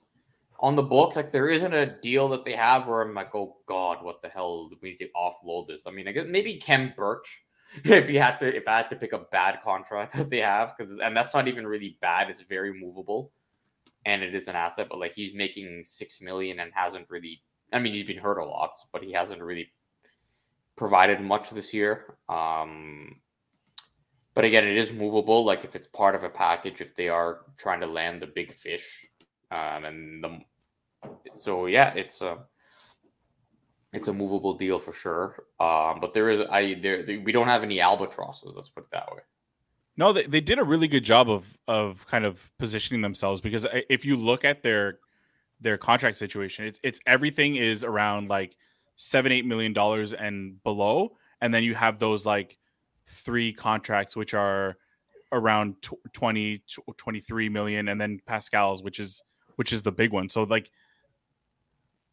on 0.59 0.75
the 0.75 0.83
books. 0.83 1.15
Like 1.15 1.31
there 1.31 1.49
isn't 1.49 1.73
a 1.73 1.97
deal 2.01 2.27
that 2.29 2.45
they 2.45 2.53
have 2.53 2.87
where 2.87 3.01
I'm 3.01 3.13
like, 3.13 3.33
oh 3.33 3.57
god, 3.65 4.03
what 4.03 4.21
the 4.21 4.29
hell? 4.29 4.69
Do 4.69 4.77
we 4.81 4.91
need 4.91 4.97
to 4.97 5.09
offload 5.15 5.67
this. 5.67 5.87
I 5.87 5.91
mean, 5.91 6.07
I 6.07 6.11
guess 6.11 6.25
maybe 6.27 6.57
Khem 6.57 6.93
Birch, 6.95 7.43
if 7.83 8.09
you 8.09 8.19
had 8.19 8.37
to, 8.39 8.55
if 8.55 8.67
I 8.67 8.77
had 8.77 8.89
to 8.89 8.95
pick 8.95 9.13
a 9.13 9.19
bad 9.31 9.59
contract 9.63 10.13
that 10.17 10.29
they 10.29 10.39
have, 10.39 10.75
because 10.77 10.99
and 10.99 11.15
that's 11.15 11.33
not 11.33 11.47
even 11.47 11.65
really 11.65 11.97
bad. 12.01 12.29
It's 12.29 12.41
very 12.41 12.73
movable, 12.73 13.31
and 14.05 14.21
it 14.21 14.35
is 14.35 14.47
an 14.47 14.55
asset. 14.55 14.87
But 14.89 14.99
like 14.99 15.15
he's 15.15 15.33
making 15.33 15.83
six 15.85 16.21
million 16.21 16.59
and 16.59 16.71
hasn't 16.73 17.09
really. 17.09 17.41
I 17.71 17.77
mean, 17.77 17.93
he's 17.93 18.05
been 18.05 18.17
hurt 18.17 18.39
a 18.39 18.45
lot, 18.45 18.71
but 18.91 19.03
he 19.03 19.11
hasn't 19.11 19.43
really 19.43 19.71
provided 20.75 21.21
much 21.21 21.51
this 21.51 21.71
year. 21.71 22.15
Um, 22.27 23.13
but 24.39 24.45
again, 24.45 24.65
it 24.65 24.77
is 24.77 24.93
movable. 24.93 25.43
Like 25.43 25.65
if 25.65 25.75
it's 25.75 25.87
part 25.87 26.15
of 26.15 26.23
a 26.23 26.29
package, 26.29 26.79
if 26.79 26.95
they 26.95 27.09
are 27.09 27.41
trying 27.57 27.81
to 27.81 27.85
land 27.85 28.21
the 28.21 28.27
big 28.27 28.53
fish, 28.53 29.05
um, 29.51 29.83
and 29.83 30.23
the 30.23 30.39
so 31.33 31.65
yeah, 31.65 31.93
it's 31.93 32.21
a 32.21 32.37
it's 33.91 34.07
a 34.07 34.13
movable 34.13 34.53
deal 34.53 34.79
for 34.79 34.93
sure. 34.93 35.43
Um, 35.59 35.99
but 35.99 36.13
there 36.13 36.29
is 36.29 36.39
I 36.49 36.75
there 36.81 37.03
we 37.05 37.33
don't 37.33 37.49
have 37.49 37.63
any 37.63 37.81
albatrosses. 37.81 38.53
Let's 38.55 38.69
put 38.69 38.85
it 38.85 38.91
that 38.91 39.11
way. 39.11 39.19
No, 39.97 40.13
they, 40.13 40.23
they 40.23 40.39
did 40.39 40.57
a 40.57 40.63
really 40.63 40.87
good 40.87 41.03
job 41.03 41.29
of 41.29 41.57
of 41.67 42.07
kind 42.07 42.23
of 42.23 42.41
positioning 42.59 43.01
themselves 43.01 43.41
because 43.41 43.67
if 43.89 44.05
you 44.05 44.15
look 44.15 44.45
at 44.45 44.63
their 44.63 44.99
their 45.59 45.77
contract 45.77 46.15
situation, 46.15 46.63
it's 46.63 46.79
it's 46.81 47.01
everything 47.05 47.57
is 47.57 47.83
around 47.83 48.29
like 48.29 48.55
seven 48.95 49.33
eight 49.33 49.45
million 49.45 49.73
dollars 49.73 50.13
and 50.13 50.63
below, 50.63 51.17
and 51.41 51.53
then 51.53 51.65
you 51.65 51.75
have 51.75 51.99
those 51.99 52.25
like 52.25 52.57
three 53.09 53.53
contracts 53.53 54.15
which 54.15 54.33
are 54.33 54.77
around 55.31 55.75
20 56.13 56.63
23 56.97 57.49
million 57.49 57.87
and 57.87 57.99
then 58.01 58.19
pascal's 58.25 58.81
which 58.81 58.99
is 58.99 59.21
which 59.55 59.73
is 59.73 59.81
the 59.83 59.91
big 59.91 60.11
one. 60.11 60.29
So 60.29 60.43
like 60.43 60.71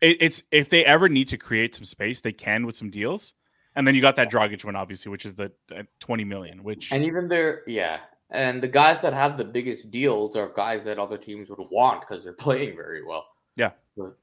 it, 0.01 0.19
it's 0.21 0.43
if 0.51 0.69
they 0.69 0.85
ever 0.85 1.09
need 1.09 1.29
to 1.29 1.37
create 1.37 1.75
some 1.75 1.85
space 1.85 2.21
they 2.21 2.33
can 2.33 2.67
with 2.67 2.77
some 2.77 2.91
deals. 2.91 3.35
And 3.75 3.87
then 3.87 3.95
you 3.95 4.01
got 4.01 4.17
that 4.17 4.31
Dragic 4.31 4.65
one 4.65 4.77
obviously 4.77 5.11
which 5.11 5.25
is 5.25 5.35
the 5.35 5.53
20 6.01 6.25
million 6.25 6.63
which 6.63 6.93
and 6.93 7.05
even 7.05 7.29
there 7.29 7.63
yeah. 7.67 8.01
And 8.29 8.61
the 8.61 8.69
guys 8.69 9.03
that 9.03 9.13
have 9.13 9.39
the 9.39 9.45
biggest 9.45 9.93
deals 9.93 10.35
are 10.35 10.49
guys 10.49 10.83
that 10.85 10.99
other 10.99 11.17
teams 11.17 11.49
would 11.49 11.61
want 11.71 12.01
because 12.01 12.25
they're 12.25 12.33
playing 12.47 12.75
very 12.75 13.05
well. 13.05 13.27
Yeah. 13.57 13.71
But, 13.97 14.17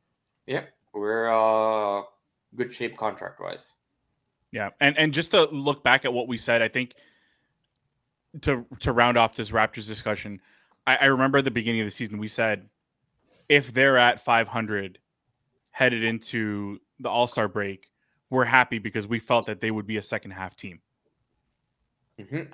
yeah 0.45 0.63
we're 0.93 1.30
uh 1.30 2.03
good 2.55 2.71
shape 2.71 2.97
contract 2.97 3.39
wise 3.39 3.74
yeah, 4.54 4.70
and 4.80 4.95
and 4.99 5.14
just 5.14 5.32
to 5.32 5.45
look 5.45 5.84
back 5.84 6.06
at 6.06 6.14
what 6.14 6.28
we 6.28 6.38
said, 6.38 6.62
I 6.62 6.68
think 6.68 6.93
to 8.43 8.66
to 8.82 8.91
round 8.91 9.18
off 9.18 9.36
this 9.36 9.49
Raptors 9.49 9.88
discussion, 9.88 10.39
I, 10.86 10.97
I 10.97 11.06
remember 11.06 11.39
at 11.39 11.43
the 11.43 11.51
beginning 11.51 11.82
of 11.82 11.88
the 11.88 11.91
season 11.91 12.20
we 12.20 12.28
said 12.28 12.70
if 13.49 13.74
they're 13.74 13.97
at 13.97 14.24
500 14.24 14.99
headed 15.72 16.04
into 16.04 16.80
the 16.99 17.10
All 17.10 17.26
Star 17.26 17.47
break, 17.47 17.89
we're 18.30 18.45
happy 18.45 18.78
because 18.78 19.08
we 19.08 19.18
felt 19.18 19.47
that 19.47 19.60
they 19.60 19.72
would 19.72 19.88
be 19.88 19.97
a 19.97 20.04
second 20.04 20.32
half 20.32 20.56
team. 20.56 20.82
Mm-hmm. 22.22 22.51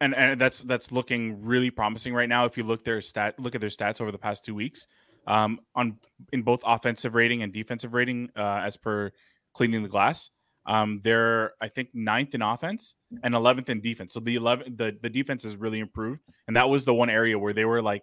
And 0.00 0.14
and 0.16 0.40
that's 0.40 0.62
that's 0.64 0.90
looking 0.90 1.44
really 1.44 1.70
promising 1.70 2.12
right 2.12 2.28
now. 2.28 2.44
If 2.44 2.58
you 2.58 2.64
look 2.64 2.84
their 2.84 3.00
stat, 3.00 3.38
look 3.38 3.54
at 3.54 3.60
their 3.60 3.70
stats 3.70 4.00
over 4.00 4.10
the 4.10 4.18
past 4.18 4.44
two 4.44 4.54
weeks, 4.54 4.88
um, 5.28 5.58
on 5.76 5.98
in 6.32 6.42
both 6.42 6.60
offensive 6.64 7.14
rating 7.14 7.44
and 7.44 7.52
defensive 7.52 7.94
rating, 7.94 8.30
uh, 8.36 8.62
as 8.64 8.76
per 8.76 9.12
cleaning 9.54 9.84
the 9.84 9.88
glass. 9.88 10.30
Um, 10.66 11.00
they're 11.04 11.52
I 11.60 11.68
think 11.68 11.90
ninth 11.94 12.34
in 12.34 12.42
offense 12.42 12.96
and 13.22 13.34
11th 13.34 13.68
in 13.68 13.80
defense. 13.80 14.12
So 14.12 14.20
the 14.20 14.34
11 14.34 14.76
the 14.76 14.96
the 15.00 15.08
defense 15.08 15.44
has 15.44 15.56
really 15.56 15.78
improved, 15.78 16.22
and 16.48 16.56
that 16.56 16.68
was 16.68 16.84
the 16.84 16.94
one 16.94 17.08
area 17.08 17.38
where 17.38 17.52
they 17.52 17.64
were 17.64 17.82
like 17.82 18.02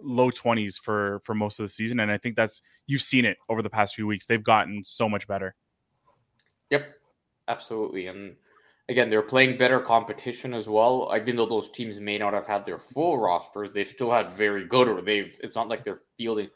low 0.00 0.30
20s 0.30 0.78
for 0.78 1.20
for 1.24 1.34
most 1.34 1.60
of 1.60 1.64
the 1.64 1.68
season. 1.68 2.00
And 2.00 2.10
I 2.10 2.16
think 2.16 2.36
that's 2.36 2.62
you've 2.86 3.02
seen 3.02 3.24
it 3.24 3.36
over 3.48 3.62
the 3.62 3.70
past 3.70 3.94
few 3.94 4.06
weeks. 4.06 4.26
They've 4.26 4.42
gotten 4.42 4.82
so 4.82 5.08
much 5.08 5.28
better. 5.28 5.54
Yep, 6.70 6.94
absolutely. 7.48 8.06
And 8.06 8.34
again, 8.88 9.10
they're 9.10 9.22
playing 9.22 9.58
better 9.58 9.78
competition 9.78 10.54
as 10.54 10.68
well. 10.68 11.12
Even 11.14 11.36
though 11.36 11.46
those 11.46 11.70
teams 11.70 12.00
may 12.00 12.16
not 12.16 12.32
have 12.32 12.46
had 12.46 12.64
their 12.64 12.78
full 12.78 13.18
rosters, 13.18 13.70
they've 13.74 13.86
still 13.86 14.10
had 14.10 14.32
very 14.32 14.64
good. 14.64 14.88
Or 14.88 15.02
they've 15.02 15.38
it's 15.42 15.56
not 15.56 15.68
like 15.68 15.84
they're 15.84 16.00
fielding. 16.16 16.48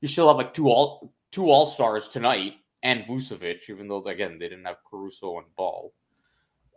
You 0.00 0.06
still 0.06 0.28
have 0.28 0.36
like 0.36 0.54
two 0.54 0.68
all 0.68 1.12
two 1.32 1.50
all 1.50 1.66
stars 1.66 2.08
tonight 2.08 2.54
and 2.86 3.04
Vucevic, 3.04 3.68
even 3.68 3.88
though 3.88 4.04
again 4.04 4.38
they 4.38 4.48
didn't 4.48 4.64
have 4.64 4.76
Caruso 4.88 5.38
and 5.38 5.54
Ball. 5.56 5.92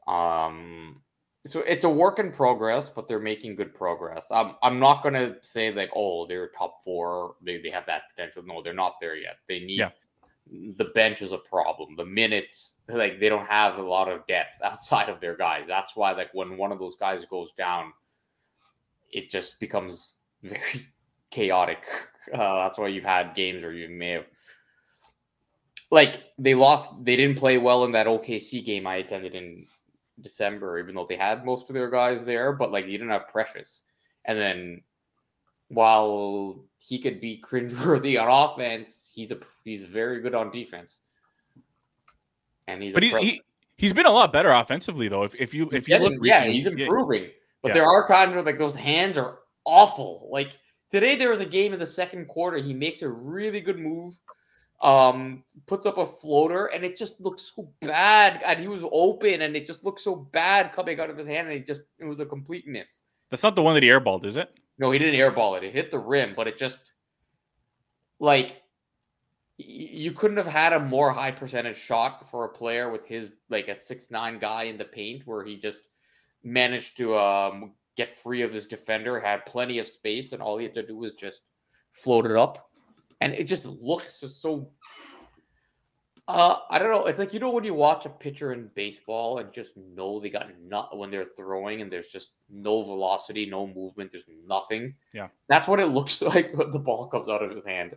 Um, 0.07 1.01
so 1.45 1.60
it's 1.62 1.84
a 1.84 1.89
work 1.89 2.18
in 2.18 2.32
progress, 2.32 2.89
but 2.89 3.07
they're 3.07 3.20
making 3.20 3.55
good 3.55 3.76
progress. 3.76 4.26
I'm 4.32 4.55
I'm 4.64 4.80
not 4.80 5.03
gonna 5.03 5.36
say 5.41 5.72
like, 5.72 5.91
oh, 5.95 6.26
they're 6.26 6.49
top 6.57 6.84
four, 6.84 7.36
they, 7.43 7.62
they 7.62 7.70
have 7.70 7.86
that 7.86 8.03
potential. 8.10 8.43
No, 8.43 8.64
they're 8.64 8.74
not 8.74 8.95
there 8.99 9.16
yet. 9.16 9.38
They 9.47 9.60
need 9.60 9.80
yeah. 9.80 9.91
the 10.78 10.91
bench 10.95 11.22
is 11.22 11.32
a 11.32 11.38
problem. 11.38 11.95
The 11.95 12.05
minutes, 12.05 12.74
like 12.88 13.20
they 13.20 13.30
don't 13.30 13.47
have 13.47 13.78
a 13.78 13.84
lot 13.84 14.10
of 14.10 14.26
depth 14.26 14.60
outside 14.64 15.10
of 15.10 15.20
their 15.20 15.38
guys. 15.38 15.68
That's 15.68 15.95
why 15.95 16.14
like 16.14 16.34
when 16.34 16.57
one 16.57 16.72
of 16.72 16.80
those 16.80 16.95
guys 16.95 17.24
goes 17.26 17.53
down, 17.53 17.93
it 19.12 19.30
just 19.30 19.60
becomes 19.60 20.18
very 20.43 20.88
chaotic. 21.30 21.84
Uh, 22.32 22.57
that's 22.57 22.78
why 22.78 22.88
you've 22.88 23.03
had 23.03 23.34
games 23.34 23.64
where 23.64 23.72
you 23.72 23.89
may 23.89 24.12
have 24.12 24.26
like 25.92 26.22
they 26.38 26.56
lost 26.56 27.04
they 27.04 27.16
didn't 27.16 27.38
play 27.38 27.58
well 27.58 27.84
in 27.84 27.92
that 27.94 28.08
OKC 28.08 28.64
game 28.64 28.86
I 28.86 28.98
attended 28.98 29.36
in 29.36 29.66
December, 30.22 30.80
even 30.80 30.96
though 30.96 31.06
they 31.08 31.16
had 31.16 31.46
most 31.46 31.70
of 31.70 31.74
their 31.74 31.90
guys 31.90 32.26
there, 32.26 32.54
but 32.54 32.72
like 32.72 32.86
you 32.86 32.98
didn't 32.98 33.12
have 33.12 33.28
Precious. 33.28 33.82
And 34.26 34.38
then 34.38 34.82
while 35.70 36.60
he 36.80 37.00
could 37.00 37.20
be 37.20 37.44
cringeworthy 37.50 38.22
on 38.22 38.28
offense, 38.30 39.12
he's 39.16 39.32
a 39.32 39.40
he's 39.64 39.84
very 39.84 40.22
good 40.22 40.36
on 40.36 40.52
defense. 40.52 41.00
And 42.68 42.84
he's 42.84 42.94
but 42.94 43.04
he, 43.04 43.10
he 43.20 43.42
he's 43.78 43.94
been 43.94 44.06
a 44.06 44.12
lot 44.12 44.32
better 44.32 44.52
offensively 44.52 45.08
though. 45.08 45.24
If 45.24 45.34
if 45.36 45.54
you 45.54 45.70
if 45.72 45.88
you 45.88 45.98
look 45.98 46.14
yeah, 46.22 46.46
he's 46.46 46.68
improving. 46.68 47.24
Yeah. 47.24 47.30
But 47.62 47.70
yeah. 47.70 47.74
there 47.74 47.88
are 47.88 48.08
times 48.08 48.34
where 48.34 48.44
like 48.44 48.60
those 48.60 48.76
hands 48.76 49.18
are 49.18 49.40
awful. 49.66 50.30
Like 50.32 50.58
today 50.92 51.16
there 51.16 51.32
was 51.32 51.42
a 51.42 51.46
game 51.46 51.74
in 51.74 51.80
the 51.80 51.88
second 51.88 52.28
quarter. 52.28 52.58
He 52.58 52.74
makes 52.74 53.02
a 53.02 53.10
really 53.10 53.60
good 53.60 53.80
move 53.80 54.18
um 54.82 55.44
puts 55.66 55.86
up 55.86 55.98
a 55.98 56.06
floater 56.06 56.68
and 56.68 56.86
it 56.86 56.98
just 56.98 57.20
looks 57.20 57.52
so 57.54 57.70
bad 57.82 58.42
and 58.46 58.60
he 58.60 58.68
was 58.68 58.84
open 58.94 59.42
and 59.42 59.56
it 59.56 59.68
just 59.68 59.84
looked 59.84 60.00
so 60.00 60.16
bad 60.16 60.72
coming 60.72 61.00
out 61.00 61.10
of 61.10 61.18
his 61.18 61.28
hand 61.28 61.48
and 61.50 61.58
it 61.58 61.68
just 61.68 61.84
it 62.00 62.06
was 62.06 62.22
a 62.22 62.26
complete 62.26 62.66
miss 62.66 63.02
that's 63.30 63.44
not 63.44 63.56
the 63.56 63.62
one 63.62 63.74
that 63.74 63.84
he 63.84 63.90
airballed 63.90 64.26
is 64.26 64.38
it? 64.38 64.50
No 64.78 64.92
he 64.92 65.00
didn't 65.00 65.20
airball 65.20 65.58
it. 65.58 65.64
It 65.64 65.74
hit 65.74 65.92
the 65.92 66.00
rim 66.00 66.34
but 66.34 66.48
it 66.48 66.58
just 66.58 66.94
like 68.20 68.62
you 69.58 70.14
couldn't 70.14 70.38
have 70.38 70.48
had 70.48 70.72
a 70.72 70.80
more 70.80 71.12
high 71.12 71.32
percentage 71.32 71.78
shot 71.78 72.30
for 72.30 72.46
a 72.46 72.50
player 72.50 72.90
with 72.90 73.06
his 73.06 73.30
like 73.50 73.68
a 73.68 73.78
six 73.78 74.10
nine 74.10 74.40
guy 74.40 74.64
in 74.64 74.78
the 74.78 74.86
paint 74.86 75.28
where 75.28 75.44
he 75.44 75.58
just 75.58 75.80
managed 76.44 76.96
to 76.96 77.18
um 77.18 77.74
get 77.98 78.16
free 78.16 78.44
of 78.44 78.54
his 78.54 78.66
defender 78.66 79.20
had 79.20 79.46
plenty 79.46 79.78
of 79.80 79.88
space 79.88 80.32
and 80.32 80.42
all 80.42 80.58
he 80.58 80.64
had 80.64 80.74
to 80.74 80.88
do 80.88 80.96
was 80.96 81.14
just 81.16 81.42
float 81.92 82.26
it 82.26 82.38
up 82.38 82.69
and 83.22 83.34
it 83.34 83.46
just 83.46 83.66
looks 83.66 84.20
just 84.20 84.42
so. 84.42 84.72
Uh, 86.28 86.58
I 86.70 86.78
don't 86.78 86.92
know. 86.92 87.06
It's 87.06 87.18
like 87.18 87.34
you 87.34 87.40
know 87.40 87.50
when 87.50 87.64
you 87.64 87.74
watch 87.74 88.06
a 88.06 88.10
pitcher 88.10 88.54
in 88.54 88.70
baseball 88.76 89.40
and 89.40 89.52
just 89.52 89.76
know 89.76 90.20
they 90.20 90.30
got 90.30 90.48
not 90.62 90.96
when 90.98 91.10
they're 91.10 91.30
throwing 91.36 91.82
and 91.82 91.92
there's 91.92 92.10
just 92.10 92.34
no 92.50 92.84
velocity, 92.84 93.48
no 93.48 93.66
movement, 93.66 94.12
there's 94.12 94.30
nothing. 94.46 94.94
Yeah, 95.14 95.30
that's 95.48 95.68
what 95.68 95.80
it 95.80 95.88
looks 95.90 96.22
like 96.22 96.54
when 96.54 96.72
the 96.72 96.80
ball 96.80 97.08
comes 97.08 97.30
out 97.30 97.44
of 97.44 97.52
his 97.52 97.66
hand. 97.66 97.96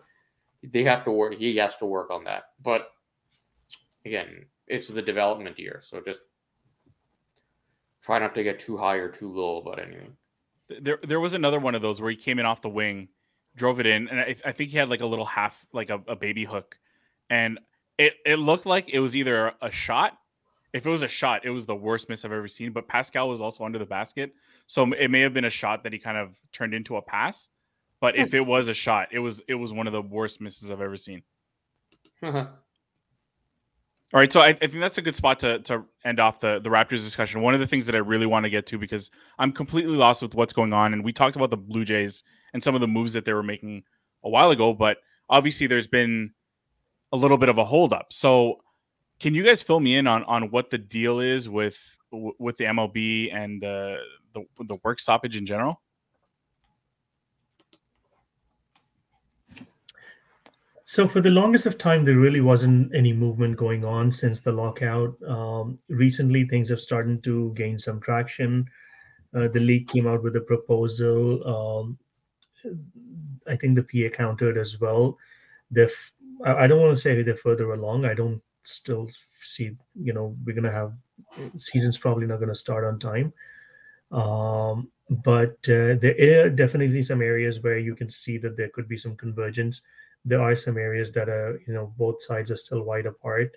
They 0.62 0.85
have 0.85 1.05
to 1.05 1.11
work. 1.11 1.35
He 1.35 1.57
has 1.57 1.77
to 1.79 1.87
work 1.87 2.11
on 2.11 2.25
that. 2.25 2.45
But 2.62 2.89
again, 4.07 4.47
it's 4.66 4.89
the 4.89 5.03
development 5.03 5.59
year, 5.59 5.83
so 5.85 6.01
just 6.01 6.20
try 8.03 8.18
not 8.18 8.35
to 8.35 8.43
get 8.43 8.59
too 8.59 8.77
high 8.77 8.97
or 8.97 9.09
too 9.09 9.29
low 9.29 9.59
about 9.59 9.79
anything. 9.79 10.16
There, 10.81 10.99
there 11.03 11.20
was 11.20 11.35
another 11.35 11.61
one 11.61 11.75
of 11.75 11.83
those 11.83 12.01
where 12.01 12.11
he 12.11 12.16
came 12.16 12.39
in 12.39 12.47
off 12.47 12.62
the 12.62 12.68
wing 12.68 13.09
drove 13.57 13.80
it 13.80 13.86
in, 13.86 14.09
and 14.09 14.20
I, 14.20 14.36
I 14.44 14.53
think 14.53 14.70
he 14.70 14.78
had 14.78 14.88
like 14.88 15.00
a 15.00 15.07
little 15.07 15.24
half, 15.24 15.66
like 15.72 15.90
a, 15.90 16.00
a, 16.09 16.16
baby 16.16 16.44
hook, 16.44 16.78
and 17.28 17.59
it 17.98 18.14
it 18.24 18.36
looked 18.36 18.66
like 18.66 18.88
it 18.88 19.00
was 19.00 19.14
either 19.14 19.53
a 19.61 19.70
shot. 19.70 20.18
If 20.72 20.86
it 20.86 20.90
was 20.90 21.03
a 21.03 21.09
shot, 21.09 21.44
it 21.44 21.50
was 21.50 21.66
the 21.66 21.76
worst 21.76 22.09
miss 22.09 22.24
I've 22.24 22.32
ever 22.32 22.48
seen. 22.48 22.72
But 22.72 22.88
Pascal 22.88 23.28
was 23.28 23.40
also 23.42 23.64
under 23.64 23.78
the 23.78 23.86
basket, 23.86 24.32
so 24.66 24.90
it 24.92 25.11
may 25.11 25.20
have 25.20 25.34
been 25.34 25.44
a 25.44 25.50
shot 25.50 25.84
that 25.84 25.92
he 25.92 25.98
kind 25.98 26.16
of 26.16 26.34
turned 26.53 26.74
into 26.74 26.96
a 26.96 27.03
pass. 27.03 27.48
But 28.00 28.16
if 28.16 28.34
it 28.34 28.40
was 28.40 28.68
a 28.68 28.74
shot, 28.74 29.09
it 29.12 29.20
was 29.20 29.42
it 29.46 29.55
was 29.55 29.72
one 29.72 29.86
of 29.86 29.92
the 29.92 30.03
worst 30.03 30.40
misses 30.40 30.72
I've 30.72 30.80
ever 30.80 30.96
seen. 30.96 31.22
All 34.14 34.20
right, 34.20 34.30
so 34.30 34.40
I, 34.40 34.48
I, 34.48 34.53
think 34.53 34.80
that's 34.80 34.98
a 34.98 35.03
good 35.03 35.16
spot 35.16 35.38
to 35.40 35.61
to 35.61 35.84
end 36.05 36.20
off 36.20 36.40
the 36.40 36.61
the 36.61 36.68
Raptors 36.68 37.05
discussion. 37.05 37.40
One 37.40 37.55
of 37.55 37.61
the 37.61 37.66
things 37.66 37.86
that 37.86 37.94
I 37.94 37.98
really 37.98 38.26
want 38.26 38.44
to 38.44 38.50
get 38.50 38.66
to 38.66 38.78
because 38.78 39.11
I'm 39.38 39.53
completely 39.53 39.96
lost 39.96 40.20
with 40.20 40.34
what's 40.34 40.53
going 40.53 40.72
on, 40.72 40.92
and 40.92 41.03
we 41.03 41.12
talked 41.12 41.36
about 41.36 41.50
the 41.50 41.57
Blue 41.57 41.84
Jays 41.84 42.22
and 42.53 42.62
some 42.62 42.74
of 42.74 42.80
the 42.80 42.88
moves 42.88 43.12
that 43.12 43.24
they 43.24 43.32
were 43.32 43.42
making 43.42 43.84
a 44.24 44.28
while 44.28 44.50
ago, 44.50 44.72
but 44.72 44.98
obviously 45.28 45.66
there's 45.66 45.86
been 45.86 46.32
a 47.12 47.16
little 47.16 47.38
bit 47.38 47.48
of 47.48 47.59
a 47.59 47.64
holdup. 47.64 48.12
So, 48.12 48.62
can 49.20 49.34
you 49.34 49.44
guys 49.44 49.62
fill 49.62 49.80
me 49.80 49.96
in 49.96 50.07
on 50.07 50.24
on 50.24 50.50
what 50.50 50.70
the 50.70 50.78
deal 50.78 51.20
is 51.20 51.48
with 51.48 51.96
with 52.11 52.57
the 52.57 52.64
MLB 52.64 53.32
and 53.34 53.62
uh, 53.62 53.96
the 54.34 54.44
the 54.59 54.76
work 54.82 54.98
stoppage 54.98 55.36
in 55.36 55.46
general? 55.46 55.80
So 60.92 61.09
for 61.09 61.22
the 61.22 61.30
longest 61.30 61.64
of 61.64 61.78
time, 61.78 62.05
there 62.05 62.18
really 62.18 62.42
wasn't 62.42 62.94
any 62.94 63.14
movement 63.14 63.57
going 63.57 63.82
on 63.82 64.11
since 64.11 64.40
the 64.40 64.53
lockout. 64.53 65.16
Um, 65.26 65.78
recently, 65.88 66.44
things 66.44 66.68
have 66.68 66.80
started 66.80 67.24
to 67.24 67.50
gain 67.57 67.78
some 67.78 67.98
traction. 67.98 68.66
Uh, 69.34 69.48
the 69.48 69.61
league 69.61 69.88
came 69.88 70.07
out 70.07 70.22
with 70.22 70.36
a 70.36 70.42
proposal. 70.42 71.40
Um, 71.48 71.98
I 73.46 73.56
think 73.56 73.76
the 73.76 73.82
PA 73.82 74.16
countered 74.16 74.58
as 74.58 74.80
well. 74.80 75.18
They're, 75.70 75.86
f- 75.86 76.12
I 76.44 76.66
don't 76.66 76.80
want 76.80 76.94
to 76.94 77.00
say 77.00 77.22
they're 77.22 77.36
further 77.36 77.72
along. 77.72 78.04
I 78.04 78.14
don't 78.14 78.40
still 78.64 79.08
see, 79.40 79.76
you 79.94 80.12
know, 80.12 80.36
we're 80.44 80.54
going 80.54 80.64
to 80.64 80.72
have 80.72 80.92
season's 81.58 81.98
probably 81.98 82.26
not 82.26 82.38
going 82.38 82.48
to 82.48 82.54
start 82.54 82.84
on 82.84 82.98
time. 82.98 83.32
Um, 84.12 84.90
but 85.08 85.56
uh, 85.68 85.96
there 86.00 86.44
are 86.44 86.50
definitely 86.50 87.02
some 87.02 87.22
areas 87.22 87.62
where 87.62 87.78
you 87.78 87.94
can 87.94 88.10
see 88.10 88.38
that 88.38 88.56
there 88.56 88.68
could 88.68 88.88
be 88.88 88.96
some 88.96 89.16
convergence. 89.16 89.82
There 90.24 90.40
are 90.40 90.54
some 90.54 90.78
areas 90.78 91.12
that 91.12 91.28
are, 91.28 91.60
you 91.66 91.74
know, 91.74 91.92
both 91.96 92.22
sides 92.22 92.50
are 92.50 92.56
still 92.56 92.82
wide 92.82 93.06
apart. 93.06 93.54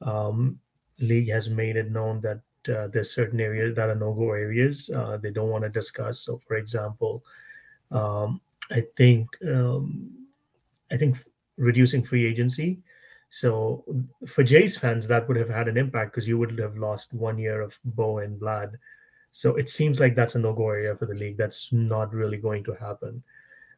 Um, 0.00 0.58
league 1.00 1.30
has 1.30 1.50
made 1.50 1.76
it 1.76 1.90
known 1.90 2.20
that 2.22 2.40
uh, 2.68 2.88
there's 2.88 3.14
certain 3.14 3.40
areas 3.40 3.74
that 3.76 3.88
are 3.88 3.94
no-go 3.94 4.32
areas 4.32 4.90
uh, 4.90 5.16
they 5.16 5.30
don't 5.30 5.50
want 5.50 5.64
to 5.64 5.70
discuss. 5.70 6.20
So, 6.20 6.40
for 6.46 6.56
example, 6.56 7.24
um, 7.90 8.40
I 8.70 8.84
think 8.96 9.28
um, 9.46 10.10
I 10.90 10.96
think 10.96 11.16
reducing 11.56 12.04
free 12.04 12.26
agency. 12.26 12.78
So 13.30 13.84
for 14.26 14.42
Jays 14.42 14.76
fans, 14.76 15.06
that 15.06 15.28
would 15.28 15.36
have 15.36 15.50
had 15.50 15.68
an 15.68 15.76
impact 15.76 16.14
because 16.14 16.26
you 16.26 16.38
would 16.38 16.58
have 16.58 16.76
lost 16.78 17.12
one 17.12 17.38
year 17.38 17.60
of 17.60 17.78
Bo 17.84 18.18
and 18.18 18.40
Vlad. 18.40 18.72
So 19.32 19.56
it 19.56 19.68
seems 19.68 20.00
like 20.00 20.14
that's 20.14 20.34
a 20.34 20.38
no-go 20.38 20.70
area 20.70 20.96
for 20.96 21.04
the 21.04 21.14
league. 21.14 21.36
That's 21.36 21.70
not 21.72 22.14
really 22.14 22.38
going 22.38 22.64
to 22.64 22.72
happen. 22.74 23.22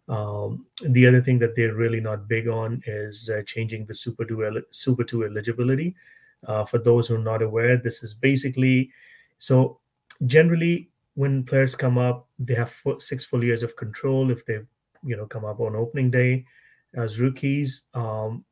Um, 0.08 0.66
the 0.82 1.06
other 1.06 1.22
thing 1.22 1.38
that 1.40 1.56
they're 1.56 1.74
really 1.74 2.00
not 2.00 2.28
big 2.28 2.48
on 2.48 2.82
is 2.86 3.28
uh, 3.30 3.42
changing 3.46 3.86
the 3.86 3.94
Super 3.94 4.24
Two 4.24 4.62
Super 4.70 5.04
Two 5.04 5.24
eligibility. 5.24 5.94
Uh, 6.46 6.64
for 6.64 6.78
those 6.78 7.08
who 7.08 7.16
are 7.16 7.18
not 7.18 7.42
aware, 7.42 7.76
this 7.76 8.02
is 8.02 8.14
basically 8.14 8.90
so 9.38 9.78
generally 10.26 10.89
when 11.20 11.44
players 11.44 11.74
come 11.74 11.98
up, 11.98 12.26
they 12.38 12.54
have 12.54 12.70
four, 12.70 12.98
six 12.98 13.26
full 13.26 13.44
years 13.44 13.62
of 13.62 13.76
control 13.76 14.30
if 14.30 14.46
they 14.46 14.58
you 15.04 15.16
know 15.18 15.26
come 15.26 15.44
up 15.44 15.60
on 15.60 15.76
opening 15.76 16.10
day 16.10 16.46
as 16.94 17.20
rookies. 17.20 17.82
Um, 17.92 18.42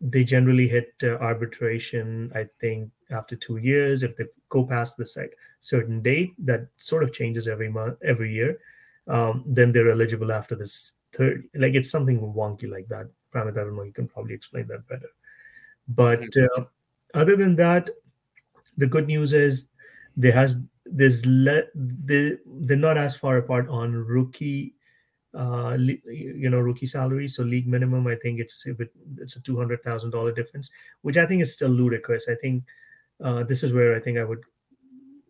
they 0.00 0.24
generally 0.24 0.66
hit 0.66 0.94
uh, 1.04 1.10
arbitration, 1.30 2.32
I 2.34 2.46
think, 2.60 2.90
after 3.10 3.36
two 3.36 3.58
years. 3.58 4.02
If 4.02 4.16
they 4.16 4.24
go 4.48 4.64
past 4.64 4.96
the 4.96 5.06
sec- 5.06 5.38
certain 5.60 6.02
date, 6.02 6.34
that 6.44 6.66
sort 6.76 7.04
of 7.04 7.12
changes 7.12 7.46
every 7.46 7.70
month, 7.70 7.98
every 8.02 8.32
year. 8.34 8.58
Um, 9.06 9.44
then 9.46 9.70
they're 9.70 9.92
eligible 9.92 10.32
after 10.32 10.56
this 10.56 10.94
third. 11.12 11.48
Like 11.54 11.74
it's 11.74 11.90
something 11.90 12.18
wonky 12.20 12.68
like 12.68 12.88
that. 12.88 13.06
Pramit, 13.32 13.60
I 13.60 13.62
don't 13.62 13.76
know. 13.76 13.84
You 13.84 13.92
can 13.92 14.08
probably 14.08 14.34
explain 14.34 14.66
that 14.66 14.88
better. 14.88 15.10
But 15.86 16.24
uh, 16.36 16.64
other 17.14 17.36
than 17.36 17.54
that, 17.56 17.90
the 18.76 18.88
good 18.88 19.06
news 19.06 19.32
is 19.32 19.68
there 20.16 20.32
has 20.32 20.56
there's 20.90 21.24
le- 21.26 21.64
they 21.74 22.36
they're 22.46 22.76
not 22.76 22.98
as 22.98 23.16
far 23.16 23.38
apart 23.38 23.68
on 23.68 23.92
rookie 23.94 24.74
uh, 25.34 25.76
you 25.78 26.48
know, 26.48 26.58
rookie 26.58 26.86
salary. 26.86 27.28
So 27.28 27.42
league 27.42 27.68
minimum, 27.68 28.06
I 28.06 28.16
think 28.16 28.40
it's 28.40 28.66
a 28.66 28.72
bit, 28.74 28.90
it's 29.18 29.36
a 29.36 29.40
two 29.40 29.56
hundred 29.56 29.82
thousand 29.82 30.10
dollar 30.10 30.32
difference, 30.32 30.70
which 31.02 31.16
I 31.18 31.26
think 31.26 31.42
is 31.42 31.52
still 31.52 31.68
ludicrous. 31.68 32.28
I 32.28 32.34
think 32.36 32.64
uh, 33.22 33.42
this 33.44 33.62
is 33.62 33.72
where 33.72 33.94
I 33.94 34.00
think 34.00 34.18
I 34.18 34.24
would 34.24 34.44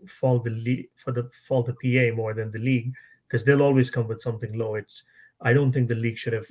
fall 0.07 0.39
the 0.39 0.51
league 0.51 0.89
for 0.97 1.13
the 1.13 1.29
fall 1.33 1.63
the 1.63 1.73
PA 1.75 2.15
more 2.15 2.35
than 2.35 2.51
the 2.53 2.59
league 2.59 2.93
because 3.27 3.45
they'll 3.45 3.63
always 3.63 3.91
come 3.91 4.07
with 4.09 4.21
something 4.21 4.57
low. 4.57 4.77
It's 4.77 5.03
I 5.41 5.53
don't 5.53 5.73
think 5.73 5.89
the 5.89 5.95
league 5.95 6.19
should 6.19 6.33
have 6.33 6.47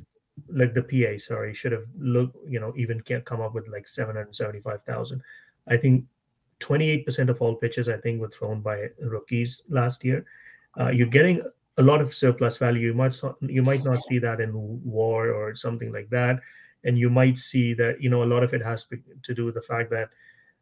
like 0.50 0.74
the 0.74 0.84
PA, 0.84 1.18
sorry, 1.18 1.54
should 1.54 1.72
have 1.72 1.86
look 1.98 2.34
you 2.48 2.60
know 2.60 2.74
even 2.76 3.02
can't 3.02 3.26
come 3.26 3.42
up 3.42 3.54
with 3.54 3.68
like 3.68 3.88
seven 3.88 4.16
hundred 4.16 4.36
seventy 4.36 4.60
five 4.60 4.84
thousand. 4.84 5.22
I 5.68 5.78
think 5.78 6.06
twenty 6.60 6.90
eight 6.90 7.06
percent 7.06 7.30
of 7.30 7.42
all 7.42 7.56
pitches 7.56 7.90
I 7.90 7.98
think 7.98 8.22
were 8.22 8.30
thrown 8.30 8.62
by 8.62 8.88
rookies 9.02 9.64
last 9.70 10.04
year. 10.04 10.26
Uh, 10.80 10.90
you're 10.90 11.08
getting 11.08 11.42
a 11.78 11.84
lot 11.84 12.02
of 12.02 12.14
surplus 12.14 12.58
value. 12.58 12.88
You 12.88 12.94
might 12.94 13.20
you 13.42 13.64
might 13.64 13.84
not 13.84 14.02
see 14.04 14.20
that 14.20 14.40
in 14.40 14.52
war 14.84 15.30
or 15.30 15.56
something 15.56 15.92
like 15.92 16.10
that, 16.10 16.40
and 16.84 16.98
you 16.98 17.10
might 17.10 17.38
see 17.38 17.74
that 17.74 18.02
you 18.02 18.10
know 18.10 18.24
a 18.24 18.32
lot 18.34 18.44
of 18.44 18.54
it 18.54 18.64
has 18.64 18.88
to 19.24 19.34
do 19.34 19.46
with 19.46 19.56
the 19.56 19.62
fact 19.62 19.90
that 19.92 20.10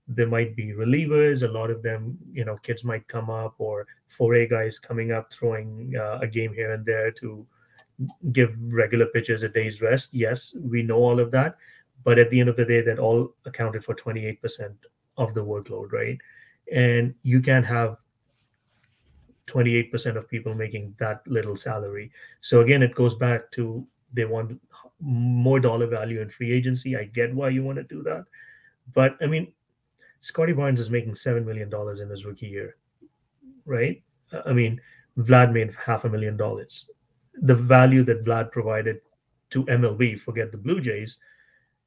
there 0.07 0.27
might 0.27 0.55
be 0.55 0.73
relievers. 0.73 1.43
A 1.43 1.51
lot 1.51 1.69
of 1.69 1.81
them, 1.81 2.17
you 2.31 2.43
know, 2.43 2.57
kids 2.57 2.83
might 2.83 3.07
come 3.07 3.29
up 3.29 3.55
or 3.57 3.87
4A 4.09 4.49
guys 4.49 4.79
coming 4.79 5.11
up 5.11 5.31
throwing 5.31 5.93
uh, 5.97 6.19
a 6.21 6.27
game 6.27 6.53
here 6.53 6.73
and 6.73 6.85
there 6.85 7.11
to 7.11 7.45
give 8.31 8.53
regular 8.59 9.05
pitchers 9.05 9.43
a 9.43 9.49
day's 9.49 9.81
rest. 9.81 10.09
Yes, 10.13 10.53
we 10.59 10.83
know 10.83 10.97
all 10.97 11.19
of 11.19 11.31
that, 11.31 11.55
but 12.03 12.19
at 12.19 12.29
the 12.29 12.39
end 12.39 12.49
of 12.49 12.57
the 12.57 12.65
day, 12.65 12.81
that 12.81 12.99
all 12.99 13.33
accounted 13.45 13.85
for 13.85 13.95
28% 13.95 14.73
of 15.17 15.33
the 15.33 15.43
workload, 15.43 15.91
right? 15.91 16.17
And 16.71 17.13
you 17.23 17.41
can't 17.41 17.65
have 17.65 17.97
28% 19.47 20.15
of 20.15 20.29
people 20.29 20.53
making 20.53 20.95
that 20.99 21.21
little 21.27 21.55
salary. 21.55 22.11
So 22.41 22.61
again, 22.61 22.81
it 22.81 22.95
goes 22.95 23.15
back 23.15 23.51
to 23.51 23.85
they 24.13 24.25
want 24.25 24.59
more 24.99 25.59
dollar 25.59 25.87
value 25.87 26.21
in 26.21 26.29
free 26.29 26.51
agency. 26.51 26.95
I 26.95 27.05
get 27.05 27.33
why 27.33 27.49
you 27.49 27.63
want 27.63 27.77
to 27.77 27.83
do 27.83 28.03
that. 28.03 28.25
But 28.93 29.17
I 29.21 29.25
mean, 29.25 29.51
Scotty 30.21 30.53
Barnes 30.53 30.79
is 30.79 30.89
making 30.89 31.13
$7 31.13 31.45
million 31.45 31.71
in 32.01 32.09
his 32.09 32.25
rookie 32.25 32.47
year, 32.47 32.77
right? 33.65 34.01
I 34.45 34.53
mean, 34.53 34.79
Vlad 35.17 35.51
made 35.51 35.75
half 35.75 36.05
a 36.05 36.09
million 36.09 36.37
dollars. 36.37 36.89
The 37.41 37.55
value 37.55 38.03
that 38.03 38.23
Vlad 38.23 38.51
provided 38.51 39.01
to 39.49 39.65
MLB, 39.65 40.19
forget 40.19 40.51
the 40.51 40.57
Blue 40.57 40.79
Jays, 40.79 41.17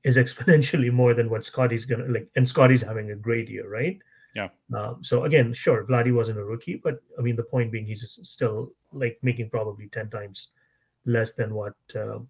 is 0.07 0.17
exponentially 0.17 0.93
more 0.93 1.13
than 1.13 1.29
what 1.29 1.45
Scotty's 1.45 1.85
gonna 1.85 2.07
like. 2.07 2.29
And 2.37 2.49
Scotty's 2.49 2.83
having 2.83 3.11
a 3.11 3.17
great 3.17 3.51
year, 3.51 3.69
right? 3.69 3.99
Yeah. 4.37 4.49
Um, 4.75 5.03
so 5.03 5.25
again, 5.25 5.53
sure, 5.53 5.85
Vladdy 5.85 6.15
wasn't 6.15 6.39
a 6.39 6.45
rookie, 6.45 6.81
but 6.83 7.01
I 7.19 7.23
mean, 7.23 7.37
the 7.37 7.43
point 7.43 7.73
being, 7.73 7.87
he's 7.87 8.19
still 8.23 8.73
like 8.93 9.19
making 9.23 9.51
probably 9.51 9.89
ten 9.89 10.09
times 10.09 10.49
less 11.07 11.35
than 11.35 11.55
what 11.55 11.75
uh, 11.95 12.21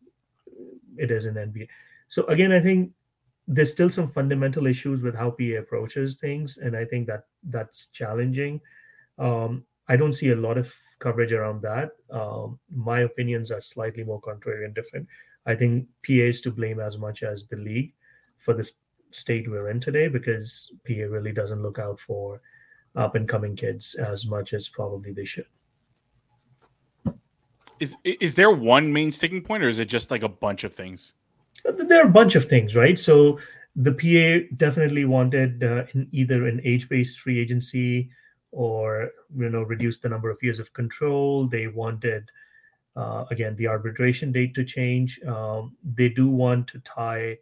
it 0.96 1.10
is 1.10 1.26
in 1.26 1.34
NBA. 1.34 1.68
So 2.08 2.24
again, 2.26 2.52
I 2.52 2.60
think 2.60 2.92
there's 3.46 3.72
still 3.72 3.90
some 3.90 4.10
fundamental 4.10 4.66
issues 4.66 5.02
with 5.02 5.14
how 5.14 5.30
PA 5.30 5.58
approaches 5.58 6.14
things, 6.14 6.56
and 6.56 6.76
I 6.76 6.84
think 6.86 7.06
that 7.08 7.24
that's 7.44 7.86
challenging. 7.86 8.60
Um, 9.18 9.64
I 9.88 9.96
don't 9.96 10.14
see 10.14 10.30
a 10.30 10.36
lot 10.36 10.56
of 10.56 10.74
coverage 10.98 11.32
around 11.32 11.62
that. 11.62 11.90
Um, 12.10 12.58
my 12.74 13.00
opinions 13.00 13.50
are 13.50 13.60
slightly 13.60 14.02
more 14.02 14.20
contrary 14.20 14.64
and 14.64 14.74
different. 14.74 15.06
I 15.47 15.55
think 15.55 15.86
PA 16.07 16.12
is 16.12 16.40
to 16.42 16.51
blame 16.51 16.80
as 16.80 16.99
much 16.99 17.22
as 17.22 17.44
the 17.44 17.57
league 17.57 17.92
for 18.38 18.55
this 18.55 18.72
state 19.12 19.49
we're 19.49 19.70
in 19.70 19.80
today 19.80 20.09
because 20.09 20.72
PA 20.86 21.05
really 21.09 21.32
doesn't 21.32 21.62
look 21.62 21.78
out 21.78 21.99
for 22.01 22.40
up 22.97 23.14
and 23.14 23.28
coming 23.28 23.55
kids 23.55 23.94
as 23.94 24.26
much 24.26 24.53
as 24.53 24.68
probably 24.68 25.12
they 25.12 25.24
should. 25.24 25.47
Is 27.78 27.94
is 28.05 28.34
there 28.34 28.51
one 28.51 28.90
main 28.92 29.12
sticking 29.12 29.42
point, 29.42 29.62
or 29.62 29.68
is 29.68 29.80
it 29.80 29.84
just 29.86 30.11
like 30.11 30.22
a 30.22 30.28
bunch 30.28 30.64
of 30.64 30.72
things? 30.72 31.12
There 31.64 32.03
are 32.03 32.09
a 32.09 32.11
bunch 32.11 32.34
of 32.34 32.47
things, 32.47 32.74
right? 32.74 32.99
So 32.99 33.38
the 33.74 33.92
PA 33.92 34.49
definitely 34.57 35.05
wanted 35.05 35.62
uh, 35.62 35.84
in 35.92 36.09
either 36.11 36.47
an 36.47 36.61
age-based 36.64 37.20
free 37.20 37.38
agency 37.38 38.11
or 38.51 39.11
you 39.36 39.51
know 39.51 39.62
reduce 39.62 39.99
the 39.99 40.09
number 40.09 40.30
of 40.30 40.42
years 40.42 40.59
of 40.59 40.72
control. 40.72 41.47
They 41.47 41.66
wanted 41.66 42.30
again 42.97 43.57
the 43.57 43.66
arbitration 43.66 44.32
date 44.32 44.55
to 44.55 44.64
change. 44.64 45.20
Um, 45.26 45.76
they 45.94 46.09
do 46.09 46.28
want 46.28 46.68
to 46.68 46.80
tie 46.80 47.38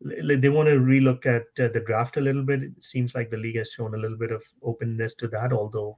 they 0.00 0.48
want 0.50 0.68
to 0.68 0.76
relook 0.76 1.24
at 1.24 1.46
uh, 1.64 1.72
the 1.72 1.82
draft 1.86 2.18
a 2.18 2.20
little 2.20 2.42
bit. 2.42 2.62
It 2.62 2.84
seems 2.84 3.14
like 3.14 3.30
the 3.30 3.38
league 3.38 3.56
has 3.56 3.72
shown 3.72 3.94
a 3.94 3.98
little 3.98 4.18
bit 4.18 4.30
of 4.30 4.42
openness 4.62 5.14
to 5.14 5.28
that, 5.28 5.52
although 5.52 5.96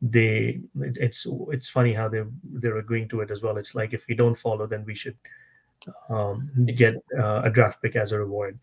they 0.00 0.60
it's 0.76 1.26
it's 1.50 1.68
funny 1.68 1.92
how 1.92 2.08
they 2.08 2.22
they're 2.44 2.78
agreeing 2.78 3.08
to 3.08 3.20
it 3.20 3.30
as 3.30 3.42
well. 3.42 3.56
It's 3.56 3.74
like 3.74 3.92
if 3.92 4.06
we 4.08 4.14
don't 4.14 4.36
follow, 4.36 4.66
then 4.66 4.84
we 4.84 4.94
should 4.94 5.16
um, 6.08 6.50
get 6.76 6.94
uh, 7.18 7.42
a 7.44 7.50
draft 7.50 7.82
pick 7.82 7.96
as 7.96 8.12
a 8.12 8.18
reward. 8.18 8.58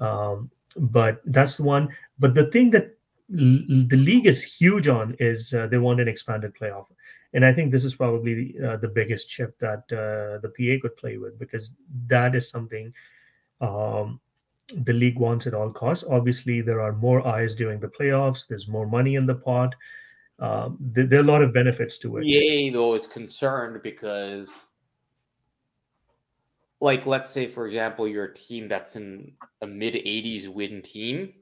Um, 0.00 0.50
but 0.76 1.20
that's 1.24 1.58
one. 1.58 1.88
But 2.18 2.34
the 2.34 2.46
thing 2.46 2.70
that 2.70 2.96
l- 3.32 3.86
the 3.88 3.96
league 3.96 4.26
is 4.26 4.42
huge 4.42 4.86
on 4.86 5.16
is 5.18 5.52
uh, 5.52 5.66
they 5.66 5.78
want 5.78 6.00
an 6.00 6.06
expanded 6.06 6.54
playoff, 6.54 6.86
and 7.34 7.44
I 7.44 7.52
think 7.52 7.70
this 7.70 7.84
is 7.84 7.94
probably 7.94 8.54
uh, 8.64 8.76
the 8.78 8.88
biggest 8.88 9.28
chip 9.28 9.58
that 9.58 9.84
uh, 9.92 10.40
the 10.40 10.52
PA 10.56 10.80
could 10.80 10.96
play 10.96 11.18
with 11.18 11.38
because 11.38 11.72
that 12.06 12.34
is 12.34 12.48
something 12.48 12.92
um, 13.60 14.20
the 14.74 14.92
league 14.92 15.18
wants 15.18 15.46
at 15.46 15.54
all 15.54 15.70
costs. 15.70 16.04
Obviously, 16.08 16.60
there 16.60 16.80
are 16.80 16.92
more 16.92 17.26
eyes 17.26 17.54
during 17.54 17.80
the 17.80 17.88
playoffs. 17.88 18.46
There's 18.46 18.68
more 18.68 18.86
money 18.86 19.16
in 19.16 19.26
the 19.26 19.34
pot. 19.34 19.74
Um, 20.38 20.78
there, 20.80 21.06
there, 21.06 21.20
are 21.20 21.24
a 21.24 21.26
lot 21.26 21.42
of 21.42 21.52
benefits 21.52 21.98
to 21.98 22.18
it. 22.18 22.24
EA 22.24 22.70
though 22.70 22.94
is 22.94 23.06
concerned 23.06 23.82
because, 23.82 24.66
like, 26.80 27.06
let's 27.06 27.30
say 27.30 27.46
for 27.46 27.66
example, 27.66 28.06
you're 28.06 28.26
a 28.26 28.34
team 28.34 28.68
that's 28.68 28.96
in 28.96 29.32
a 29.62 29.66
mid 29.66 29.94
80s 29.94 30.48
win 30.48 30.80
team, 30.80 31.32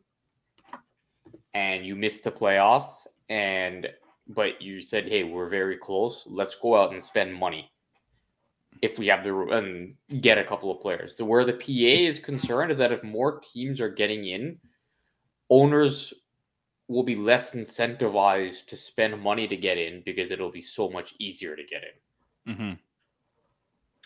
and 1.53 1.85
you 1.85 1.95
miss 1.95 2.21
the 2.21 2.33
playoffs, 2.33 3.07
and 3.29 3.89
but 4.29 4.61
you 4.61 4.81
said, 4.81 5.09
"Hey, 5.09 5.25
we're 5.25 5.49
very 5.49 5.77
close. 5.77 6.27
Let's 6.29 6.55
go 6.55 6.77
out 6.77 6.93
and 6.93 7.05
spend 7.05 7.35
money." 7.35 7.71
if 8.83 8.99
we 8.99 9.07
have 9.07 9.25
the 9.25 9.35
and 9.49 9.95
get 10.21 10.39
a 10.39 10.45
couple 10.45 10.71
of 10.71 10.81
players. 10.81 11.15
The 11.15 11.25
where 11.25 11.45
the 11.45 11.53
PA 11.55 12.07
is 12.09 12.19
concerned 12.19 12.73
is 12.73 12.79
that 12.79 12.93
if 12.93 13.03
more 13.03 13.41
teams 13.41 13.81
are 13.81 13.89
getting 13.89 14.25
in, 14.25 14.59
owners 15.51 16.13
will 16.89 17.03
be 17.03 17.17
less 17.17 17.55
incentivized 17.55 18.67
to 18.67 18.77
spend 18.77 19.21
money 19.21 19.49
to 19.49 19.57
get 19.57 19.79
in 19.79 20.03
because 20.05 20.31
it'll 20.31 20.53
be 20.53 20.63
so 20.63 20.89
much 20.89 21.15
easier 21.19 21.57
to 21.57 21.65
get 21.65 21.83
in. 21.83 22.55
Mm-hmm. 22.55 22.73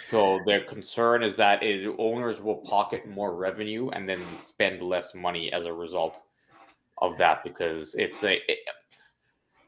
So 0.03 0.41
their 0.47 0.65
concern 0.65 1.23
is 1.23 1.37
that 1.37 1.63
it, 1.63 1.95
owners 1.99 2.41
will 2.41 2.57
pocket 2.57 3.07
more 3.07 3.37
revenue 3.37 3.91
and 3.91 4.09
then 4.09 4.21
spend 4.41 4.81
less 4.81 5.15
money 5.15 5.53
as 5.53 5.67
a 5.67 5.73
result 5.73 6.23
of 7.03 7.19
that 7.19 7.45
because 7.45 7.95
it's 7.97 8.25
a 8.25 8.37
it, 8.51 8.59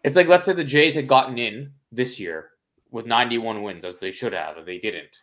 it's 0.04 0.16
like 0.16 0.28
let's 0.28 0.46
say 0.46 0.52
the 0.52 0.64
Jays 0.64 0.94
had 0.94 1.08
gotten 1.08 1.38
in 1.38 1.72
this 1.90 2.18
year 2.18 2.50
with 2.90 3.06
91 3.06 3.62
wins 3.62 3.84
as 3.84 3.98
they 3.98 4.10
should 4.10 4.32
have, 4.32 4.56
and 4.56 4.66
they 4.66 4.78
didn't. 4.78 5.22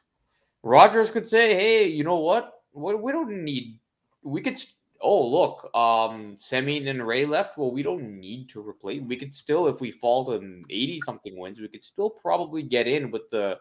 Rogers 0.63 1.11
could 1.11 1.27
say, 1.27 1.53
"Hey, 1.53 1.87
you 1.87 2.03
know 2.03 2.19
what? 2.19 2.61
What 2.71 3.01
we 3.01 3.11
don't 3.11 3.43
need. 3.43 3.79
We 4.23 4.41
could. 4.41 4.57
Oh, 5.01 5.25
look, 5.25 5.69
um, 5.73 6.35
Semien 6.35 6.89
and 6.89 7.05
Ray 7.07 7.25
left. 7.25 7.57
Well, 7.57 7.71
we 7.71 7.83
don't 7.83 8.19
need 8.19 8.49
to 8.49 8.67
replace. 8.67 9.01
We 9.01 9.15
could 9.15 9.33
still, 9.33 9.67
if 9.67 9.79
we 9.79 9.91
fall 9.91 10.25
to 10.25 10.63
80 10.69 10.99
something 11.05 11.37
wins, 11.37 11.57
we 11.57 11.69
could 11.69 11.83
still 11.83 12.09
probably 12.09 12.63
get 12.63 12.85
in 12.85 13.09
with 13.09 13.29
the 13.29 13.59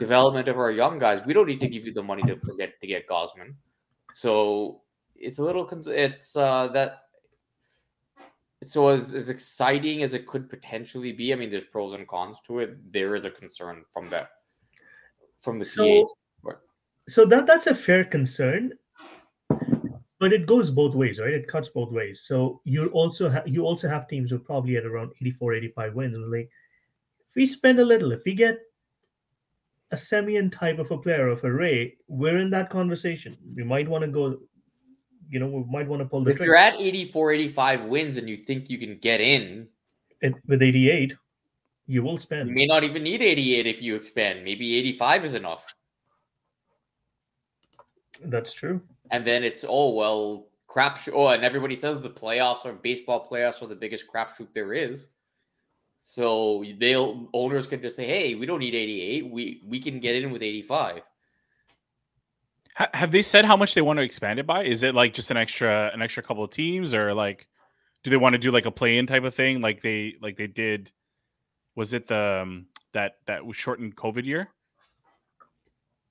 development 0.00 0.48
of 0.48 0.58
our 0.58 0.72
young 0.72 0.98
guys. 0.98 1.24
We 1.24 1.34
don't 1.34 1.46
need 1.46 1.60
to 1.60 1.68
give 1.68 1.86
you 1.86 1.92
the 1.92 2.02
money 2.02 2.22
to 2.24 2.36
forget 2.40 2.80
to 2.80 2.86
get 2.88 3.08
Gausman. 3.08 3.54
So 4.12 4.80
it's 5.14 5.38
a 5.38 5.44
little. 5.44 5.68
It's 5.86 6.36
uh 6.36 6.68
that 6.68 7.01
so 8.62 8.88
as, 8.88 9.14
as 9.14 9.28
exciting 9.28 10.02
as 10.02 10.14
it 10.14 10.26
could 10.26 10.48
potentially 10.48 11.12
be, 11.12 11.32
I 11.32 11.36
mean, 11.36 11.50
there's 11.50 11.64
pros 11.64 11.94
and 11.94 12.06
cons 12.06 12.38
to 12.46 12.60
it. 12.60 12.92
There 12.92 13.16
is 13.16 13.24
a 13.24 13.30
concern 13.30 13.84
from 13.92 14.08
that 14.10 14.30
from 15.42 15.58
the 15.58 15.64
so, 15.64 16.08
So 17.08 17.26
that 17.26 17.46
that's 17.46 17.66
a 17.66 17.74
fair 17.74 18.04
concern, 18.04 18.72
but 20.20 20.32
it 20.32 20.46
goes 20.46 20.70
both 20.70 20.94
ways, 20.94 21.18
right? 21.18 21.32
It 21.32 21.48
cuts 21.48 21.68
both 21.68 21.90
ways. 21.90 22.22
So 22.22 22.60
you 22.64 22.86
also 22.88 23.28
have 23.28 23.46
you 23.46 23.64
also 23.64 23.88
have 23.88 24.08
teams 24.08 24.30
who 24.30 24.38
probably 24.38 24.76
at 24.76 24.86
around 24.86 25.12
84, 25.20 25.54
85 25.54 25.94
wins. 25.94 26.14
And 26.14 26.30
like 26.30 26.48
if 27.28 27.36
we 27.36 27.44
spend 27.44 27.80
a 27.80 27.84
little, 27.84 28.12
if 28.12 28.22
we 28.24 28.34
get 28.34 28.58
a 29.90 29.96
Semien 29.96 30.50
type 30.50 30.78
of 30.78 30.90
a 30.90 30.96
player 30.96 31.28
of 31.28 31.44
a 31.44 31.52
Ray, 31.52 31.96
we're 32.06 32.38
in 32.38 32.50
that 32.50 32.70
conversation. 32.70 33.36
We 33.54 33.64
might 33.64 33.88
want 33.88 34.04
to 34.04 34.10
go 34.10 34.38
you 35.32 35.40
know, 35.40 35.46
we 35.46 35.64
might 35.72 35.88
want 35.88 36.02
to 36.02 36.06
pull 36.06 36.22
the 36.22 36.30
if 36.30 36.36
trigger. 36.36 36.52
you're 36.52 36.60
at 36.60 36.74
84, 36.74 37.32
85 37.32 37.84
wins 37.86 38.18
and 38.18 38.28
you 38.28 38.36
think 38.36 38.68
you 38.68 38.76
can 38.76 38.98
get 38.98 39.22
in 39.22 39.66
it, 40.20 40.34
with 40.46 40.60
88, 40.62 41.14
you 41.86 42.02
will 42.02 42.18
spend. 42.18 42.50
You 42.50 42.54
may 42.54 42.66
not 42.66 42.84
even 42.84 43.02
need 43.02 43.22
88 43.22 43.66
if 43.66 43.80
you 43.80 43.96
expand. 43.96 44.44
Maybe 44.44 44.76
85 44.76 45.24
is 45.24 45.34
enough. 45.34 45.74
That's 48.26 48.52
true. 48.52 48.82
And 49.10 49.26
then 49.26 49.42
it's 49.42 49.64
oh 49.66 49.94
well, 49.94 50.48
crap. 50.66 50.98
oh, 51.12 51.28
and 51.28 51.44
everybody 51.44 51.76
says 51.76 52.00
the 52.00 52.10
playoffs 52.10 52.66
or 52.66 52.74
baseball 52.74 53.26
playoffs 53.26 53.62
are 53.62 53.66
the 53.66 53.74
biggest 53.74 54.04
crapshoot 54.12 54.52
there 54.52 54.74
is. 54.74 55.08
So 56.04 56.62
they'll 56.78 57.30
owners 57.32 57.66
can 57.66 57.80
just 57.80 57.96
say, 57.96 58.06
"Hey, 58.06 58.34
we 58.34 58.44
don't 58.44 58.60
need 58.60 58.74
88. 58.74 59.30
We 59.30 59.62
we 59.66 59.80
can 59.80 59.98
get 59.98 60.14
in 60.14 60.30
with 60.30 60.42
85." 60.42 61.02
Have 62.74 63.12
they 63.12 63.22
said 63.22 63.44
how 63.44 63.56
much 63.56 63.74
they 63.74 63.82
want 63.82 63.98
to 63.98 64.02
expand 64.02 64.38
it 64.38 64.46
by? 64.46 64.64
Is 64.64 64.82
it 64.82 64.94
like 64.94 65.14
just 65.14 65.30
an 65.30 65.36
extra 65.36 65.90
an 65.92 66.02
extra 66.02 66.22
couple 66.22 66.44
of 66.44 66.50
teams, 66.50 66.94
or 66.94 67.14
like 67.14 67.46
do 68.02 68.10
they 68.10 68.16
want 68.16 68.32
to 68.34 68.38
do 68.38 68.50
like 68.50 68.66
a 68.66 68.70
play 68.70 68.98
in 68.98 69.06
type 69.06 69.24
of 69.24 69.34
thing, 69.34 69.60
like 69.60 69.82
they 69.82 70.16
like 70.20 70.36
they 70.36 70.46
did? 70.46 70.90
Was 71.74 71.92
it 71.92 72.08
the 72.08 72.40
um, 72.42 72.66
that 72.92 73.16
that 73.26 73.44
was 73.44 73.56
shortened 73.56 73.96
COVID 73.96 74.24
year, 74.24 74.48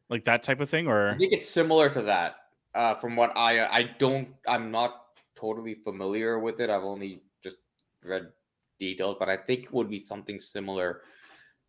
like 0.09 0.25
that 0.25 0.43
type 0.43 0.59
of 0.59 0.69
thing, 0.69 0.87
or 0.87 1.11
I 1.11 1.17
think 1.17 1.33
it's 1.33 1.49
similar 1.49 1.89
to 1.89 2.01
that. 2.03 2.35
Uh, 2.73 2.93
from 2.95 3.15
what 3.15 3.35
I 3.35 3.65
I 3.65 3.83
don't 3.97 4.29
I'm 4.47 4.71
not 4.71 5.19
totally 5.35 5.73
familiar 5.73 6.39
with 6.39 6.59
it. 6.61 6.69
I've 6.69 6.83
only 6.83 7.21
just 7.43 7.57
read 8.03 8.27
details, 8.79 9.17
but 9.19 9.29
I 9.29 9.37
think 9.37 9.65
it 9.65 9.73
would 9.73 9.89
be 9.89 9.99
something 9.99 10.39
similar 10.39 11.01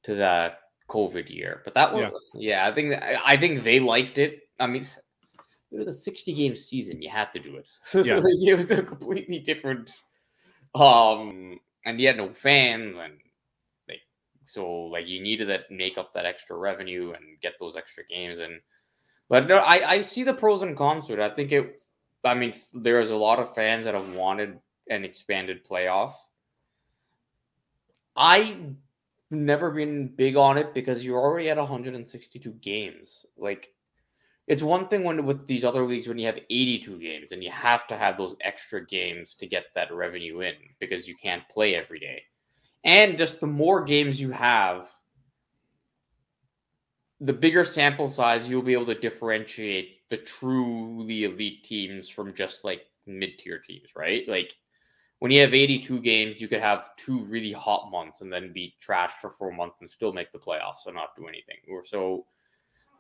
to 0.04 0.14
that 0.16 0.60
COVID 0.88 1.30
year. 1.30 1.62
But 1.64 1.74
that 1.74 1.92
one, 1.92 2.02
yeah, 2.34 2.64
yeah 2.64 2.68
I 2.68 2.72
think 2.74 2.94
I 3.24 3.36
think 3.36 3.64
they 3.64 3.80
liked 3.80 4.18
it 4.18 4.42
I 4.62 4.66
mean, 4.68 4.86
it 5.72 5.78
was 5.78 5.88
a 5.88 5.92
60 5.92 6.34
game 6.34 6.54
season. 6.54 7.02
You 7.02 7.10
had 7.10 7.32
to 7.32 7.40
do 7.40 7.56
it. 7.56 7.66
So, 7.82 8.00
yeah. 8.04 8.20
so 8.20 8.28
it 8.28 8.56
was 8.56 8.70
a 8.70 8.82
completely 8.82 9.40
different. 9.40 9.90
Um, 10.74 11.58
and 11.84 12.00
you 12.00 12.06
had 12.06 12.16
no 12.16 12.32
fans, 12.32 12.96
and 12.96 13.14
like, 13.88 14.00
so 14.44 14.84
like 14.84 15.08
you 15.08 15.20
needed 15.20 15.46
to 15.46 15.60
make 15.70 15.98
up 15.98 16.14
that 16.14 16.26
extra 16.26 16.56
revenue 16.56 17.12
and 17.12 17.40
get 17.42 17.54
those 17.58 17.76
extra 17.76 18.04
games. 18.04 18.38
And 18.38 18.60
but 19.28 19.48
no, 19.48 19.56
I 19.56 19.90
I 19.90 20.00
see 20.02 20.22
the 20.22 20.32
pros 20.32 20.62
and 20.62 20.76
cons 20.76 21.08
to 21.08 21.14
it. 21.14 21.18
I 21.18 21.28
think 21.30 21.52
it. 21.52 21.82
I 22.24 22.34
mean, 22.34 22.54
there's 22.72 23.10
a 23.10 23.16
lot 23.16 23.40
of 23.40 23.52
fans 23.52 23.84
that 23.84 23.94
have 23.94 24.14
wanted 24.14 24.60
an 24.88 25.04
expanded 25.04 25.66
playoff. 25.66 26.12
I 28.14 28.58
never 29.30 29.70
been 29.70 30.06
big 30.08 30.36
on 30.36 30.56
it 30.56 30.72
because 30.72 31.04
you're 31.04 31.20
already 31.20 31.50
at 31.50 31.56
162 31.56 32.50
games. 32.60 33.26
Like 33.36 33.74
it's 34.52 34.62
one 34.62 34.86
thing 34.86 35.02
when 35.02 35.24
with 35.24 35.46
these 35.46 35.64
other 35.64 35.82
leagues 35.82 36.06
when 36.06 36.18
you 36.18 36.26
have 36.26 36.38
82 36.50 36.98
games 36.98 37.32
and 37.32 37.42
you 37.42 37.50
have 37.50 37.86
to 37.86 37.96
have 37.96 38.18
those 38.18 38.36
extra 38.42 38.84
games 38.86 39.34
to 39.36 39.46
get 39.46 39.64
that 39.74 39.90
revenue 39.90 40.40
in 40.40 40.52
because 40.78 41.08
you 41.08 41.16
can't 41.16 41.48
play 41.48 41.74
every 41.74 41.98
day. 41.98 42.22
And 42.84 43.16
just 43.16 43.40
the 43.40 43.46
more 43.46 43.82
games 43.82 44.20
you 44.20 44.30
have, 44.30 44.90
the 47.20 47.32
bigger 47.32 47.64
sample 47.64 48.08
size 48.08 48.46
you'll 48.46 48.60
be 48.60 48.74
able 48.74 48.84
to 48.84 48.94
differentiate 48.94 50.06
the 50.10 50.18
truly 50.18 51.24
elite 51.24 51.64
teams 51.64 52.10
from 52.10 52.34
just 52.34 52.62
like 52.62 52.82
mid-tier 53.06 53.58
teams, 53.58 53.96
right? 53.96 54.28
Like 54.28 54.54
when 55.20 55.30
you 55.30 55.40
have 55.40 55.54
82 55.54 55.98
games, 56.00 56.42
you 56.42 56.48
could 56.48 56.60
have 56.60 56.94
two 56.96 57.24
really 57.24 57.52
hot 57.52 57.90
months 57.90 58.20
and 58.20 58.30
then 58.30 58.52
be 58.52 58.74
trashed 58.86 59.12
for 59.12 59.30
four 59.30 59.50
months 59.50 59.76
and 59.80 59.90
still 59.90 60.12
make 60.12 60.30
the 60.30 60.38
playoffs 60.38 60.84
and 60.84 60.94
not 60.94 61.16
do 61.16 61.26
anything. 61.26 61.56
Or 61.70 61.86
so 61.86 62.26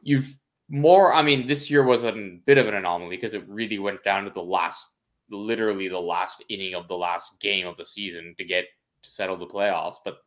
you've 0.00 0.38
more. 0.72 1.12
I 1.12 1.22
mean, 1.22 1.46
this 1.46 1.70
year 1.70 1.84
was 1.84 2.02
a 2.04 2.12
bit 2.46 2.56
of 2.56 2.66
an 2.66 2.74
anomaly 2.74 3.16
because 3.16 3.34
it 3.34 3.46
really 3.46 3.78
went 3.78 4.02
down 4.02 4.24
to 4.24 4.30
the 4.30 4.42
last, 4.42 4.88
literally 5.30 5.86
the 5.86 6.00
last 6.00 6.42
inning 6.48 6.74
of 6.74 6.88
the 6.88 6.96
last 6.96 7.38
game 7.40 7.66
of 7.66 7.76
the 7.76 7.84
season 7.84 8.34
to 8.38 8.44
get 8.44 8.64
to 9.02 9.10
settle 9.10 9.36
the 9.36 9.46
playoffs. 9.46 9.96
But 10.02 10.18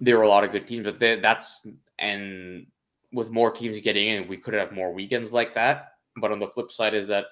there 0.00 0.18
were 0.18 0.24
a 0.24 0.28
lot 0.28 0.42
of 0.42 0.50
good 0.50 0.66
teams. 0.66 0.84
But 0.84 0.98
they, 0.98 1.20
that's 1.20 1.64
and 2.00 2.66
with 3.12 3.30
more 3.30 3.52
teams 3.52 3.78
getting 3.80 4.08
in, 4.08 4.28
we 4.28 4.36
could 4.36 4.54
have 4.54 4.72
more 4.72 4.92
weekends 4.92 5.32
like 5.32 5.54
that. 5.54 5.92
But 6.20 6.32
on 6.32 6.40
the 6.40 6.48
flip 6.48 6.72
side 6.72 6.92
is 6.92 7.06
that 7.06 7.26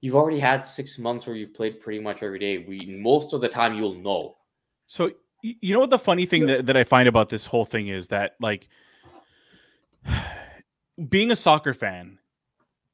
you've 0.00 0.16
already 0.16 0.38
had 0.38 0.64
six 0.64 0.98
months 0.98 1.26
where 1.26 1.36
you've 1.36 1.52
played 1.52 1.80
pretty 1.80 2.00
much 2.00 2.22
every 2.22 2.38
day. 2.38 2.64
We 2.66 2.98
most 2.98 3.34
of 3.34 3.42
the 3.42 3.48
time 3.48 3.74
you'll 3.74 4.00
know. 4.00 4.36
So 4.86 5.10
you 5.42 5.74
know 5.74 5.80
what 5.80 5.90
the 5.90 5.98
funny 5.98 6.24
thing 6.24 6.46
that, 6.46 6.64
that 6.64 6.78
I 6.78 6.84
find 6.84 7.08
about 7.08 7.28
this 7.28 7.44
whole 7.44 7.66
thing 7.66 7.88
is 7.88 8.08
that 8.08 8.36
like 8.40 8.68
being 11.08 11.30
a 11.30 11.36
soccer 11.36 11.74
fan, 11.74 12.18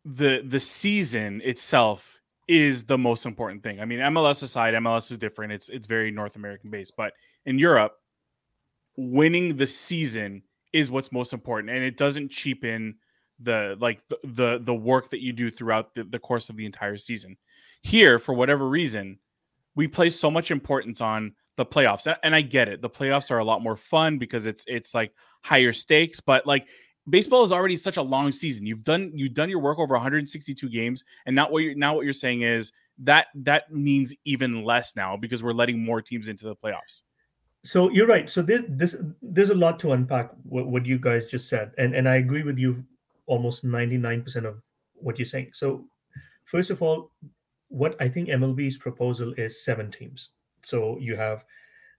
the 0.05 0.43
the 0.47 0.61
season 0.61 1.41
itself 1.45 2.21
is 2.47 2.85
the 2.85 2.99
most 2.99 3.25
important 3.25 3.63
thing. 3.63 3.81
I 3.81 3.87
mean, 3.87 4.01
MLS 4.01 4.43
aside, 4.43 4.75
MLS 4.75 5.11
is 5.11 5.19
different. 5.19 5.53
It's 5.53 5.69
it's 5.69 5.87
very 5.87 6.11
North 6.11 6.37
American 6.37 6.71
based, 6.71 6.95
but 6.97 7.15
in 7.47 7.59
Europe, 7.59 7.95
winning 8.97 9.57
the 9.57 9.67
season 9.67 10.43
is 10.73 10.91
what's 10.91 11.13
most 11.13 11.33
important, 11.33 11.71
and 11.71 11.83
it 11.83 11.97
doesn't 11.97 12.31
cheapen 12.31 12.97
the 13.41 13.77
like 13.81 14.07
the 14.09 14.19
the, 14.25 14.59
the 14.61 14.75
work 14.75 15.11
that 15.11 15.23
you 15.23 15.33
do 15.33 15.51
throughout 15.51 15.95
the, 15.95 16.05
the 16.05 16.19
course 16.19 16.51
of 16.51 16.57
the 16.57 16.67
entire 16.67 16.99
season. 16.99 17.37
Here, 17.83 18.19
for 18.19 18.35
whatever 18.35 18.69
reason, 18.69 19.19
we 19.75 19.89
place 19.89 20.19
so 20.19 20.31
much 20.31 20.51
importance 20.51 21.01
on 21.01 21.35
the 21.57 21.65
playoffs, 21.65 22.13
and 22.23 22.35
I 22.35 22.43
get 22.43 22.69
it. 22.69 22.83
The 22.83 22.91
playoffs 22.91 23.31
are 23.31 23.39
a 23.39 23.45
lot 23.45 23.63
more 23.63 23.77
fun 23.77 24.19
because 24.19 24.47
it's 24.47 24.65
it's 24.67 24.95
like 24.95 25.13
higher 25.43 25.73
stakes, 25.73 26.21
but 26.21 26.47
like 26.47 26.67
baseball 27.09 27.45
is 27.45 27.53
already 27.53 27.77
such 27.77 27.97
a 27.97 28.03
long 28.03 28.33
season. 28.33 28.67
You've 28.67 28.85
done 28.85 29.13
you've 29.15 29.35
done 29.35 29.51
your 29.51 29.61
work 29.61 29.79
over 29.79 29.95
162 29.95 30.69
games, 30.69 31.05
and 31.27 31.37
now 31.37 31.51
what 31.51 31.63
you're 31.63 31.75
now 31.75 31.95
what 31.95 32.05
you're 32.05 32.13
saying 32.13 32.43
is 32.43 32.73
that 32.99 33.27
that 33.35 33.73
means 33.73 34.15
even 34.25 34.65
less 34.65 34.95
now 34.97 35.17
because 35.17 35.43
we're 35.43 35.53
letting 35.53 35.85
more 35.85 36.01
teams 36.01 36.29
into 36.29 36.45
the 36.45 36.57
playoffs. 36.57 37.03
So 37.65 37.91
you're 37.91 38.07
right. 38.07 38.29
So 38.31 38.43
this, 38.43 38.63
this 38.69 38.97
there's 39.23 39.51
a 39.51 39.55
lot 39.55 39.81
to 39.81 39.93
unpack 39.93 40.31
what, 40.43 40.67
what 40.67 40.87
you 40.87 40.99
guys 40.99 41.27
just 41.27 41.49
said, 41.49 41.73
and 41.79 41.95
and 41.95 42.09
I 42.09 42.17
agree 42.17 42.43
with 42.43 42.59
you 42.59 42.85
almost 43.27 43.65
99% 43.65 44.45
of 44.45 44.61
what 44.95 45.19
you're 45.19 45.25
saying. 45.25 45.51
So 45.55 45.85
first 46.45 46.71
of 46.71 46.83
all, 46.83 47.11
what 47.69 47.97
I 48.01 48.09
think 48.09 48.29
MLB's 48.29 48.77
proposal 48.77 49.33
is 49.39 49.65
seven 49.65 49.91
teams. 49.91 50.31
So 50.63 50.99
you 50.99 51.17
have 51.17 51.45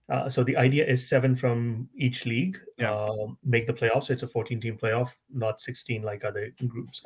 uh, 0.08 0.28
so 0.28 0.44
the 0.44 0.56
idea 0.56 0.86
is 0.86 1.08
seven 1.08 1.34
from 1.34 1.88
each 1.96 2.26
league 2.26 2.58
yeah. 2.78 2.92
uh, 2.92 3.26
make 3.44 3.66
the 3.66 3.72
playoffs. 3.72 4.06
So 4.06 4.12
it's 4.12 4.22
a 4.22 4.28
14 4.28 4.60
team 4.60 4.78
playoff, 4.80 5.10
not 5.32 5.60
16 5.60 6.02
like 6.02 6.24
other 6.24 6.52
groups. 6.68 7.02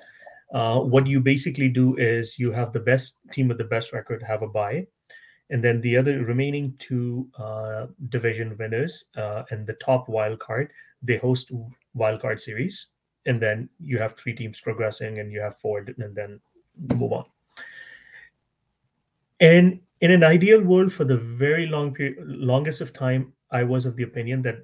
Uh, 0.53 0.81
what 0.81 1.07
you 1.07 1.21
basically 1.21 1.69
do 1.69 1.97
is 1.97 2.39
you 2.39 2.51
have 2.53 2.73
the 2.73 2.81
best 2.81 3.17
team 3.31 3.49
with 3.49 3.59
the 3.59 3.65
best 3.65 3.93
record 3.93 4.23
have 4.23 4.43
a 4.43 4.49
bye, 4.49 4.87
and 5.49 5.63
then 5.63 5.81
the 5.81 5.97
other 5.97 6.25
remaining 6.25 6.75
two 6.79 7.29
uh, 7.39 7.87
division 8.09 8.57
winners 8.59 9.05
uh, 9.17 9.45
and 9.51 9.67
the 9.67 9.75
top 9.75 10.09
wild 10.09 10.39
card 10.41 10.71
they 11.03 11.17
host 11.17 11.51
wild 11.95 12.21
card 12.21 12.41
series, 12.41 12.89
and 13.27 13.41
then 13.41 13.69
you 13.79 13.99
have 13.99 14.15
three 14.17 14.35
teams 14.35 14.61
progressing, 14.61 15.19
and 15.21 15.33
you 15.33 15.41
have 15.41 15.59
four, 15.59 15.79
and 15.79 16.15
then 16.15 16.41
move 16.97 17.13
on. 17.13 17.25
And 19.41 19.81
in 20.01 20.11
an 20.11 20.25
ideal 20.25 20.63
world, 20.63 20.93
for 20.93 21.05
the 21.05 21.17
very 21.17 21.67
long 21.67 21.93
period, 21.93 22.19
longest 22.21 22.81
of 22.81 22.93
time, 22.93 23.33
I 23.51 23.65
was 23.65 23.87
of 23.87 23.97
the 23.97 24.05
opinion 24.05 24.43
that 24.43 24.59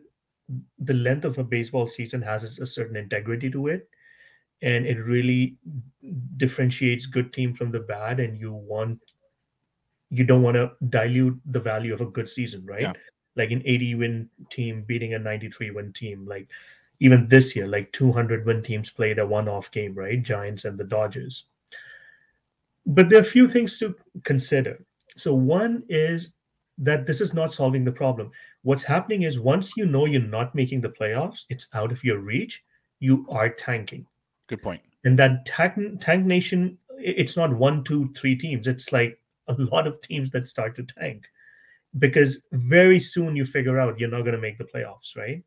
the 0.78 0.94
length 0.94 1.24
of 1.24 1.38
a 1.38 1.44
baseball 1.44 1.88
season 1.88 2.22
has 2.22 2.44
a 2.44 2.66
certain 2.66 2.96
integrity 2.96 3.50
to 3.50 3.66
it, 3.66 3.88
and 4.62 4.86
it 4.86 4.98
really 4.98 5.56
differentiates 6.36 7.06
good 7.06 7.32
team 7.32 7.54
from 7.54 7.70
the 7.70 7.80
bad. 7.80 8.20
And 8.20 8.40
you 8.40 8.52
want, 8.52 9.00
you 10.10 10.24
don't 10.24 10.42
want 10.42 10.54
to 10.54 10.70
dilute 10.88 11.38
the 11.46 11.60
value 11.60 11.92
of 11.92 12.00
a 12.00 12.06
good 12.06 12.30
season, 12.30 12.64
right? 12.64 12.82
Yeah. 12.82 12.92
Like 13.34 13.50
an 13.50 13.62
80 13.66 13.94
win 13.96 14.30
team 14.50 14.84
beating 14.86 15.12
a 15.14 15.18
93 15.18 15.72
win 15.72 15.92
team, 15.92 16.24
like 16.26 16.48
even 17.00 17.28
this 17.28 17.54
year, 17.54 17.66
like 17.66 17.92
200 17.92 18.46
win 18.46 18.62
teams 18.62 18.88
played 18.88 19.18
a 19.18 19.26
one 19.26 19.48
off 19.48 19.70
game, 19.70 19.94
right? 19.94 20.22
Giants 20.22 20.64
and 20.64 20.78
the 20.78 20.84
Dodgers. 20.84 21.44
But 22.86 23.10
there 23.10 23.18
are 23.18 23.22
a 23.22 23.24
few 23.24 23.48
things 23.48 23.78
to 23.80 23.94
consider. 24.24 24.82
So, 25.16 25.34
one 25.34 25.82
is 25.88 26.34
that 26.78 27.06
this 27.06 27.20
is 27.20 27.32
not 27.32 27.52
solving 27.52 27.84
the 27.84 27.92
problem. 27.92 28.30
What's 28.62 28.84
happening 28.84 29.22
is 29.22 29.40
once 29.40 29.76
you 29.76 29.86
know 29.86 30.04
you're 30.04 30.20
not 30.20 30.54
making 30.54 30.80
the 30.80 30.90
playoffs, 30.90 31.44
it's 31.48 31.68
out 31.72 31.92
of 31.92 32.02
your 32.04 32.18
reach, 32.18 32.62
you 33.00 33.26
are 33.30 33.48
tanking. 33.48 34.06
Good 34.48 34.62
point. 34.62 34.82
And 35.04 35.18
that 35.18 35.46
tank, 35.46 36.00
tank 36.00 36.26
nation, 36.26 36.76
it's 36.98 37.36
not 37.36 37.52
one, 37.52 37.84
two, 37.84 38.12
three 38.14 38.36
teams. 38.36 38.66
It's 38.66 38.92
like 38.92 39.18
a 39.48 39.54
lot 39.54 39.86
of 39.86 40.00
teams 40.02 40.30
that 40.30 40.48
start 40.48 40.76
to 40.76 40.82
tank 40.82 41.26
because 41.98 42.42
very 42.52 43.00
soon 43.00 43.36
you 43.36 43.46
figure 43.46 43.78
out 43.80 43.98
you're 43.98 44.10
not 44.10 44.22
going 44.22 44.34
to 44.34 44.40
make 44.40 44.58
the 44.58 44.64
playoffs, 44.64 45.16
right? 45.16 45.42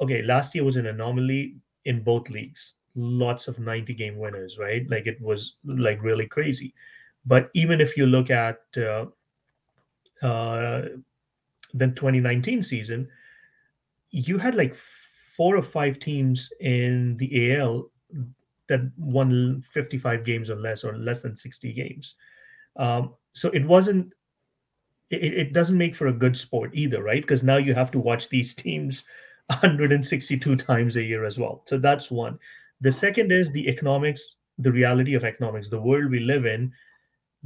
Okay, 0.00 0.22
last 0.22 0.54
year 0.54 0.64
was 0.64 0.76
an 0.76 0.86
anomaly 0.86 1.56
in 1.84 2.02
both 2.02 2.30
leagues 2.30 2.74
lots 2.96 3.46
of 3.46 3.58
90 3.58 3.94
game 3.94 4.16
winners, 4.16 4.58
right? 4.58 4.88
Like 4.90 5.06
it 5.06 5.20
was 5.20 5.56
like 5.64 6.02
really 6.02 6.26
crazy. 6.26 6.74
But 7.26 7.50
even 7.54 7.80
if 7.80 7.96
you 7.96 8.06
look 8.06 8.30
at 8.30 8.60
uh, 8.76 9.06
uh, 10.24 10.82
the 11.74 11.88
2019 11.88 12.62
season, 12.62 13.08
you 14.10 14.38
had 14.38 14.54
like 14.54 14.76
four 15.36 15.56
or 15.56 15.62
five 15.62 15.98
teams 15.98 16.50
in 16.60 17.16
the 17.18 17.56
AL 17.56 17.90
that 18.68 18.80
won 18.96 19.62
55 19.70 20.24
games 20.24 20.50
or 20.50 20.56
less, 20.56 20.84
or 20.84 20.96
less 20.96 21.22
than 21.22 21.36
60 21.36 21.72
games. 21.72 22.14
Um, 22.76 23.14
so 23.32 23.50
it 23.50 23.64
wasn't. 23.64 24.12
It, 25.10 25.22
it 25.22 25.52
doesn't 25.52 25.78
make 25.78 25.94
for 25.94 26.08
a 26.08 26.12
good 26.12 26.36
sport 26.36 26.72
either, 26.74 27.02
right? 27.02 27.22
Because 27.22 27.44
now 27.44 27.58
you 27.58 27.74
have 27.74 27.92
to 27.92 27.98
watch 27.98 28.28
these 28.28 28.54
teams 28.66 29.04
162 29.48 30.56
times 30.56 30.96
a 30.96 31.02
year 31.02 31.24
as 31.24 31.38
well. 31.38 31.62
So 31.66 31.78
that's 31.78 32.10
one. 32.10 32.38
The 32.80 32.92
second 32.92 33.32
is 33.32 33.50
the 33.50 33.68
economics, 33.68 34.36
the 34.58 34.72
reality 34.72 35.14
of 35.14 35.24
economics, 35.24 35.68
the 35.68 35.80
world 35.80 36.10
we 36.10 36.20
live 36.20 36.44
in. 36.44 36.72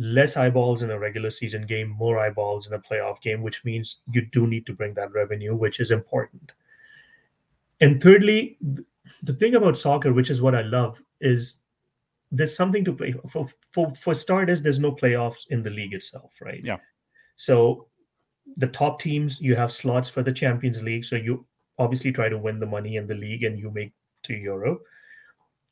Less 0.01 0.39
eyeballs 0.39 0.83
in 0.83 0.91
a 0.91 0.99
regular 0.99 1.29
season 1.29 1.67
game, 1.67 1.91
more 1.91 2.19
eyeballs 2.19 2.67
in 2.67 2.73
a 2.73 2.79
playoff 2.79 3.21
game, 3.21 3.43
which 3.43 3.63
means 3.67 4.01
you 4.11 4.23
do 4.33 4.47
need 4.47 4.65
to 4.65 4.73
bring 4.73 4.95
that 4.95 5.13
revenue, 5.13 5.55
which 5.55 5.79
is 5.79 5.91
important. 5.91 6.53
And 7.83 8.03
thirdly, 8.03 8.57
the 9.23 9.35
thing 9.35 9.57
about 9.57 9.77
soccer, 9.77 10.15
which 10.15 10.31
is 10.31 10.41
what 10.41 10.55
I 10.55 10.63
love, 10.63 10.99
is 11.21 11.59
there's 12.33 12.57
something 12.57 12.83
to 12.87 12.95
play 12.95 13.15
for. 13.29 13.47
For, 13.73 13.93
for 13.95 14.15
starters, 14.15 14.63
there's 14.63 14.81
no 14.81 14.91
playoffs 14.91 15.47
in 15.51 15.63
the 15.63 15.71
league 15.71 15.93
itself, 15.93 16.33
right? 16.41 16.65
Yeah. 16.65 16.79
So 17.37 17.87
the 18.57 18.69
top 18.69 19.01
teams, 19.01 19.41
you 19.41 19.55
have 19.55 19.71
slots 19.71 20.09
for 20.09 20.23
the 20.23 20.33
Champions 20.33 20.83
League. 20.83 21.05
So 21.05 21.17
you 21.17 21.47
obviously 21.79 22.11
try 22.11 22.29
to 22.29 22.39
win 22.39 22.59
the 22.59 22.67
money 22.67 22.97
in 22.97 23.07
the 23.07 23.15
league 23.15 23.45
and 23.45 23.59
you 23.59 23.71
make 23.71 23.93
to 24.25 24.35
Europe 24.35 24.83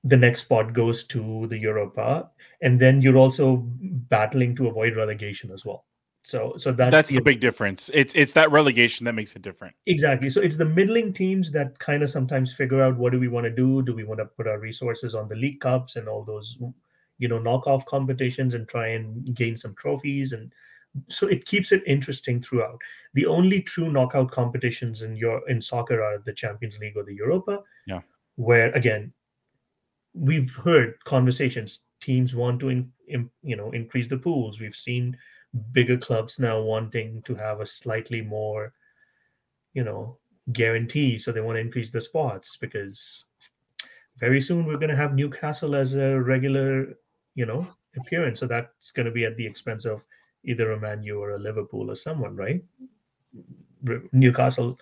the 0.08 0.16
next 0.16 0.42
spot 0.42 0.72
goes 0.72 1.04
to 1.04 1.46
the 1.48 1.58
Europa, 1.58 2.30
and 2.62 2.80
then 2.80 3.02
you're 3.02 3.16
also 3.16 3.62
battling 4.10 4.56
to 4.56 4.68
avoid 4.68 4.96
relegation 4.96 5.50
as 5.50 5.64
well. 5.64 5.84
So, 6.22 6.54
so 6.58 6.72
that's 6.72 6.90
that's 6.90 7.08
the, 7.10 7.16
the 7.16 7.22
big 7.22 7.40
difference. 7.40 7.90
It's 7.94 8.14
it's 8.14 8.32
that 8.34 8.50
relegation 8.50 9.04
that 9.04 9.14
makes 9.14 9.34
it 9.34 9.42
different. 9.42 9.74
Exactly. 9.86 10.28
So 10.28 10.40
it's 10.40 10.56
the 10.56 10.64
middling 10.64 11.12
teams 11.12 11.50
that 11.52 11.78
kind 11.78 12.02
of 12.02 12.10
sometimes 12.10 12.52
figure 12.52 12.82
out 12.82 12.98
what 12.98 13.12
do 13.12 13.20
we 13.20 13.28
want 13.28 13.44
to 13.44 13.50
do. 13.50 13.82
Do 13.82 13.94
we 13.94 14.04
want 14.04 14.20
to 14.20 14.26
put 14.26 14.46
our 14.46 14.58
resources 14.58 15.14
on 15.14 15.28
the 15.28 15.36
league 15.36 15.60
cups 15.60 15.96
and 15.96 16.08
all 16.08 16.24
those, 16.24 16.58
you 17.18 17.28
know, 17.28 17.38
knockoff 17.38 17.86
competitions 17.86 18.54
and 18.54 18.68
try 18.68 18.88
and 18.88 19.34
gain 19.34 19.56
some 19.56 19.74
trophies 19.76 20.32
and 20.32 20.52
so 21.08 21.26
it 21.28 21.44
keeps 21.44 21.72
it 21.72 21.82
interesting 21.86 22.42
throughout. 22.42 22.80
The 23.14 23.26
only 23.26 23.60
true 23.60 23.90
knockout 23.90 24.30
competitions 24.30 25.02
in 25.02 25.16
your 25.16 25.48
in 25.48 25.62
soccer 25.62 26.02
are 26.02 26.18
the 26.18 26.32
Champions 26.32 26.78
League 26.78 26.96
or 26.96 27.04
the 27.04 27.14
Europa. 27.14 27.60
Yeah. 27.86 28.00
Where 28.36 28.72
again, 28.72 29.12
we've 30.18 30.54
heard 30.54 30.94
conversations. 31.04 31.80
Teams 32.00 32.34
want 32.34 32.60
to 32.60 32.68
in, 32.68 32.92
in, 33.08 33.30
you 33.42 33.56
know 33.56 33.70
increase 33.70 34.08
the 34.08 34.16
pools. 34.16 34.60
We've 34.60 34.74
seen 34.74 35.16
bigger 35.72 35.96
clubs 35.96 36.38
now 36.38 36.60
wanting 36.60 37.22
to 37.22 37.34
have 37.34 37.60
a 37.60 37.66
slightly 37.66 38.20
more 38.20 38.74
you 39.72 39.82
know 39.82 40.18
guarantee 40.52 41.18
so 41.18 41.32
they 41.32 41.40
want 41.40 41.56
to 41.56 41.60
increase 41.60 41.90
the 41.90 42.00
spots 42.00 42.56
because 42.56 43.24
very 44.18 44.40
soon 44.40 44.66
we're 44.66 44.78
going 44.78 44.90
to 44.90 44.96
have 44.96 45.14
newcastle 45.14 45.74
as 45.74 45.94
a 45.94 46.20
regular 46.20 46.96
you 47.34 47.46
know 47.46 47.66
appearance. 47.96 48.40
So 48.40 48.46
that's 48.46 48.90
going 48.92 49.06
to 49.06 49.12
be 49.12 49.24
at 49.24 49.36
the 49.36 49.46
expense 49.46 49.84
of 49.84 50.04
either 50.44 50.72
a 50.72 50.80
man 50.80 51.02
u 51.02 51.20
or 51.20 51.30
a 51.30 51.38
liverpool 51.38 51.90
or 51.90 51.96
someone 51.96 52.36
right? 52.36 52.62
Newcastle 54.12 54.78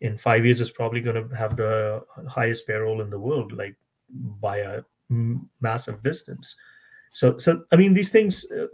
in 0.00 0.16
five 0.16 0.44
years 0.44 0.60
is 0.60 0.70
probably 0.70 1.00
going 1.00 1.28
to 1.28 1.36
have 1.36 1.56
the 1.56 2.02
highest 2.28 2.66
payroll 2.66 3.02
in 3.02 3.10
the 3.10 3.18
world. 3.18 3.52
Like 3.52 3.76
by 4.40 4.58
a 4.58 4.82
massive 5.60 6.02
distance. 6.02 6.56
So, 7.12 7.38
so 7.38 7.64
I 7.72 7.76
mean, 7.76 7.94
these 7.94 8.10
things. 8.10 8.46
Uh, 8.50 8.66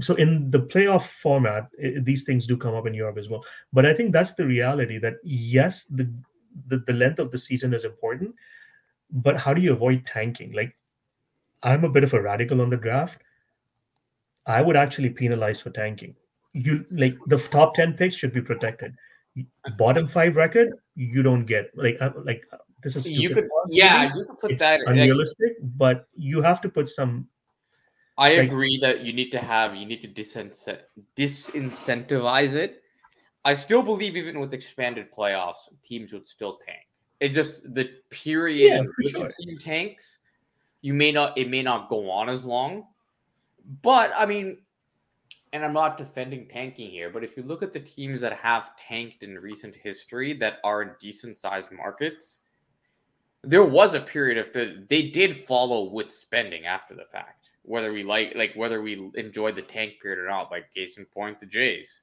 so, 0.00 0.14
in 0.14 0.50
the 0.50 0.60
playoff 0.60 1.06
format, 1.06 1.68
it, 1.76 2.04
these 2.04 2.22
things 2.22 2.46
do 2.46 2.56
come 2.56 2.74
up 2.74 2.86
in 2.86 2.94
Europe 2.94 3.18
as 3.18 3.28
well. 3.28 3.44
But 3.72 3.84
I 3.84 3.94
think 3.94 4.12
that's 4.12 4.34
the 4.34 4.46
reality. 4.46 4.98
That 4.98 5.14
yes, 5.24 5.84
the, 5.84 6.08
the 6.68 6.78
the 6.86 6.92
length 6.92 7.18
of 7.18 7.32
the 7.32 7.38
season 7.38 7.74
is 7.74 7.84
important, 7.84 8.34
but 9.10 9.36
how 9.36 9.52
do 9.52 9.60
you 9.60 9.72
avoid 9.72 10.06
tanking? 10.06 10.52
Like, 10.52 10.76
I'm 11.64 11.84
a 11.84 11.88
bit 11.88 12.04
of 12.04 12.14
a 12.14 12.22
radical 12.22 12.60
on 12.60 12.70
the 12.70 12.76
draft. 12.76 13.22
I 14.46 14.62
would 14.62 14.76
actually 14.76 15.10
penalize 15.10 15.60
for 15.60 15.70
tanking. 15.70 16.14
You 16.52 16.84
like 16.92 17.16
the 17.26 17.38
top 17.38 17.74
ten 17.74 17.94
picks 17.94 18.14
should 18.14 18.32
be 18.32 18.40
protected. 18.42 18.94
Bottom 19.76 20.06
five 20.06 20.36
record, 20.36 20.74
you 20.94 21.24
don't 21.24 21.44
get 21.44 21.70
like 21.74 21.96
uh, 22.00 22.10
like 22.24 22.44
this 22.84 22.96
is 22.96 23.10
you 23.10 23.30
could 23.30 23.48
yeah 23.68 24.14
you 24.14 24.26
could 24.26 24.38
put 24.38 24.50
it's 24.52 24.60
that 24.60 24.82
unrealistic 24.86 25.56
but 25.76 26.06
you 26.14 26.42
have 26.42 26.60
to 26.60 26.68
put 26.68 26.88
some 26.88 27.26
i 28.18 28.36
like, 28.36 28.46
agree 28.46 28.78
that 28.78 29.00
you 29.00 29.12
need 29.12 29.30
to 29.30 29.38
have 29.38 29.74
you 29.74 29.86
need 29.86 30.02
to 30.02 30.08
disincentivize 30.08 32.54
it. 32.54 32.82
I 33.46 33.52
still 33.54 33.82
believe 33.82 34.16
even 34.16 34.40
with 34.40 34.54
expanded 34.54 35.12
playoffs 35.12 35.68
teams 35.84 36.14
would 36.14 36.26
still 36.26 36.58
tank. 36.64 36.86
It 37.20 37.28
just 37.30 37.74
the 37.74 37.90
period 38.10 38.70
yeah, 38.70 38.82
for 38.84 39.02
sure. 39.10 39.30
team 39.40 39.58
tanks 39.58 40.20
you 40.80 40.94
may 40.94 41.12
not 41.12 41.36
it 41.36 41.50
may 41.50 41.62
not 41.62 41.88
go 41.88 42.10
on 42.10 42.28
as 42.28 42.44
long. 42.44 42.86
But 43.82 44.12
i 44.16 44.26
mean 44.26 44.58
and 45.54 45.64
I'm 45.64 45.72
not 45.72 45.96
defending 45.96 46.48
tanking 46.48 46.90
here, 46.90 47.10
but 47.10 47.22
if 47.22 47.36
you 47.36 47.44
look 47.44 47.62
at 47.62 47.72
the 47.72 47.78
teams 47.78 48.20
that 48.22 48.32
have 48.32 48.72
tanked 48.76 49.22
in 49.22 49.38
recent 49.38 49.76
history 49.76 50.34
that 50.34 50.54
are 50.64 50.82
in 50.82 50.90
decent 51.00 51.38
sized 51.38 51.70
markets, 51.70 52.40
there 53.46 53.64
was 53.64 53.94
a 53.94 54.00
period 54.00 54.38
of 54.38 54.52
the 54.52 54.84
they 54.88 55.10
did 55.10 55.34
follow 55.34 55.84
with 55.90 56.12
spending 56.12 56.66
after 56.66 56.94
the 56.94 57.04
fact, 57.04 57.50
whether 57.62 57.92
we 57.92 58.02
like 58.02 58.34
like 58.34 58.54
whether 58.54 58.82
we 58.82 59.10
enjoyed 59.14 59.56
the 59.56 59.62
tank 59.62 59.94
period 60.00 60.18
or 60.18 60.28
not. 60.28 60.50
Like 60.50 60.72
case 60.72 60.96
in 60.96 61.04
point, 61.06 61.40
the 61.40 61.46
Jays, 61.46 62.00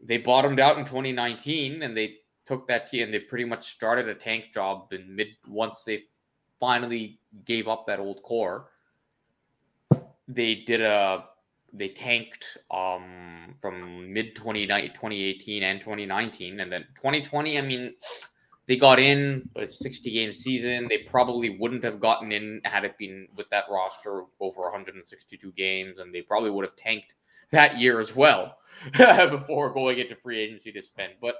they 0.00 0.18
bottomed 0.18 0.60
out 0.60 0.78
in 0.78 0.84
2019, 0.84 1.82
and 1.82 1.96
they 1.96 2.16
took 2.44 2.66
that 2.68 2.90
team 2.90 3.04
and 3.04 3.14
they 3.14 3.20
pretty 3.20 3.44
much 3.44 3.70
started 3.70 4.08
a 4.08 4.14
tank 4.14 4.46
job 4.52 4.92
in 4.92 5.14
mid 5.14 5.28
once 5.46 5.84
they 5.84 6.02
finally 6.58 7.18
gave 7.44 7.68
up 7.68 7.86
that 7.86 8.00
old 8.00 8.22
core. 8.22 8.68
They 10.28 10.56
did 10.56 10.80
a 10.80 11.26
they 11.72 11.88
tanked 11.88 12.58
um 12.70 13.54
from 13.58 14.12
mid 14.12 14.36
2018 14.36 15.62
and 15.62 15.80
2019 15.80 16.60
and 16.60 16.70
then 16.70 16.82
2020 16.96 17.58
i 17.58 17.62
mean 17.62 17.94
they 18.66 18.76
got 18.76 18.98
in 18.98 19.48
a 19.56 19.66
60 19.66 20.10
game 20.10 20.32
season. 20.32 20.86
They 20.88 20.98
probably 20.98 21.58
wouldn't 21.58 21.84
have 21.84 22.00
gotten 22.00 22.30
in 22.32 22.60
had 22.64 22.84
it 22.84 22.96
been 22.98 23.28
with 23.36 23.50
that 23.50 23.64
roster 23.70 24.24
over 24.40 24.62
162 24.62 25.52
games, 25.52 25.98
and 25.98 26.14
they 26.14 26.22
probably 26.22 26.50
would 26.50 26.64
have 26.64 26.76
tanked 26.76 27.14
that 27.50 27.78
year 27.78 28.00
as 28.00 28.14
well 28.14 28.58
before 29.30 29.72
going 29.72 29.98
into 29.98 30.16
free 30.16 30.40
agency 30.40 30.72
to 30.72 30.82
spend. 30.82 31.14
But 31.20 31.36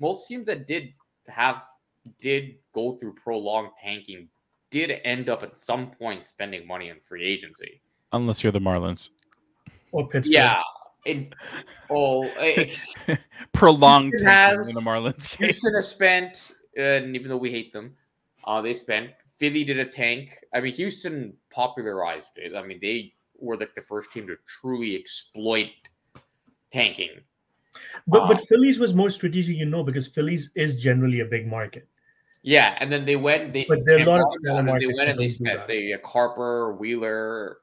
most 0.00 0.26
teams 0.26 0.46
that 0.46 0.66
did 0.66 0.92
have 1.28 1.62
did 2.20 2.56
go 2.74 2.96
through 2.96 3.14
prolonged 3.14 3.70
tanking 3.82 4.28
did 4.70 4.90
end 5.04 5.28
up 5.28 5.42
at 5.42 5.56
some 5.56 5.90
point 5.90 6.26
spending 6.26 6.66
money 6.66 6.88
in 6.88 6.98
free 7.00 7.24
agency. 7.24 7.80
Unless 8.12 8.42
you're 8.42 8.52
the 8.52 8.60
Marlins. 8.60 9.10
Or 9.92 10.08
Pittsburgh. 10.08 10.32
Yeah. 10.32 10.62
It, 11.04 11.32
oh, 11.90 12.24
it, 12.38 12.78
prolonged 13.52 14.14
has, 14.24 14.68
in 14.68 14.74
the 14.74 14.80
Marlins. 14.80 15.28
Case. 15.28 15.38
Houston 15.38 15.74
has 15.74 15.88
spent 15.88 16.52
and 16.76 17.14
even 17.14 17.28
though 17.28 17.36
we 17.36 17.50
hate 17.50 17.72
them, 17.72 17.96
Uh, 18.44 18.60
they 18.60 18.74
spent. 18.74 19.10
Philly 19.38 19.62
did 19.62 19.78
a 19.78 19.86
tank. 19.86 20.34
I 20.52 20.60
mean, 20.60 20.74
Houston 20.74 21.34
popularized 21.50 22.34
it. 22.36 22.54
I 22.54 22.62
mean, 22.66 22.78
they 22.82 23.14
were 23.38 23.56
like 23.56 23.74
the 23.74 23.82
first 23.82 24.12
team 24.12 24.26
to 24.26 24.36
truly 24.46 24.98
exploit 24.98 25.70
tanking. 26.72 27.22
But 28.06 28.22
Uh, 28.22 28.28
but 28.34 28.46
Phillies 28.48 28.78
was 28.78 28.94
more 28.94 29.10
strategic, 29.10 29.56
you 29.56 29.66
know, 29.66 29.82
because 29.82 30.06
Phillies 30.08 30.50
is 30.54 30.76
generally 30.76 31.20
a 31.20 31.24
big 31.24 31.46
market. 31.46 31.86
Yeah, 32.42 32.76
and 32.80 32.90
then 32.90 33.04
they 33.04 33.14
went. 33.14 33.52
They 33.52 33.64
But 33.64 33.86
there 33.86 33.98
are 33.98 34.02
a 34.02 34.10
lot 34.10 34.20
of 34.20 34.30
smaller 34.42 34.62
then 34.66 34.78
they 34.78 34.86
went 34.86 35.10
and 35.10 35.18
they 35.18 35.30
spent. 35.30 35.66
They 35.66 35.92
uh, 35.94 36.02
Harper, 36.02 36.74
Wheeler, 36.74 37.58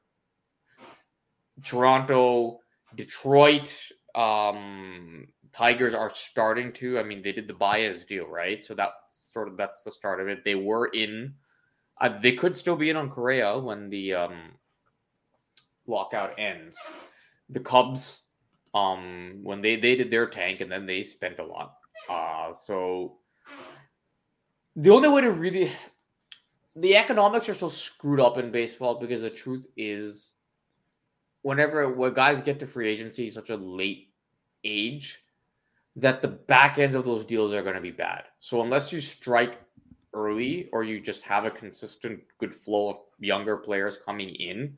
Toronto, 1.62 2.60
Detroit. 2.96 3.68
Um, 4.14 5.28
Tigers 5.52 5.94
are 5.94 6.10
starting 6.14 6.72
to. 6.74 6.98
I 6.98 7.02
mean, 7.02 7.22
they 7.22 7.32
did 7.32 7.48
the 7.48 7.54
Baez 7.54 8.04
deal, 8.04 8.26
right? 8.26 8.64
So 8.64 8.74
that's 8.74 8.94
sort 9.10 9.48
of 9.48 9.56
that's 9.56 9.82
the 9.82 9.92
start 9.92 10.20
of 10.20 10.28
it. 10.28 10.44
They 10.44 10.54
were 10.54 10.86
in. 10.86 11.34
Uh, 12.00 12.18
they 12.20 12.32
could 12.32 12.56
still 12.56 12.76
be 12.76 12.90
in 12.90 12.96
on 12.96 13.10
Correa 13.10 13.58
when 13.58 13.90
the 13.90 14.14
um, 14.14 14.52
lockout 15.86 16.38
ends. 16.38 16.78
The 17.50 17.60
Cubs, 17.60 18.22
um, 18.74 19.40
when 19.42 19.60
they 19.60 19.76
they 19.76 19.96
did 19.96 20.10
their 20.10 20.28
tank 20.28 20.60
and 20.60 20.70
then 20.70 20.86
they 20.86 21.02
spent 21.02 21.38
a 21.38 21.44
lot. 21.44 21.76
Uh, 22.08 22.52
so 22.52 23.18
the 24.76 24.90
only 24.90 25.08
way 25.08 25.20
to 25.20 25.30
really 25.32 25.70
the 26.76 26.96
economics 26.96 27.48
are 27.48 27.54
so 27.54 27.68
screwed 27.68 28.20
up 28.20 28.38
in 28.38 28.50
baseball 28.50 28.98
because 28.98 29.22
the 29.22 29.30
truth 29.30 29.66
is 29.76 30.34
whenever 31.42 31.92
when 31.92 32.14
guys 32.14 32.42
get 32.42 32.60
to 32.60 32.66
free 32.66 32.88
agency 32.88 33.28
such 33.30 33.50
a 33.50 33.56
late 33.56 34.10
age 34.64 35.22
that 35.96 36.22
the 36.22 36.28
back 36.28 36.78
end 36.78 36.94
of 36.94 37.04
those 37.04 37.24
deals 37.24 37.52
are 37.52 37.62
going 37.62 37.74
to 37.74 37.80
be 37.80 37.90
bad. 37.90 38.24
So 38.38 38.62
unless 38.62 38.92
you 38.92 39.00
strike 39.00 39.60
early 40.14 40.68
or 40.72 40.82
you 40.84 41.00
just 41.00 41.22
have 41.22 41.44
a 41.44 41.50
consistent 41.50 42.20
good 42.38 42.54
flow 42.54 42.90
of 42.90 42.98
younger 43.18 43.56
players 43.56 43.98
coming 44.04 44.30
in 44.30 44.76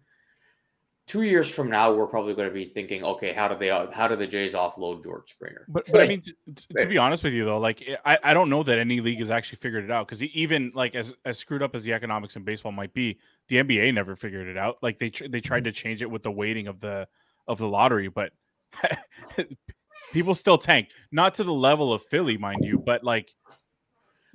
two 1.06 1.22
years 1.22 1.50
from 1.50 1.68
now 1.68 1.92
we're 1.92 2.06
probably 2.06 2.34
going 2.34 2.48
to 2.48 2.54
be 2.54 2.64
thinking 2.64 3.02
okay 3.04 3.32
how 3.32 3.48
do 3.48 3.56
they 3.56 3.68
how 3.92 4.06
do 4.06 4.14
the 4.14 4.26
jays 4.26 4.54
offload 4.54 5.02
george 5.02 5.30
springer? 5.30 5.64
But 5.68 5.84
but 5.90 6.00
I 6.00 6.06
mean, 6.06 6.20
t- 6.20 6.34
t- 6.54 6.74
to 6.78 6.86
be 6.86 6.98
honest 6.98 7.24
with 7.24 7.32
you 7.32 7.44
though, 7.44 7.58
like 7.58 7.82
eh, 7.86 7.96
I, 8.04 8.18
I 8.22 8.34
don't 8.34 8.48
know 8.48 8.62
that 8.62 8.78
any 8.78 9.00
league 9.00 9.18
has 9.18 9.30
actually 9.30 9.58
figured 9.58 9.84
it 9.84 9.90
out 9.90 10.06
because 10.06 10.22
even 10.22 10.72
like 10.74 10.94
as 10.94 11.14
as 11.24 11.38
screwed 11.38 11.62
up 11.62 11.74
as 11.74 11.82
the 11.82 11.92
economics 11.92 12.36
in 12.36 12.44
baseball 12.44 12.72
might 12.72 12.94
be, 12.94 13.18
the 13.48 13.56
NBA 13.56 13.92
never 13.94 14.16
figured 14.16 14.48
it 14.48 14.56
out. 14.56 14.78
Like 14.82 14.98
they 14.98 15.10
tr- 15.10 15.28
they 15.28 15.40
tried 15.40 15.62
mm. 15.62 15.64
to 15.64 15.72
change 15.72 16.02
it 16.02 16.10
with 16.10 16.22
the 16.22 16.30
weighting 16.30 16.68
of 16.68 16.80
the 16.80 17.08
of 17.48 17.58
the 17.58 17.68
lottery, 17.68 18.08
but 18.08 18.32
people 20.12 20.34
still 20.34 20.58
tank, 20.58 20.88
not 21.10 21.34
to 21.36 21.44
the 21.44 21.52
level 21.52 21.92
of 21.92 22.02
Philly, 22.04 22.36
mind 22.36 22.64
you, 22.64 22.78
but 22.78 23.02
like 23.02 23.34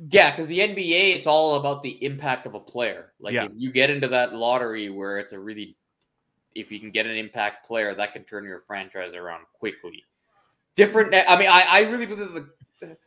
Yeah, 0.10 0.32
because 0.32 0.48
the 0.48 0.60
NBA, 0.60 1.16
it's 1.16 1.28
all 1.28 1.56
about 1.56 1.82
the 1.82 2.04
impact 2.04 2.46
of 2.46 2.54
a 2.54 2.60
player. 2.60 3.14
Like 3.20 3.34
Yeah. 3.34 3.46
if 3.46 3.52
you 3.56 3.72
get 3.72 3.90
into 3.90 4.08
that 4.10 4.34
lottery 4.36 4.90
where 4.90 5.20
it's 5.20 5.32
a 5.32 5.40
really, 5.40 5.78
if 6.56 6.72
you 6.72 6.80
can 6.80 6.92
get 6.92 7.06
an 7.06 7.16
impact 7.16 7.66
player, 7.66 7.96
that 7.96 8.14
can 8.14 8.24
turn 8.24 8.44
your 8.44 8.60
franchise 8.60 9.16
around 9.16 9.46
quickly. 9.54 10.04
Different. 10.76 11.14
I 11.16 11.38
mean, 11.38 11.48
I, 11.48 11.66
I 11.68 11.80
really 11.82 12.06
believe 12.06 12.34
the, 12.34 12.98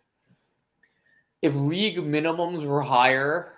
if 1.43 1.55
league 1.55 1.97
minimums 1.97 2.65
were 2.65 2.83
higher, 2.83 3.53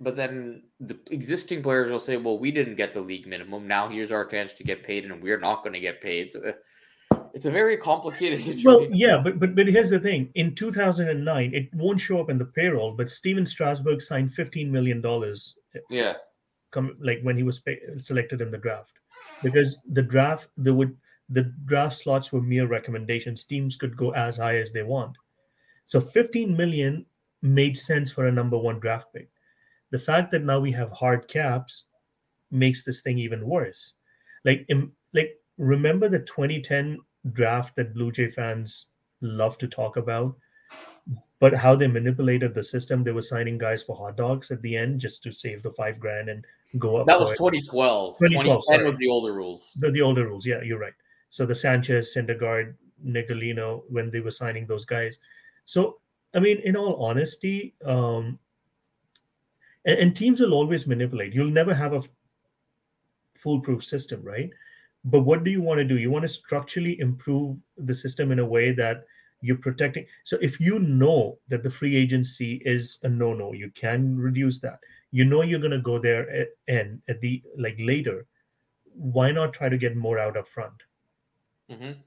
but 0.00 0.16
then 0.16 0.62
the 0.80 0.98
existing 1.10 1.62
players 1.62 1.90
will 1.90 1.98
say, 1.98 2.16
"Well, 2.16 2.38
we 2.38 2.50
didn't 2.50 2.76
get 2.76 2.94
the 2.94 3.00
league 3.00 3.26
minimum. 3.26 3.66
Now 3.66 3.88
here's 3.88 4.12
our 4.12 4.24
chance 4.24 4.52
to 4.54 4.64
get 4.64 4.84
paid, 4.84 5.04
and 5.04 5.22
we're 5.22 5.40
not 5.40 5.62
going 5.62 5.72
to 5.72 5.80
get 5.80 6.00
paid." 6.02 6.32
So 6.32 6.54
it's 7.32 7.46
a 7.46 7.50
very 7.50 7.76
complicated 7.76 8.40
situation. 8.42 8.64
Well, 8.64 8.88
yeah, 8.92 9.20
but 9.22 9.38
but 9.38 9.54
but 9.54 9.66
here's 9.66 9.90
the 9.90 10.00
thing: 10.00 10.30
in 10.34 10.54
2009, 10.54 11.54
it 11.54 11.68
won't 11.74 12.00
show 12.00 12.20
up 12.20 12.30
in 12.30 12.38
the 12.38 12.44
payroll, 12.44 12.92
but 12.92 13.10
Stephen 13.10 13.46
Strasburg 13.46 14.02
signed 14.02 14.32
15 14.32 14.70
million 14.70 15.00
dollars, 15.00 15.56
eh, 15.74 15.80
yeah. 15.90 16.14
come 16.72 16.96
like 17.00 17.20
when 17.22 17.36
he 17.36 17.42
was 17.42 17.60
pay, 17.60 17.78
selected 17.98 18.40
in 18.40 18.50
the 18.50 18.58
draft, 18.58 18.98
because 19.42 19.78
the 19.92 20.02
draft 20.02 20.48
the 20.56 20.74
would 20.74 20.96
the 21.28 21.52
draft 21.64 21.96
slots 21.96 22.32
were 22.32 22.42
mere 22.42 22.66
recommendations. 22.66 23.44
Teams 23.44 23.76
could 23.76 23.96
go 23.96 24.12
as 24.12 24.36
high 24.36 24.58
as 24.58 24.72
they 24.72 24.82
want, 24.82 25.16
so 25.86 26.00
15 26.00 26.56
million 26.56 27.06
made 27.42 27.76
sense 27.78 28.10
for 28.10 28.26
a 28.26 28.32
number 28.32 28.58
one 28.58 28.80
draft 28.80 29.12
pick. 29.14 29.28
The 29.96 30.02
fact 30.04 30.30
that 30.32 30.44
now 30.44 30.60
we 30.60 30.72
have 30.72 30.92
hard 30.92 31.26
caps 31.26 31.84
makes 32.50 32.84
this 32.84 33.00
thing 33.00 33.18
even 33.18 33.46
worse. 33.46 33.94
Like, 34.44 34.66
im- 34.68 34.92
like 35.14 35.40
remember 35.56 36.10
the 36.10 36.18
2010 36.18 36.98
draft 37.32 37.74
that 37.76 37.94
Blue 37.94 38.12
Jay 38.12 38.30
fans 38.30 38.88
love 39.22 39.56
to 39.56 39.66
talk 39.66 39.96
about, 39.96 40.36
but 41.40 41.54
how 41.54 41.74
they 41.74 41.86
manipulated 41.86 42.52
the 42.52 42.62
system. 42.62 43.04
They 43.04 43.12
were 43.12 43.22
signing 43.22 43.56
guys 43.56 43.82
for 43.82 43.96
hot 43.96 44.18
dogs 44.18 44.50
at 44.50 44.60
the 44.60 44.76
end 44.76 45.00
just 45.00 45.22
to 45.22 45.32
save 45.32 45.62
the 45.62 45.70
five 45.70 45.98
grand 45.98 46.28
and 46.28 46.44
go 46.78 46.98
up. 46.98 47.06
That 47.06 47.18
was 47.18 47.30
2012. 47.30 48.18
2012, 48.18 48.64
2010 48.68 48.90
was 48.90 48.98
the 48.98 49.08
older 49.08 49.32
rules. 49.32 49.72
the, 49.76 49.90
the 49.90 50.02
older 50.02 50.26
rules. 50.26 50.44
Yeah, 50.44 50.60
you're 50.60 50.78
right. 50.78 50.92
So 51.30 51.46
the 51.46 51.54
Sanchez, 51.54 52.12
Syndergaard, 52.14 52.74
Nicolino, 53.02 53.84
when 53.88 54.10
they 54.10 54.20
were 54.20 54.30
signing 54.30 54.66
those 54.66 54.84
guys. 54.84 55.18
So 55.64 56.00
I 56.34 56.38
mean, 56.38 56.58
in 56.64 56.76
all 56.76 57.02
honesty, 57.02 57.74
um, 57.82 58.38
and, 59.86 59.98
and 59.98 60.16
teams 60.16 60.40
will 60.40 60.52
always 60.52 60.86
manipulate. 60.86 61.32
You'll 61.32 61.50
never 61.50 61.74
have 61.74 61.94
a 61.94 62.02
foolproof 63.34 63.84
system, 63.84 64.22
right? 64.22 64.50
But 65.04 65.22
what 65.22 65.44
do 65.44 65.50
you 65.50 65.62
want 65.62 65.78
to 65.78 65.84
do? 65.84 65.98
You 65.98 66.10
want 66.10 66.24
to 66.24 66.28
structurally 66.28 66.98
improve 67.00 67.58
the 67.78 67.94
system 67.94 68.32
in 68.32 68.40
a 68.40 68.44
way 68.46 68.72
that 68.72 69.04
you're 69.40 69.56
protecting. 69.56 70.06
So 70.24 70.36
if 70.40 70.58
you 70.58 70.80
know 70.80 71.38
that 71.48 71.62
the 71.62 71.70
free 71.70 71.96
agency 71.96 72.60
is 72.64 72.98
a 73.02 73.08
no-no, 73.08 73.52
you 73.52 73.70
can 73.70 74.16
reduce 74.16 74.58
that. 74.60 74.80
You 75.12 75.24
know 75.24 75.42
you're 75.42 75.60
going 75.60 75.70
to 75.70 75.78
go 75.78 75.98
there 76.00 76.28
at, 76.30 76.48
and 76.66 77.00
at 77.08 77.20
the 77.20 77.42
like 77.56 77.76
later. 77.78 78.26
Why 78.92 79.30
not 79.30 79.52
try 79.52 79.68
to 79.68 79.78
get 79.78 79.96
more 79.96 80.18
out 80.18 80.36
up 80.36 80.48
front? 80.48 80.82
hmm 81.68 82.05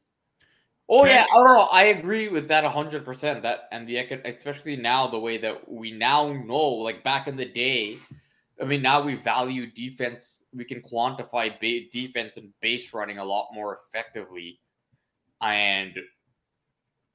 Oh 0.89 1.05
yeah, 1.05 1.17
ask- 1.19 1.29
I 1.31 1.35
don't 1.35 1.47
know. 1.53 1.67
I 1.71 1.83
agree 1.85 2.29
with 2.29 2.47
that 2.47 2.63
hundred 2.65 3.05
percent. 3.05 3.43
That 3.43 3.61
and 3.71 3.87
the 3.87 3.97
especially 4.25 4.75
now 4.75 5.07
the 5.07 5.19
way 5.19 5.37
that 5.37 5.69
we 5.69 5.91
now 5.91 6.33
know, 6.33 6.57
like 6.57 7.03
back 7.03 7.27
in 7.27 7.35
the 7.35 7.45
day, 7.45 7.97
I 8.59 8.65
mean, 8.65 8.81
now 8.81 9.01
we 9.01 9.13
value 9.15 9.67
defense. 9.67 10.45
We 10.53 10.65
can 10.65 10.81
quantify 10.81 11.59
ba- 11.59 11.89
defense 11.91 12.37
and 12.37 12.51
base 12.59 12.91
running 12.93 13.19
a 13.19 13.25
lot 13.25 13.49
more 13.53 13.77
effectively, 13.77 14.59
and 15.41 15.93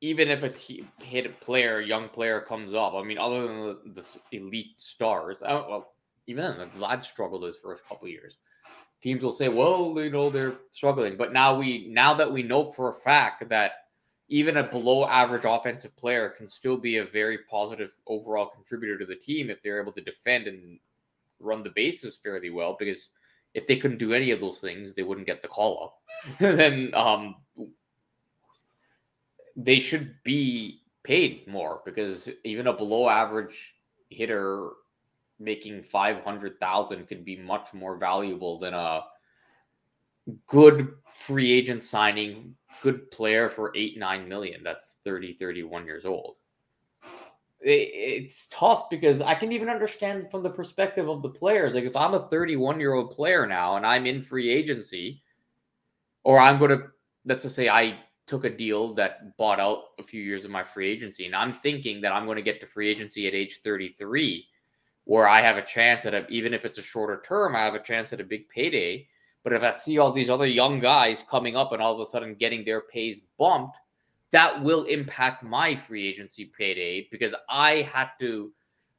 even 0.00 0.28
if 0.28 0.42
a 0.42 1.02
hit 1.02 1.26
a 1.26 1.30
player, 1.30 1.80
young 1.80 2.10
player 2.10 2.40
comes 2.40 2.74
up, 2.74 2.94
I 2.94 3.02
mean, 3.02 3.16
other 3.18 3.46
than 3.46 3.60
the, 3.94 4.02
the 4.30 4.36
elite 4.36 4.78
stars, 4.78 5.42
I 5.42 5.48
don't, 5.48 5.68
well, 5.68 5.94
even 6.26 6.58
then, 6.58 6.68
Vlad 6.78 7.04
struggled 7.04 7.42
his 7.44 7.56
first 7.56 7.82
couple 7.86 8.06
years. 8.06 8.36
Teams 9.04 9.22
will 9.22 9.32
say, 9.32 9.50
"Well, 9.50 9.92
you 9.98 10.08
know, 10.08 10.30
they're 10.30 10.56
struggling," 10.70 11.18
but 11.18 11.30
now 11.30 11.54
we, 11.54 11.88
now 11.88 12.14
that 12.14 12.32
we 12.32 12.42
know 12.42 12.64
for 12.64 12.88
a 12.88 12.94
fact 12.94 13.46
that 13.50 13.72
even 14.28 14.56
a 14.56 14.62
below 14.62 15.06
average 15.06 15.44
offensive 15.44 15.94
player 15.94 16.30
can 16.30 16.46
still 16.46 16.78
be 16.78 16.96
a 16.96 17.04
very 17.04 17.36
positive 17.36 17.94
overall 18.06 18.46
contributor 18.46 18.96
to 18.96 19.04
the 19.04 19.14
team 19.14 19.50
if 19.50 19.62
they're 19.62 19.78
able 19.78 19.92
to 19.92 20.00
defend 20.00 20.46
and 20.46 20.78
run 21.38 21.62
the 21.62 21.68
bases 21.68 22.16
fairly 22.16 22.48
well. 22.48 22.76
Because 22.78 23.10
if 23.52 23.66
they 23.66 23.76
couldn't 23.76 23.98
do 23.98 24.14
any 24.14 24.30
of 24.30 24.40
those 24.40 24.58
things, 24.58 24.94
they 24.94 25.02
wouldn't 25.02 25.26
get 25.26 25.42
the 25.42 25.48
call 25.48 25.84
up. 25.84 26.38
then 26.38 26.90
um, 26.94 27.34
they 29.54 29.80
should 29.80 30.14
be 30.24 30.80
paid 31.02 31.46
more 31.46 31.82
because 31.84 32.30
even 32.42 32.68
a 32.68 32.72
below 32.72 33.06
average 33.06 33.74
hitter 34.08 34.70
making 35.44 35.82
500,000 35.82 37.06
could 37.06 37.24
be 37.24 37.36
much 37.36 37.74
more 37.74 37.96
valuable 37.96 38.58
than 38.58 38.74
a 38.74 39.04
good 40.46 40.88
free 41.12 41.52
agent 41.52 41.82
signing 41.82 42.54
good 42.82 43.10
player 43.10 43.48
for 43.48 43.72
8 43.76 43.98
9 43.98 44.28
million 44.28 44.62
that's 44.64 44.96
30 45.04 45.34
31 45.34 45.84
years 45.84 46.06
old. 46.06 46.36
It's 47.60 48.46
tough 48.48 48.90
because 48.90 49.20
i 49.22 49.34
can 49.34 49.52
even 49.52 49.68
understand 49.68 50.30
from 50.30 50.42
the 50.42 50.50
perspective 50.50 51.08
of 51.08 51.22
the 51.22 51.28
players. 51.28 51.74
Like 51.74 51.84
if 51.84 51.96
i'm 51.96 52.14
a 52.14 52.28
31 52.28 52.80
year 52.80 52.94
old 52.94 53.10
player 53.10 53.46
now 53.46 53.76
and 53.76 53.86
i'm 53.86 54.06
in 54.06 54.22
free 54.22 54.50
agency 54.50 55.22
or 56.24 56.38
i'm 56.38 56.58
going 56.58 56.70
to 56.70 56.84
let's 57.24 57.44
just 57.44 57.56
say 57.56 57.68
i 57.68 57.98
took 58.26 58.44
a 58.44 58.50
deal 58.50 58.94
that 58.94 59.36
bought 59.36 59.60
out 59.60 59.82
a 59.98 60.02
few 60.02 60.22
years 60.22 60.44
of 60.44 60.50
my 60.50 60.62
free 60.62 60.88
agency 60.88 61.26
and 61.26 61.36
i'm 61.36 61.52
thinking 61.52 62.00
that 62.00 62.12
i'm 62.12 62.24
going 62.24 62.36
to 62.36 62.42
get 62.42 62.60
to 62.60 62.66
free 62.66 62.88
agency 62.88 63.26
at 63.26 63.34
age 63.34 63.60
33 63.62 64.46
where 65.04 65.28
i 65.28 65.40
have 65.40 65.56
a 65.56 65.62
chance 65.62 66.06
at 66.06 66.14
a 66.14 66.26
even 66.28 66.54
if 66.54 66.64
it's 66.64 66.78
a 66.78 66.82
shorter 66.82 67.22
term 67.24 67.54
i 67.54 67.60
have 67.60 67.74
a 67.74 67.82
chance 67.82 68.12
at 68.12 68.20
a 68.20 68.24
big 68.24 68.48
payday 68.48 69.06
but 69.44 69.52
if 69.52 69.62
I 69.62 69.72
see 69.72 69.98
all 69.98 70.10
these 70.10 70.30
other 70.30 70.46
young 70.46 70.80
guys 70.80 71.22
coming 71.30 71.54
up 71.54 71.72
and 71.72 71.82
all 71.82 71.94
of 71.94 72.00
a 72.00 72.10
sudden 72.10 72.34
getting 72.34 72.64
their 72.64 72.80
pays 72.80 73.20
bumped, 73.38 73.76
that 74.32 74.64
will 74.64 74.84
impact 74.84 75.44
my 75.44 75.76
free 75.76 76.08
agency 76.08 76.50
payday 76.58 77.06
because 77.12 77.34
I 77.48 77.82
had 77.92 78.08
to 78.20 78.52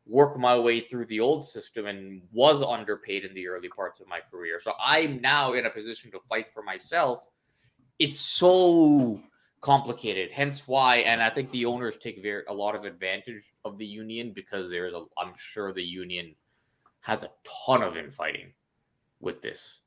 work 0.06 0.38
my 0.38 0.58
way 0.58 0.80
through 0.80 1.08
the 1.08 1.20
old 1.20 1.44
system 1.44 1.88
and 1.88 2.22
was 2.32 2.62
underpaid 2.62 3.26
in 3.26 3.34
the 3.34 3.48
early 3.48 3.70
parts 3.70 4.00
of 4.00 4.08
my 4.08 4.20
career. 4.32 4.60
So 4.62 4.74
I'm 4.80 5.20
now 5.20 5.54
in 5.54 5.66
a 5.66 5.70
position 5.72 6.12
to 6.12 6.20
fight 6.30 6.54
for 6.54 6.62
myself. 6.62 7.28
It's 7.98 8.20
so 8.20 9.20
complicated. 9.66 10.30
Hence 10.32 10.68
why, 10.68 10.98
and 10.98 11.24
I 11.24 11.32
think 11.32 11.50
the 11.50 11.66
owners 11.66 11.98
take 11.98 12.22
very 12.22 12.44
a 12.48 12.54
lot 12.54 12.76
of 12.76 12.86
advantage 12.86 13.52
of 13.66 13.80
the 13.80 13.86
union 13.86 14.32
because 14.32 14.70
there's 14.70 14.94
a. 14.94 15.06
I'm 15.18 15.34
sure 15.36 15.74
the 15.74 15.84
union 15.84 16.36
has 17.02 17.24
a 17.24 17.32
ton 17.66 17.82
of 17.82 17.98
infighting 17.98 18.54
with 19.20 19.42
this, 19.42 19.82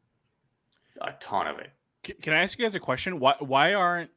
a 1.00 1.12
ton 1.20 1.46
of 1.46 1.60
it. 1.60 1.70
Can 2.20 2.32
I 2.32 2.42
ask 2.42 2.58
you 2.58 2.64
guys 2.64 2.74
a 2.74 2.80
question? 2.80 3.20
Why 3.20 3.34
why 3.38 3.74
aren't 3.74 4.10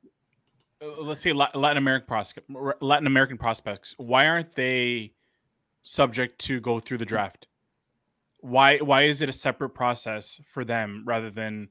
uh, 0.81 0.99
let's 1.01 1.21
say 1.21 1.31
Latin 1.31 1.77
American 1.77 2.07
prospect 2.07 2.49
Latin 2.81 3.05
American 3.05 3.37
prospects 3.37 3.93
why 3.97 4.25
aren't 4.25 4.55
they 4.55 5.13
subject 5.83 6.39
to 6.45 6.59
go 6.59 6.79
through 6.79 6.97
the 6.97 7.05
draft? 7.05 7.45
Why 8.39 8.79
why 8.79 9.03
is 9.03 9.21
it 9.21 9.29
a 9.29 9.33
separate 9.33 9.69
process 9.69 10.41
for 10.43 10.65
them 10.65 11.03
rather 11.05 11.29
than 11.29 11.69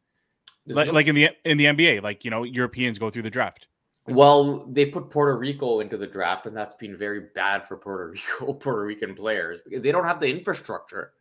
like, 0.67 0.87
no- 0.87 0.93
like 0.93 1.09
in 1.09 1.17
the 1.17 1.31
in 1.45 1.59
the 1.59 1.65
NBA 1.65 2.05
like 2.05 2.25
you 2.25 2.31
know 2.31 2.45
Europeans 2.45 3.01
go 3.01 3.11
through 3.11 3.23
the 3.23 3.31
draft? 3.31 3.67
Well, 4.07 4.67
they 4.67 4.87
put 4.87 5.11
Puerto 5.11 5.39
Rico 5.39 5.81
into 5.81 5.97
the 5.97 6.07
draft, 6.07 6.47
and 6.47 6.57
that's 6.57 6.75
been 6.75 6.97
very 6.97 7.29
bad 7.35 7.67
for 7.67 7.77
Puerto 7.77 8.09
Rico, 8.11 8.53
Puerto 8.53 8.85
Rican 8.85 9.15
players 9.15 9.63
because 9.63 9.83
they 9.83 9.93
don't 9.93 10.07
have 10.07 10.21
the 10.21 10.29
infrastructure. 10.29 11.13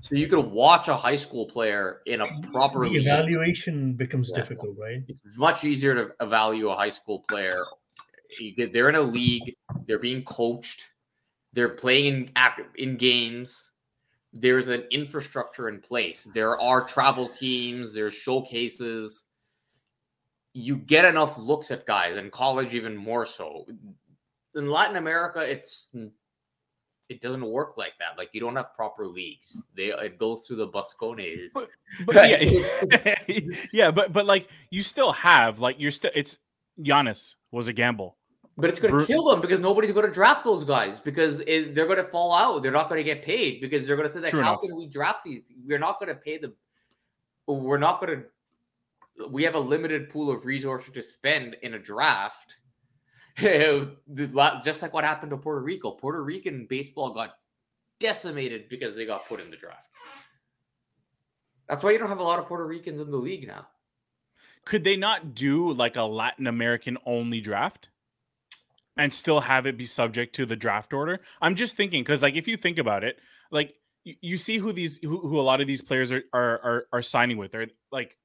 So 0.00 0.16
you 0.16 0.26
could 0.26 0.44
watch 0.44 0.88
a 0.88 0.96
high 0.96 1.16
school 1.16 1.46
player 1.46 2.00
in 2.06 2.20
a 2.20 2.26
proper 2.50 2.88
the 2.88 2.96
evaluation 2.96 3.92
becomes 3.92 4.30
yeah. 4.30 4.36
difficult, 4.36 4.76
right? 4.76 5.02
It's 5.06 5.22
much 5.36 5.62
easier 5.62 5.94
to 5.94 6.12
evaluate 6.20 6.72
a 6.72 6.76
high 6.76 6.90
school 6.90 7.24
player. 7.28 7.62
Get, 8.56 8.72
they're 8.72 8.88
in 8.88 8.96
a 8.96 9.00
league, 9.00 9.54
they're 9.86 10.00
being 10.00 10.24
coached, 10.24 10.90
they're 11.52 11.68
playing 11.68 12.32
in 12.36 12.64
in 12.76 12.96
games. 12.96 13.72
There's 14.32 14.68
an 14.68 14.84
infrastructure 14.90 15.68
in 15.68 15.80
place. 15.80 16.28
There 16.34 16.60
are 16.60 16.84
travel 16.84 17.28
teams, 17.28 17.94
there's 17.94 18.14
showcases 18.14 19.27
you 20.58 20.76
get 20.76 21.04
enough 21.04 21.38
looks 21.38 21.70
at 21.70 21.86
guys 21.86 22.16
in 22.16 22.30
college 22.30 22.74
even 22.74 22.96
more 22.96 23.24
so 23.24 23.66
in 24.54 24.70
latin 24.70 24.96
america 24.96 25.40
it's 25.40 25.90
it 27.08 27.20
doesn't 27.22 27.44
work 27.44 27.76
like 27.76 27.92
that 27.98 28.18
like 28.18 28.28
you 28.32 28.40
don't 28.40 28.56
have 28.56 28.74
proper 28.74 29.06
leagues 29.06 29.62
they 29.76 29.86
it 29.86 30.18
goes 30.18 30.46
through 30.46 30.56
the 30.56 30.68
buscones 30.68 31.50
but, 31.54 31.68
but 32.06 32.28
yeah, 32.28 33.14
yeah 33.72 33.90
but 33.90 34.12
but 34.12 34.26
like 34.26 34.48
you 34.70 34.82
still 34.82 35.12
have 35.12 35.60
like 35.60 35.76
you're 35.78 35.90
still 35.90 36.10
it's 36.14 36.38
Giannis 36.80 37.34
was 37.50 37.68
a 37.68 37.72
gamble 37.72 38.16
but 38.58 38.70
it's 38.70 38.80
going 38.80 38.92
to 38.92 39.06
kill 39.06 39.24
them 39.24 39.40
because 39.40 39.60
nobody's 39.60 39.92
going 39.92 40.06
to 40.06 40.12
draft 40.12 40.44
those 40.44 40.64
guys 40.64 40.98
because 40.98 41.40
it, 41.46 41.76
they're 41.76 41.86
going 41.86 41.98
to 41.98 42.02
fall 42.02 42.34
out. 42.34 42.60
They're 42.60 42.72
not 42.72 42.88
going 42.88 42.98
to 42.98 43.04
get 43.04 43.22
paid 43.22 43.60
because 43.60 43.86
they're 43.86 43.94
going 43.94 44.08
to 44.08 44.12
say 44.12 44.18
that 44.18 44.30
True 44.30 44.42
how 44.42 44.54
enough. 44.54 44.62
can 44.62 44.76
we 44.76 44.88
draft 44.88 45.22
these? 45.24 45.52
We're 45.64 45.78
not 45.78 46.00
going 46.00 46.08
to 46.08 46.16
pay 46.16 46.38
them. 46.38 46.54
We're 47.46 47.78
not 47.78 48.00
going 48.00 48.18
to 48.18 48.24
we 49.30 49.44
have 49.44 49.54
a 49.54 49.60
limited 49.60 50.10
pool 50.10 50.30
of 50.30 50.44
resources 50.44 50.92
to 50.94 51.02
spend 51.02 51.56
in 51.62 51.74
a 51.74 51.78
draft. 51.78 52.56
Just 53.38 54.82
like 54.82 54.92
what 54.92 55.04
happened 55.04 55.30
to 55.30 55.38
Puerto 55.38 55.62
Rico. 55.62 55.92
Puerto 55.92 56.22
Rican 56.22 56.66
baseball 56.68 57.10
got 57.10 57.34
decimated 58.00 58.68
because 58.68 58.96
they 58.96 59.06
got 59.06 59.28
put 59.28 59.40
in 59.40 59.50
the 59.50 59.56
draft. 59.56 59.88
That's 61.68 61.84
why 61.84 61.90
you 61.90 61.98
don't 61.98 62.08
have 62.08 62.20
a 62.20 62.24
lot 62.24 62.38
of 62.38 62.46
Puerto 62.46 62.66
Ricans 62.66 63.00
in 63.00 63.10
the 63.10 63.16
league 63.16 63.46
now. 63.46 63.66
Could 64.64 64.84
they 64.84 64.96
not 64.96 65.34
do 65.34 65.72
like 65.72 65.96
a 65.96 66.02
Latin 66.02 66.46
American 66.46 66.98
only 67.06 67.40
draft 67.40 67.88
and 68.96 69.12
still 69.12 69.40
have 69.40 69.66
it 69.66 69.78
be 69.78 69.86
subject 69.86 70.34
to 70.36 70.46
the 70.46 70.56
draft 70.56 70.92
order? 70.92 71.20
I'm 71.40 71.54
just 71.54 71.76
thinking 71.76 72.02
because, 72.02 72.22
like, 72.22 72.34
if 72.34 72.48
you 72.48 72.56
think 72.56 72.78
about 72.78 73.04
it, 73.04 73.18
like 73.50 73.74
you, 74.04 74.36
see 74.36 74.58
who 74.58 74.72
these 74.72 74.98
who, 74.98 75.20
who 75.20 75.38
a 75.38 75.42
lot 75.42 75.60
of 75.60 75.66
these 75.66 75.82
players 75.82 76.12
are 76.12 76.22
are 76.32 76.60
are, 76.60 76.86
are 76.92 77.02
signing 77.02 77.36
with. 77.36 77.52
They're 77.52 77.68
like 77.92 78.16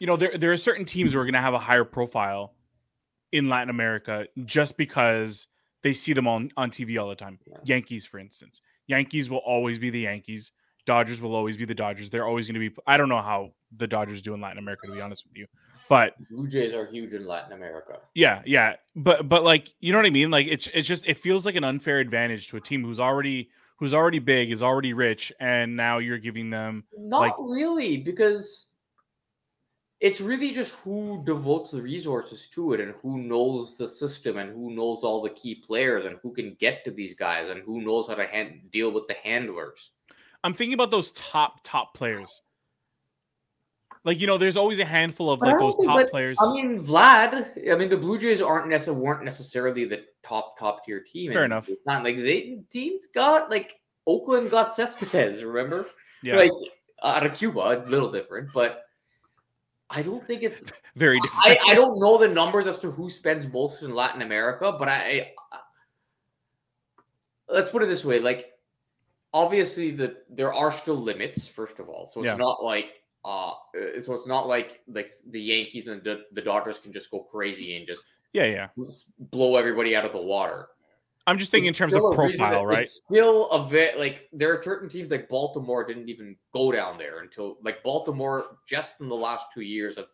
you 0.00 0.06
know, 0.06 0.16
there 0.16 0.36
there 0.36 0.50
are 0.50 0.56
certain 0.56 0.84
teams 0.84 1.12
who 1.12 1.20
are 1.20 1.24
going 1.24 1.34
to 1.34 1.40
have 1.40 1.54
a 1.54 1.58
higher 1.58 1.84
profile 1.84 2.54
in 3.30 3.48
Latin 3.48 3.70
America 3.70 4.26
just 4.44 4.76
because 4.76 5.46
they 5.82 5.92
see 5.92 6.12
them 6.12 6.26
on 6.26 6.50
on 6.56 6.70
TV 6.70 7.00
all 7.00 7.08
the 7.08 7.14
time. 7.14 7.38
Yeah. 7.46 7.58
Yankees, 7.62 8.06
for 8.06 8.18
instance, 8.18 8.62
Yankees 8.88 9.30
will 9.30 9.38
always 9.38 9.78
be 9.78 9.90
the 9.90 10.00
Yankees. 10.00 10.52
Dodgers 10.86 11.20
will 11.20 11.36
always 11.36 11.56
be 11.56 11.66
the 11.66 11.74
Dodgers. 11.74 12.10
They're 12.10 12.26
always 12.26 12.46
going 12.50 12.60
to 12.60 12.70
be. 12.70 12.74
I 12.86 12.96
don't 12.96 13.10
know 13.10 13.20
how 13.20 13.52
the 13.76 13.86
Dodgers 13.86 14.22
do 14.22 14.34
in 14.34 14.40
Latin 14.40 14.58
America, 14.58 14.86
to 14.86 14.92
be 14.92 15.00
honest 15.00 15.24
with 15.26 15.36
you. 15.36 15.46
But 15.88 16.14
Blue 16.30 16.48
Jays 16.48 16.72
are 16.72 16.86
huge 16.86 17.14
in 17.14 17.26
Latin 17.26 17.52
America. 17.52 17.98
Yeah, 18.14 18.42
yeah, 18.46 18.76
but 18.96 19.28
but 19.28 19.44
like 19.44 19.68
you 19.80 19.92
know 19.92 19.98
what 19.98 20.06
I 20.06 20.10
mean. 20.10 20.30
Like 20.30 20.46
it's 20.48 20.66
it's 20.72 20.88
just 20.88 21.06
it 21.06 21.18
feels 21.18 21.44
like 21.44 21.56
an 21.56 21.64
unfair 21.64 21.98
advantage 21.98 22.48
to 22.48 22.56
a 22.56 22.60
team 22.60 22.82
who's 22.82 23.00
already 23.00 23.50
who's 23.76 23.92
already 23.92 24.18
big, 24.18 24.50
is 24.50 24.62
already 24.62 24.94
rich, 24.94 25.32
and 25.40 25.76
now 25.76 25.98
you're 25.98 26.18
giving 26.18 26.48
them 26.48 26.84
not 26.96 27.20
like, 27.20 27.34
really 27.38 27.98
because 27.98 28.69
it's 30.00 30.20
really 30.20 30.52
just 30.52 30.74
who 30.76 31.22
devotes 31.24 31.72
the 31.72 31.82
resources 31.82 32.48
to 32.48 32.72
it 32.72 32.80
and 32.80 32.94
who 33.02 33.18
knows 33.18 33.76
the 33.76 33.86
system 33.86 34.38
and 34.38 34.50
who 34.50 34.74
knows 34.74 35.04
all 35.04 35.20
the 35.20 35.30
key 35.30 35.54
players 35.54 36.06
and 36.06 36.16
who 36.22 36.32
can 36.32 36.56
get 36.58 36.84
to 36.84 36.90
these 36.90 37.14
guys 37.14 37.50
and 37.50 37.62
who 37.62 37.82
knows 37.82 38.08
how 38.08 38.14
to 38.14 38.26
hand, 38.26 38.60
deal 38.72 38.90
with 38.90 39.06
the 39.08 39.14
handlers. 39.14 39.92
I'm 40.42 40.54
thinking 40.54 40.72
about 40.72 40.90
those 40.90 41.10
top 41.12 41.60
top 41.64 41.94
players. 41.94 42.40
Like 44.02 44.18
you 44.18 44.26
know, 44.26 44.38
there's 44.38 44.56
always 44.56 44.78
a 44.78 44.86
handful 44.86 45.30
of 45.30 45.40
like 45.42 45.58
those 45.58 45.74
top 45.74 45.98
but, 45.98 46.10
players. 46.10 46.38
I 46.40 46.50
mean, 46.54 46.82
Vlad. 46.82 47.70
I 47.70 47.76
mean, 47.76 47.90
the 47.90 47.98
Blue 47.98 48.18
Jays 48.18 48.40
aren't 48.40 48.68
necessarily 48.68 49.02
weren't 49.02 49.24
necessarily 49.24 49.84
the 49.84 50.04
top 50.22 50.58
top 50.58 50.86
tier 50.86 51.00
team. 51.00 51.30
Fair 51.30 51.44
enough. 51.44 51.68
It's 51.68 51.84
not 51.84 52.02
like 52.02 52.16
they 52.16 52.62
teams 52.70 53.06
got 53.08 53.50
like 53.50 53.78
Oakland 54.06 54.50
got 54.50 54.74
Cespedes. 54.74 55.44
Remember? 55.44 55.84
Yeah. 56.22 56.36
Like 56.36 56.52
out 57.02 57.26
of 57.26 57.34
Cuba, 57.34 57.60
a 57.60 57.84
little 57.90 58.10
different, 58.10 58.48
but 58.54 58.84
I 59.90 60.02
don't 60.02 60.24
think 60.26 60.42
it's 60.42 60.62
very 60.96 61.20
different. 61.20 61.58
I, 61.66 61.72
I 61.72 61.74
don't 61.74 61.98
know 62.00 62.16
the 62.16 62.28
numbers 62.28 62.66
as 62.66 62.78
to 62.80 62.90
who 62.90 63.10
spends 63.10 63.46
most 63.46 63.82
in 63.82 63.94
Latin 63.94 64.22
America, 64.22 64.74
but 64.78 64.88
I, 64.88 65.32
I 65.52 65.58
let's 67.48 67.70
put 67.70 67.82
it 67.82 67.86
this 67.86 68.04
way: 68.04 68.20
like, 68.20 68.52
obviously, 69.34 69.90
the 69.90 70.16
there 70.30 70.54
are 70.54 70.70
still 70.70 70.94
limits. 70.94 71.48
First 71.48 71.80
of 71.80 71.88
all, 71.88 72.06
so 72.06 72.20
it's 72.20 72.28
yeah. 72.28 72.36
not 72.36 72.62
like 72.62 73.00
uh, 73.24 73.52
so 74.00 74.14
it's 74.14 74.26
not 74.26 74.46
like 74.46 74.80
like 74.88 75.10
the 75.28 75.40
Yankees 75.40 75.88
and 75.88 76.02
the, 76.02 76.22
the 76.32 76.42
Dodgers 76.42 76.78
can 76.78 76.92
just 76.92 77.10
go 77.10 77.20
crazy 77.20 77.76
and 77.76 77.86
just 77.86 78.04
yeah 78.32 78.44
yeah 78.44 78.68
blow 79.18 79.56
everybody 79.56 79.94
out 79.96 80.04
of 80.04 80.12
the 80.12 80.22
water. 80.22 80.68
I'm 81.30 81.38
just 81.38 81.52
thinking 81.52 81.68
in 81.68 81.74
terms 81.74 81.94
of 81.94 82.02
profile, 82.12 82.66
right? 82.66 82.88
Still 82.88 83.48
a 83.50 83.64
bit 83.64 84.00
like 84.00 84.28
there 84.32 84.52
are 84.52 84.60
certain 84.60 84.88
teams 84.88 85.12
like 85.12 85.28
Baltimore 85.28 85.84
didn't 85.84 86.08
even 86.08 86.34
go 86.52 86.72
down 86.72 86.98
there 86.98 87.20
until 87.20 87.58
like 87.62 87.84
Baltimore 87.84 88.58
just 88.66 89.00
in 89.00 89.08
the 89.08 89.14
last 89.14 89.46
two 89.54 89.60
years 89.60 89.96
have 89.96 90.08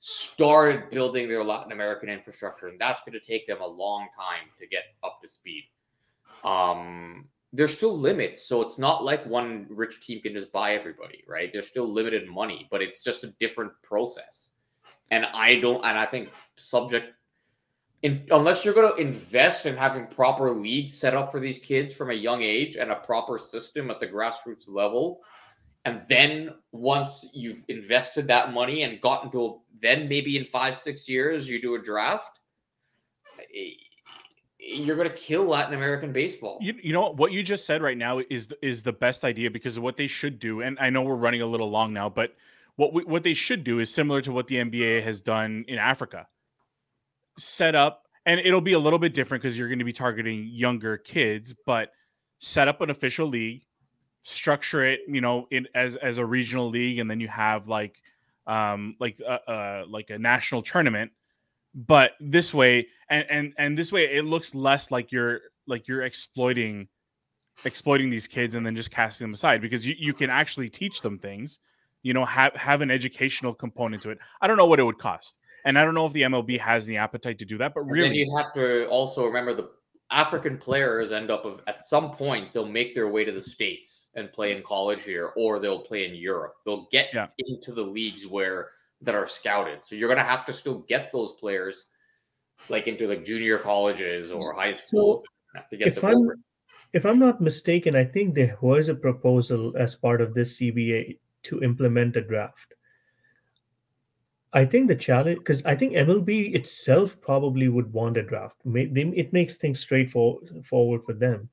started 0.00 0.90
building 0.90 1.28
their 1.28 1.44
Latin 1.44 1.70
American 1.70 2.08
infrastructure, 2.08 2.66
and 2.66 2.78
that's 2.80 3.00
going 3.06 3.12
to 3.12 3.24
take 3.24 3.46
them 3.46 3.60
a 3.60 3.66
long 3.66 4.08
time 4.18 4.48
to 4.58 4.66
get 4.66 4.82
up 5.04 5.20
to 5.22 5.28
speed. 5.28 5.64
Um, 6.42 7.26
there's 7.52 7.74
still 7.74 7.96
limits, 7.96 8.44
so 8.44 8.60
it's 8.60 8.78
not 8.78 9.04
like 9.04 9.24
one 9.26 9.66
rich 9.70 10.04
team 10.04 10.20
can 10.20 10.34
just 10.34 10.50
buy 10.50 10.74
everybody, 10.74 11.22
right? 11.28 11.52
There's 11.52 11.68
still 11.68 11.86
limited 11.86 12.28
money, 12.28 12.66
but 12.68 12.82
it's 12.82 13.02
just 13.02 13.22
a 13.22 13.32
different 13.38 13.72
process. 13.82 14.50
And 15.12 15.24
I 15.26 15.60
don't, 15.60 15.84
and 15.84 15.96
I 15.96 16.04
think 16.04 16.30
subject 16.56 17.14
in, 18.02 18.24
unless 18.30 18.64
you're 18.64 18.74
going 18.74 18.92
to 18.92 19.00
invest 19.00 19.66
in 19.66 19.76
having 19.76 20.06
proper 20.06 20.50
leagues 20.50 20.94
set 20.94 21.14
up 21.14 21.32
for 21.32 21.40
these 21.40 21.58
kids 21.58 21.92
from 21.92 22.10
a 22.10 22.14
young 22.14 22.42
age 22.42 22.76
and 22.76 22.90
a 22.90 22.96
proper 22.96 23.38
system 23.38 23.90
at 23.90 23.98
the 23.98 24.06
grassroots 24.06 24.68
level, 24.68 25.20
and 25.84 26.02
then 26.08 26.50
once 26.70 27.28
you've 27.32 27.64
invested 27.68 28.28
that 28.28 28.52
money 28.52 28.82
and 28.82 29.00
gotten 29.00 29.30
to 29.32 29.44
a, 29.44 29.56
then 29.80 30.08
maybe 30.08 30.36
in 30.36 30.44
five 30.44 30.78
six 30.78 31.08
years 31.08 31.48
you 31.48 31.60
do 31.60 31.74
a 31.74 31.78
draft, 31.78 32.40
eh, 33.54 33.70
you're 34.60 34.96
going 34.96 35.08
to 35.08 35.14
kill 35.14 35.44
Latin 35.44 35.74
American 35.74 36.12
baseball. 36.12 36.58
You, 36.60 36.74
you 36.82 36.92
know 36.92 37.12
what 37.12 37.32
you 37.32 37.42
just 37.42 37.66
said 37.66 37.82
right 37.82 37.96
now 37.96 38.20
is 38.30 38.48
is 38.62 38.82
the 38.84 38.92
best 38.92 39.24
idea 39.24 39.50
because 39.50 39.76
of 39.76 39.82
what 39.82 39.96
they 39.96 40.06
should 40.06 40.38
do, 40.38 40.60
and 40.60 40.78
I 40.80 40.90
know 40.90 41.02
we're 41.02 41.16
running 41.16 41.42
a 41.42 41.46
little 41.46 41.70
long 41.70 41.92
now, 41.92 42.08
but 42.08 42.36
what 42.76 42.92
we, 42.92 43.02
what 43.02 43.24
they 43.24 43.34
should 43.34 43.64
do 43.64 43.80
is 43.80 43.92
similar 43.92 44.20
to 44.22 44.30
what 44.30 44.46
the 44.46 44.56
NBA 44.56 45.02
has 45.02 45.20
done 45.20 45.64
in 45.66 45.78
Africa 45.78 46.28
set 47.38 47.74
up, 47.74 48.04
and 48.26 48.40
it'll 48.40 48.60
be 48.60 48.74
a 48.74 48.78
little 48.78 48.98
bit 48.98 49.14
different 49.14 49.42
because 49.42 49.56
you're 49.56 49.68
going 49.68 49.78
to 49.78 49.84
be 49.84 49.92
targeting 49.92 50.48
younger 50.52 50.98
kids, 50.98 51.54
but 51.66 51.90
set 52.38 52.68
up 52.68 52.80
an 52.80 52.90
official 52.90 53.26
league, 53.26 53.62
structure 54.22 54.84
it, 54.84 55.00
you 55.08 55.20
know, 55.20 55.46
in 55.50 55.66
as 55.74 55.96
as 55.96 56.18
a 56.18 56.26
regional 56.26 56.68
league, 56.68 56.98
and 56.98 57.10
then 57.10 57.20
you 57.20 57.28
have 57.28 57.68
like 57.68 58.02
um 58.46 58.96
like 59.00 59.18
uh, 59.26 59.50
uh 59.50 59.84
like 59.88 60.10
a 60.10 60.18
national 60.18 60.62
tournament. 60.62 61.12
But 61.74 62.12
this 62.20 62.52
way, 62.52 62.88
and 63.08 63.26
and 63.30 63.52
and 63.58 63.78
this 63.78 63.92
way, 63.92 64.04
it 64.04 64.24
looks 64.24 64.54
less 64.54 64.90
like 64.90 65.12
you're 65.12 65.40
like 65.66 65.86
you're 65.88 66.02
exploiting 66.02 66.88
exploiting 67.64 68.10
these 68.10 68.26
kids 68.26 68.54
and 68.54 68.64
then 68.64 68.76
just 68.76 68.90
casting 68.90 69.26
them 69.26 69.34
aside 69.34 69.60
because 69.60 69.86
you, 69.86 69.94
you 69.98 70.14
can 70.14 70.30
actually 70.30 70.68
teach 70.68 71.02
them 71.02 71.18
things 71.18 71.58
you 72.02 72.14
know 72.14 72.24
have 72.24 72.54
have 72.54 72.80
an 72.82 72.90
educational 72.90 73.52
component 73.52 74.00
to 74.02 74.10
it 74.10 74.18
i 74.40 74.46
don't 74.46 74.56
know 74.56 74.66
what 74.66 74.78
it 74.78 74.84
would 74.84 74.98
cost 74.98 75.38
and 75.64 75.78
I 75.78 75.84
don't 75.84 75.94
know 75.94 76.06
if 76.06 76.12
the 76.12 76.22
MLB 76.22 76.58
has 76.60 76.86
any 76.86 76.96
appetite 76.96 77.38
to 77.38 77.44
do 77.44 77.58
that, 77.58 77.74
but 77.74 77.82
really, 77.82 78.16
you 78.16 78.36
have 78.36 78.52
to 78.54 78.86
also 78.88 79.26
remember 79.26 79.54
the 79.54 79.70
African 80.10 80.56
players 80.56 81.12
end 81.12 81.30
up 81.30 81.44
of, 81.44 81.60
at 81.66 81.84
some 81.84 82.10
point 82.10 82.52
they'll 82.52 82.66
make 82.66 82.94
their 82.94 83.08
way 83.08 83.24
to 83.24 83.32
the 83.32 83.42
states 83.42 84.08
and 84.14 84.32
play 84.32 84.56
in 84.56 84.62
college 84.62 85.04
here, 85.04 85.32
or 85.36 85.58
they'll 85.58 85.80
play 85.80 86.06
in 86.06 86.14
Europe. 86.14 86.54
They'll 86.64 86.88
get 86.90 87.10
yeah. 87.12 87.26
into 87.38 87.72
the 87.72 87.82
leagues 87.82 88.26
where 88.26 88.70
that 89.02 89.14
are 89.14 89.26
scouted. 89.26 89.84
So 89.84 89.94
you're 89.94 90.08
gonna 90.08 90.22
have 90.22 90.46
to 90.46 90.52
still 90.52 90.80
get 90.88 91.12
those 91.12 91.34
players 91.34 91.86
like 92.68 92.88
into 92.88 93.06
like 93.06 93.24
junior 93.24 93.58
colleges 93.58 94.30
or 94.30 94.52
high 94.52 94.74
schools. 94.74 95.22
So 95.54 95.62
if 95.70 96.02
I'm 96.02 96.16
over. 96.16 96.38
if 96.92 97.04
I'm 97.04 97.18
not 97.18 97.40
mistaken, 97.40 97.94
I 97.94 98.04
think 98.04 98.34
there 98.34 98.56
was 98.60 98.88
a 98.88 98.94
proposal 98.94 99.74
as 99.76 99.94
part 99.94 100.20
of 100.20 100.34
this 100.34 100.58
CBA 100.58 101.18
to 101.44 101.62
implement 101.62 102.16
a 102.16 102.22
draft. 102.22 102.74
I 104.52 104.64
think 104.64 104.88
the 104.88 104.96
challenge, 104.96 105.38
because 105.38 105.64
I 105.64 105.74
think 105.74 105.92
MLB 105.92 106.54
itself 106.54 107.20
probably 107.20 107.68
would 107.68 107.92
want 107.92 108.16
a 108.16 108.22
draft. 108.22 108.56
It 108.64 109.32
makes 109.32 109.56
things 109.56 109.80
straightforward 109.80 110.64
for 110.64 111.12
them. 111.12 111.50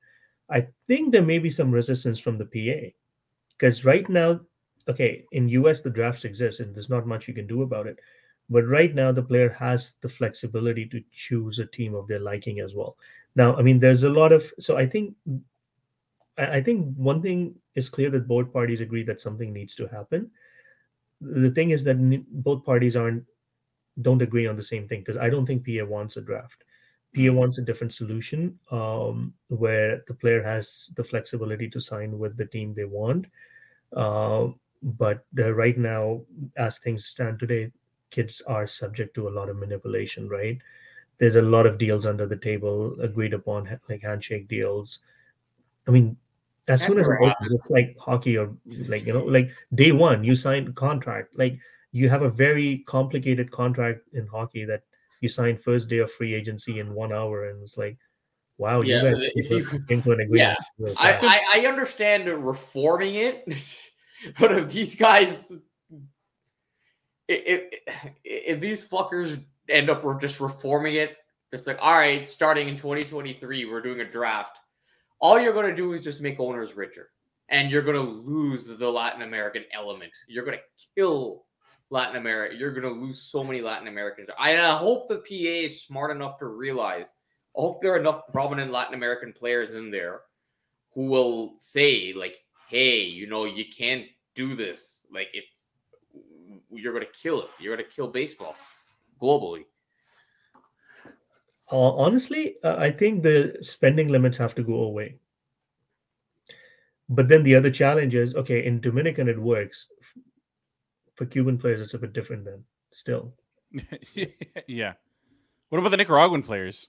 I 0.48 0.68
think 0.86 1.12
there 1.12 1.22
may 1.22 1.38
be 1.38 1.50
some 1.50 1.70
resistance 1.70 2.18
from 2.18 2.38
the 2.38 2.46
PA, 2.46 2.88
because 3.58 3.84
right 3.84 4.08
now, 4.08 4.40
okay, 4.88 5.24
in 5.32 5.48
US 5.50 5.80
the 5.80 5.90
drafts 5.90 6.24
exist 6.24 6.60
and 6.60 6.74
there's 6.74 6.88
not 6.88 7.06
much 7.06 7.28
you 7.28 7.34
can 7.34 7.46
do 7.46 7.62
about 7.62 7.86
it. 7.86 7.98
But 8.48 8.64
right 8.66 8.94
now, 8.94 9.10
the 9.10 9.24
player 9.24 9.48
has 9.50 9.94
the 10.00 10.08
flexibility 10.08 10.86
to 10.86 11.02
choose 11.10 11.58
a 11.58 11.66
team 11.66 11.96
of 11.96 12.06
their 12.06 12.20
liking 12.20 12.60
as 12.60 12.76
well. 12.76 12.96
Now, 13.34 13.56
I 13.56 13.62
mean, 13.62 13.80
there's 13.80 14.04
a 14.04 14.08
lot 14.08 14.32
of 14.32 14.52
so 14.60 14.76
I 14.76 14.86
think 14.86 15.14
I 16.38 16.60
think 16.60 16.94
one 16.96 17.20
thing 17.20 17.56
is 17.74 17.88
clear 17.88 18.08
that 18.10 18.28
both 18.28 18.52
parties 18.52 18.80
agree 18.80 19.02
that 19.02 19.20
something 19.20 19.52
needs 19.52 19.74
to 19.74 19.88
happen 19.88 20.30
the 21.20 21.50
thing 21.50 21.70
is 21.70 21.84
that 21.84 21.96
both 22.42 22.64
parties 22.64 22.96
aren't 22.96 23.24
don't 24.02 24.22
agree 24.22 24.46
on 24.46 24.56
the 24.56 24.62
same 24.62 24.86
thing 24.86 25.00
because 25.00 25.16
I 25.16 25.30
don't 25.30 25.46
think 25.46 25.64
PA 25.64 25.84
wants 25.84 26.16
a 26.16 26.20
draft. 26.20 26.64
PA 27.14 27.20
mm-hmm. 27.20 27.36
wants 27.36 27.58
a 27.58 27.62
different 27.62 27.94
solution 27.94 28.58
um, 28.70 29.32
where 29.48 30.02
the 30.06 30.14
player 30.14 30.42
has 30.42 30.90
the 30.96 31.04
flexibility 31.04 31.68
to 31.70 31.80
sign 31.80 32.18
with 32.18 32.36
the 32.36 32.44
team 32.44 32.74
they 32.74 32.84
want. 32.84 33.26
Uh, 33.96 34.48
but 34.82 35.24
uh, 35.38 35.52
right 35.54 35.78
now, 35.78 36.20
as 36.56 36.78
things 36.78 37.06
stand 37.06 37.38
today, 37.38 37.72
kids 38.10 38.42
are 38.46 38.66
subject 38.66 39.14
to 39.14 39.28
a 39.28 39.30
lot 39.30 39.48
of 39.48 39.56
manipulation. 39.56 40.28
Right? 40.28 40.58
There's 41.18 41.36
a 41.36 41.42
lot 41.42 41.64
of 41.64 41.78
deals 41.78 42.06
under 42.06 42.26
the 42.26 42.36
table 42.36 42.94
agreed 43.00 43.32
upon, 43.32 43.80
like 43.88 44.02
handshake 44.02 44.48
deals. 44.48 44.98
I 45.88 45.92
mean, 45.92 46.18
as 46.68 46.82
soon 46.82 46.98
as 46.98 47.08
opens, 47.08 47.52
it's 47.52 47.70
like 47.70 47.96
hockey 47.98 48.36
or 48.36 48.52
like 48.88 49.06
you 49.06 49.12
know 49.12 49.24
like 49.24 49.50
day 49.74 49.92
one 49.92 50.24
you 50.24 50.34
sign 50.34 50.72
contract. 50.72 51.38
Like 51.38 51.58
you 51.92 52.08
have 52.08 52.22
a 52.22 52.30
very 52.30 52.84
complicated 52.86 53.50
contract 53.50 54.00
in 54.12 54.26
hockey 54.26 54.64
that 54.64 54.82
you 55.20 55.28
sign 55.28 55.56
first 55.56 55.88
day 55.88 55.98
of 55.98 56.12
free 56.12 56.34
agency 56.34 56.78
in 56.80 56.92
one 56.94 57.12
hour 57.12 57.48
and 57.48 57.62
it's 57.62 57.76
like 57.76 57.96
wow 58.58 58.80
yeah, 58.80 59.02
you 59.34 59.60
guys 59.60 59.72
came 59.88 60.02
to 60.02 60.12
an 60.12 60.20
agreement. 60.20 60.56
Yeah. 60.78 60.88
I, 61.00 61.40
I, 61.54 61.66
understand 61.66 62.28
reforming 62.44 63.14
it 63.14 63.44
but 64.38 64.56
if 64.56 64.72
these 64.72 64.94
guys 64.94 65.52
if, 67.28 67.62
if 68.24 68.60
these 68.60 68.86
fuckers 68.86 69.42
end 69.68 69.90
up 69.90 70.04
just 70.20 70.40
reforming 70.40 70.94
it 70.94 71.16
it's 71.52 71.66
like 71.66 71.78
all 71.80 71.94
right 71.94 72.26
starting 72.28 72.68
in 72.68 72.76
2023 72.76 73.64
we're 73.64 73.80
doing 73.80 74.00
a 74.00 74.10
draft 74.10 74.58
all 75.20 75.40
you're 75.40 75.52
going 75.52 75.70
to 75.70 75.76
do 75.76 75.92
is 75.92 76.02
just 76.02 76.20
make 76.20 76.40
owners 76.40 76.76
richer 76.76 77.10
and 77.48 77.70
you're 77.70 77.82
going 77.82 77.96
to 77.96 78.02
lose 78.02 78.66
the 78.66 78.90
Latin 78.90 79.22
American 79.22 79.64
element. 79.72 80.12
You're 80.28 80.44
going 80.44 80.58
to 80.58 80.84
kill 80.96 81.44
Latin 81.90 82.16
America. 82.16 82.56
You're 82.56 82.72
going 82.72 82.82
to 82.82 83.00
lose 83.00 83.22
so 83.22 83.44
many 83.44 83.60
Latin 83.60 83.88
Americans. 83.88 84.28
I, 84.38 84.56
hope 84.56 85.08
the 85.08 85.18
PA 85.18 85.24
is 85.30 85.82
smart 85.82 86.10
enough 86.10 86.38
to 86.38 86.46
realize. 86.46 87.06
I 87.56 87.60
hope 87.60 87.80
there 87.80 87.94
are 87.94 88.00
enough 88.00 88.26
prominent 88.28 88.72
Latin 88.72 88.94
American 88.94 89.32
players 89.32 89.74
in 89.74 89.90
there 89.90 90.22
who 90.94 91.06
will 91.06 91.54
say, 91.58 92.12
like, 92.12 92.38
hey, 92.68 93.02
you 93.02 93.26
know, 93.26 93.44
you 93.44 93.64
can't 93.76 94.06
do 94.34 94.54
this. 94.54 95.06
Like, 95.12 95.28
it's, 95.32 95.68
you're 96.70 96.92
going 96.92 97.06
to 97.06 97.12
kill 97.12 97.42
it. 97.42 97.48
You're 97.60 97.76
going 97.76 97.88
to 97.88 97.94
kill 97.94 98.08
baseball 98.08 98.56
globally. 99.22 99.64
Uh, 101.70 101.92
honestly, 101.94 102.56
uh, 102.62 102.76
I 102.78 102.90
think 102.90 103.22
the 103.22 103.58
spending 103.62 104.08
limits 104.08 104.38
have 104.38 104.54
to 104.54 104.62
go 104.62 104.82
away. 104.84 105.16
But 107.08 107.28
then 107.28 107.42
the 107.42 107.54
other 107.54 107.70
challenge 107.70 108.14
is 108.14 108.34
okay, 108.34 108.64
in 108.64 108.80
Dominican 108.80 109.28
it 109.28 109.40
works. 109.40 109.86
For 111.14 111.24
Cuban 111.24 111.56
players, 111.56 111.80
it's 111.80 111.94
a 111.94 111.98
bit 111.98 112.12
different 112.12 112.44
then, 112.44 112.62
still. 112.92 113.32
yeah. 114.66 114.92
What 115.70 115.78
about 115.78 115.90
the 115.90 115.96
Nicaraguan 115.96 116.42
players? 116.42 116.86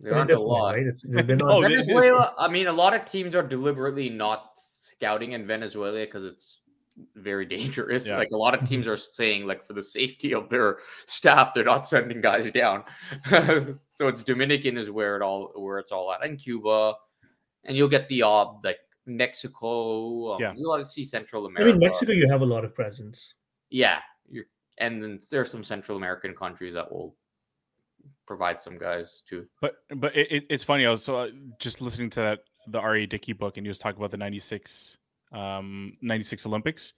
There 0.00 0.14
aren't 0.14 0.30
a 0.30 0.38
lot. 0.38 0.74
Right? 0.74 0.86
Oh, 1.42 1.62
Venezuela, 1.62 2.34
I 2.38 2.48
mean, 2.48 2.66
a 2.66 2.72
lot 2.72 2.94
of 2.94 3.04
teams 3.10 3.34
are 3.34 3.42
deliberately 3.42 4.08
not 4.08 4.50
scouting 4.54 5.32
in 5.32 5.46
Venezuela 5.46 6.00
because 6.00 6.24
it's 6.24 6.60
very 7.14 7.44
dangerous. 7.46 8.06
Yeah. 8.06 8.18
Like 8.18 8.30
a 8.32 8.36
lot 8.36 8.60
of 8.60 8.68
teams 8.68 8.86
are 8.86 8.96
saying, 8.96 9.46
like 9.46 9.64
for 9.64 9.72
the 9.72 9.82
safety 9.82 10.34
of 10.34 10.48
their 10.48 10.78
staff, 11.06 11.54
they're 11.54 11.64
not 11.64 11.88
sending 11.88 12.20
guys 12.20 12.50
down. 12.50 12.84
so 13.94 14.08
it's 14.08 14.22
Dominican 14.22 14.76
is 14.76 14.90
where 14.90 15.16
it 15.16 15.22
all 15.22 15.52
where 15.56 15.78
it's 15.78 15.92
all 15.92 16.12
at, 16.12 16.24
and 16.24 16.38
Cuba, 16.38 16.94
and 17.64 17.76
you'll 17.76 17.88
get 17.88 18.08
the 18.08 18.22
odd 18.22 18.64
like 18.64 18.78
Mexico. 19.06 20.34
Um, 20.34 20.40
yeah, 20.40 20.52
you'll 20.56 20.84
see 20.84 21.04
Central 21.04 21.46
America. 21.46 21.70
I 21.70 21.72
mean, 21.72 21.80
Mexico, 21.80 22.12
you 22.12 22.28
have 22.28 22.42
a 22.42 22.46
lot 22.46 22.64
of 22.64 22.74
presence. 22.74 23.34
Yeah, 23.70 23.98
you're, 24.28 24.44
and 24.78 25.02
then 25.02 25.20
there 25.30 25.40
are 25.40 25.46
some 25.46 25.64
Central 25.64 25.96
American 25.96 26.34
countries 26.34 26.74
that 26.74 26.90
will 26.90 27.16
provide 28.26 28.60
some 28.60 28.78
guys 28.78 29.22
too. 29.28 29.46
But 29.60 29.76
but 29.96 30.16
it, 30.16 30.44
it's 30.50 30.64
funny. 30.64 30.86
I 30.86 30.90
was 30.90 31.04
so, 31.04 31.16
uh, 31.16 31.28
just 31.58 31.80
listening 31.80 32.10
to 32.10 32.20
that 32.20 32.40
the 32.66 32.78
R.A. 32.78 33.06
Dickey 33.06 33.32
book, 33.32 33.56
and 33.56 33.66
he 33.66 33.68
was 33.68 33.78
talking 33.78 33.98
about 33.98 34.10
the 34.10 34.16
'96 34.16 34.98
um, 35.34 35.96
96 36.00 36.46
Olympics. 36.46 36.92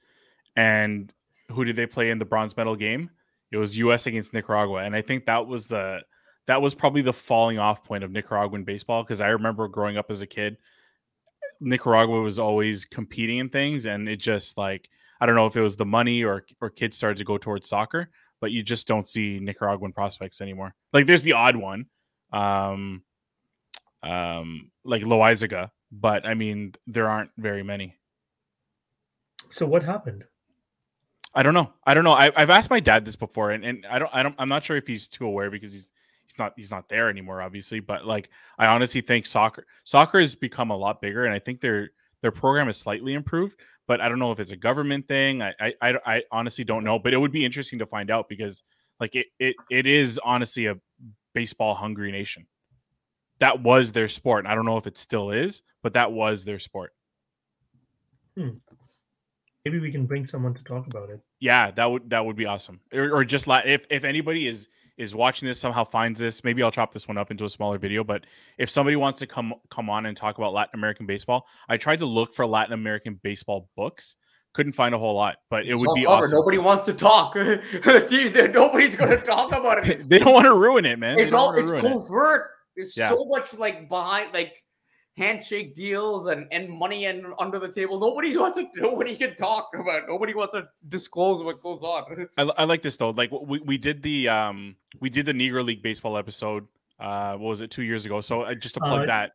And 0.57 1.13
who 1.51 1.65
did 1.65 1.77
they 1.77 1.87
play 1.87 2.11
in 2.11 2.19
the 2.19 2.25
bronze 2.25 2.57
medal 2.57 2.77
game? 2.77 3.11
It 3.51 3.57
was 3.57 3.77
US 3.79 4.07
against 4.07 4.33
Nicaragua. 4.33 4.85
And 4.85 4.95
I 4.95 5.03
think 5.03 5.27
that 5.27 5.47
was 5.47 5.69
the 5.69 6.01
that 6.47 6.63
was 6.63 6.75
probably 6.75 7.03
the 7.03 7.13
falling 7.13 7.59
off 7.59 7.85
point 7.85 8.05
of 8.05 8.11
Nicaraguan 8.11 8.65
baseball 8.65 9.03
because 9.03 9.21
I 9.21 9.29
remember 9.29 9.69
growing 9.69 9.97
up 9.97 10.11
as 10.11 10.23
a 10.23 10.27
kid, 10.27 10.57
Nicaragua 11.61 12.21
was 12.21 12.39
always 12.39 12.85
competing 12.85 13.39
in 13.39 13.49
things, 13.49 13.87
and 13.87 14.09
it 14.09 14.17
just 14.17 14.59
like 14.59 14.89
I 15.21 15.27
don't 15.27 15.35
know 15.35 15.47
if 15.47 15.57
it 15.57 15.63
was 15.63 15.77
the 15.77 15.87
money 15.87 16.23
or 16.23 16.45
or 16.61 16.71
kids 16.71 16.97
started 16.97 17.19
to 17.19 17.25
go 17.25 17.39
towards 17.39 17.69
soccer, 17.69 18.11
but 18.41 18.53
you 18.53 18.63
just 18.63 18.87
don't 18.87 19.09
see 19.09 19.39
Nicaraguan 19.41 19.93
prospects 19.93 20.41
anymore. 20.41 20.75
Like 20.93 21.07
there's 21.07 21.23
the 21.23 21.33
odd 21.33 21.57
one, 21.57 21.87
um, 22.33 23.03
um, 24.03 24.71
like 24.85 25.03
Loaisiga, 25.03 25.71
but 25.91 26.27
I 26.27 26.35
mean 26.35 26.75
there 26.87 27.09
aren't 27.09 27.31
very 27.37 27.63
many. 27.63 27.97
So 29.51 29.67
what 29.67 29.83
happened? 29.83 30.25
I 31.35 31.43
don't 31.43 31.55
know. 31.55 31.73
I 31.87 31.93
don't 31.93 32.05
know. 32.05 32.15
I, 32.15 32.31
have 32.35 32.51
asked 32.51 32.71
my 32.71 32.81
dad 32.81 33.05
this 33.05 33.17
before, 33.17 33.51
and, 33.51 33.63
and 33.63 33.87
I 33.91 33.99
don't. 33.99 34.11
I 34.15 34.23
don't. 34.23 34.35
I'm 34.39 34.49
not 34.49 34.65
sure 34.65 34.77
if 34.77 34.87
he's 34.87 35.07
too 35.07 35.27
aware 35.27 35.51
because 35.51 35.73
he's 35.73 35.91
he's 36.37 36.45
not 36.45 36.53
he's 36.57 36.71
not 36.71 36.89
there 36.89 37.09
anymore, 37.09 37.41
obviously. 37.43 37.81
But 37.81 38.07
like, 38.07 38.29
I 38.59 38.67
honestly 38.67 39.01
think 39.01 39.27
soccer 39.27 39.67
soccer 39.85 40.21
has 40.21 40.35
become 40.35 40.71
a 40.71 40.77
lot 40.77 41.01
bigger, 41.01 41.25
and 41.25 41.35
I 41.35 41.39
think 41.39 41.61
their 41.61 41.91
their 42.23 42.33
program 42.33 42.69
is 42.69 42.77
slightly 42.77 43.15
improved. 43.15 43.59
But 43.87 44.01
I 44.01 44.09
don't 44.09 44.19
know 44.19 44.33
if 44.33 44.41
it's 44.41 44.51
a 44.51 44.57
government 44.57 45.09
thing. 45.09 45.43
I 45.43 45.55
I, 45.61 45.75
I, 45.81 45.95
I 46.07 46.23
honestly 46.31 46.65
don't 46.65 46.85
know. 46.85 46.99
But 46.99 47.15
it 47.15 47.19
would 47.19 47.33
be 47.33 47.45
interesting 47.45 47.79
to 47.79 47.87
find 47.87 48.11
out 48.11 48.29
because 48.29 48.63
like 49.01 49.15
it 49.15 49.27
it 49.39 49.57
it 49.71 49.87
is 49.87 50.21
honestly 50.23 50.67
a 50.67 50.77
baseball 51.35 51.75
hungry 51.75 52.13
nation. 52.13 52.47
That 53.39 53.63
was 53.63 53.93
their 53.93 54.09
sport. 54.09 54.45
And 54.45 54.53
I 54.53 54.55
don't 54.55 54.65
know 54.65 54.79
if 54.79 54.87
it 54.87 54.97
still 54.97 55.31
is, 55.31 55.63
but 55.83 55.95
that 55.95 56.11
was 56.11 56.45
their 56.45 56.59
sport. 56.59 56.95
Hmm 58.37 58.57
maybe 59.67 59.81
we 59.81 59.91
can 59.91 60.07
bring 60.07 60.25
someone 60.29 60.55
to 60.55 60.63
talk 60.63 60.87
about 60.87 61.11
it. 61.11 61.21
Yeah, 61.41 61.73
that 61.73 61.87
would 61.87 62.09
that 62.11 62.25
would 62.25 62.37
be 62.37 62.47
awesome. 62.47 62.81
Or, 62.95 63.11
or 63.11 63.25
just 63.25 63.49
like 63.49 63.67
if 63.67 63.85
if 63.91 64.05
anybody 64.05 64.47
is 64.47 64.69
is 64.97 65.15
watching 65.15 65.47
this 65.47 65.61
somehow 65.61 65.85
finds 65.85 66.19
this, 66.19 66.43
maybe 66.43 66.63
I'll 66.63 66.71
chop 66.71 66.93
this 66.93 67.07
one 67.07 67.19
up 67.19 67.31
into 67.31 67.45
a 67.45 67.51
smaller 67.51 67.79
video. 67.79 68.03
But 68.03 68.25
if 68.59 68.71
somebody 68.71 68.97
wants 68.97 69.19
to 69.21 69.27
come 69.27 69.55
come 69.71 69.91
on 69.91 70.07
and 70.07 70.17
talk 70.17 70.39
about 70.39 70.53
Latin 70.53 70.75
American 70.75 71.07
baseball, 71.07 71.47
I 71.69 71.77
tried 71.77 71.99
to 72.01 72.07
look 72.07 72.35
for 72.35 72.47
Latin 72.47 72.73
American 72.73 73.21
baseball 73.23 73.69
books. 73.77 74.17
Couldn't 74.55 74.73
find 74.73 74.95
a 74.95 74.99
whole 74.99 75.15
lot, 75.15 75.37
but 75.51 75.67
it 75.67 75.75
would 75.75 75.95
be 75.95 76.07
awesome. 76.07 76.31
Nobody 76.31 76.57
wants 76.57 76.87
to 76.87 76.95
talk. 76.95 77.35
Dude, 77.35 78.55
nobody's 78.55 78.97
going 78.97 79.11
to 79.19 79.21
talk 79.23 79.53
about 79.53 79.87
it. 79.87 80.09
they 80.09 80.19
don't 80.19 80.33
want 80.33 80.47
to 80.47 80.55
ruin 80.55 80.87
it, 80.87 80.99
man. 80.99 81.19
It's 81.19 81.33
all 81.33 81.53
it's 81.55 81.71
covert. 81.71 82.41
It. 82.41 82.51
There's 82.77 82.97
yeah. 82.97 83.11
so 83.11 83.27
much 83.27 83.53
like 83.53 83.89
behind, 83.91 84.33
like 84.33 84.63
handshake 85.17 85.75
deals 85.75 86.27
and, 86.27 86.47
and 86.53 86.69
money 86.69 87.07
and 87.07 87.27
under 87.39 87.59
the 87.59 87.69
table. 87.69 87.99
Nobody 87.99 88.37
wants 88.37 88.59
to. 88.59 88.67
Nobody 88.77 89.17
can 89.17 89.35
talk 89.37 89.71
about. 89.75 90.03
Nobody 90.09 90.35
wants 90.35 90.55
to 90.55 90.69
disclose 90.89 91.43
what 91.43 91.63
goes 91.63 91.83
on. 91.83 92.29
I, 92.39 92.43
I 92.43 92.65
like 92.65 92.83
this 92.83 92.97
though. 92.97 93.11
Like 93.11 93.31
we, 93.33 93.61
we 93.61 93.79
did 93.79 94.03
the 94.03 94.29
um 94.29 94.77
we 95.01 95.11
did 95.11 95.27
the 95.27 95.33
Negro 95.33 95.65
League 95.65 95.83
baseball 95.83 96.17
episode. 96.17 96.67
Uh, 96.99 97.33
what 97.33 97.49
was 97.49 97.61
it 97.61 97.71
two 97.71 97.83
years 97.83 98.07
ago? 98.07 98.21
So 98.21 98.43
uh, 98.43 98.55
just 98.55 98.75
to 98.75 98.81
plug 98.81 99.03
uh, 99.03 99.07
that. 99.07 99.33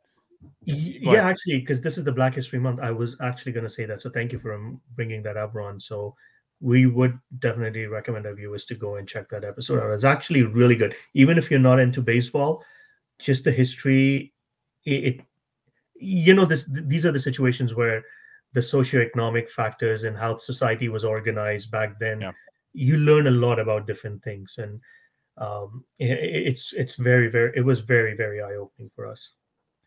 yeah, 0.63 1.27
actually, 1.27 1.59
because 1.59 1.81
this 1.81 1.97
is 1.97 2.03
the 2.03 2.11
Black 2.11 2.33
History 2.33 2.57
Month, 2.57 2.79
I 2.81 2.89
was 2.89 3.15
actually 3.21 3.51
going 3.51 3.65
to 3.65 3.69
say 3.69 3.85
that. 3.85 4.01
So 4.01 4.09
thank 4.09 4.31
you 4.31 4.39
for 4.39 4.55
um, 4.55 4.81
bringing 4.95 5.21
that 5.23 5.37
up, 5.37 5.53
Ron. 5.53 5.79
So 5.79 6.15
we 6.59 6.87
would 6.87 7.19
definitely 7.37 7.85
recommend 7.85 8.25
our 8.25 8.33
viewers 8.33 8.65
to 8.65 8.75
go 8.75 8.95
and 8.95 9.07
check 9.07 9.29
that 9.29 9.43
episode 9.43 9.79
out. 9.79 9.91
It's 9.91 10.03
actually 10.03 10.41
really 10.41 10.75
good, 10.75 10.95
even 11.13 11.37
if 11.37 11.51
you're 11.51 11.59
not 11.59 11.79
into 11.79 12.01
baseball. 12.01 12.63
Just 13.19 13.43
the 13.43 13.51
history, 13.51 14.33
it, 14.85 15.03
it 15.03 15.21
you 16.01 16.33
know 16.33 16.45
this 16.45 16.65
these 16.67 17.05
are 17.05 17.11
the 17.11 17.19
situations 17.19 17.75
where 17.75 18.03
the 18.53 18.59
socioeconomic 18.59 19.49
factors 19.49 20.03
and 20.03 20.17
how 20.17 20.37
society 20.37 20.89
was 20.89 21.05
organized 21.05 21.71
back 21.71 21.97
then 21.99 22.21
yeah. 22.21 22.31
you 22.73 22.97
learn 22.97 23.27
a 23.27 23.31
lot 23.31 23.59
about 23.59 23.87
different 23.87 24.21
things, 24.23 24.55
and 24.57 24.79
um, 25.37 25.85
it, 25.99 26.19
it's 26.47 26.73
it's 26.73 26.95
very 26.95 27.29
very 27.29 27.51
it 27.55 27.61
was 27.61 27.79
very 27.79 28.15
very 28.15 28.41
eye 28.41 28.55
opening 28.55 28.89
for 28.95 29.05
us. 29.05 29.33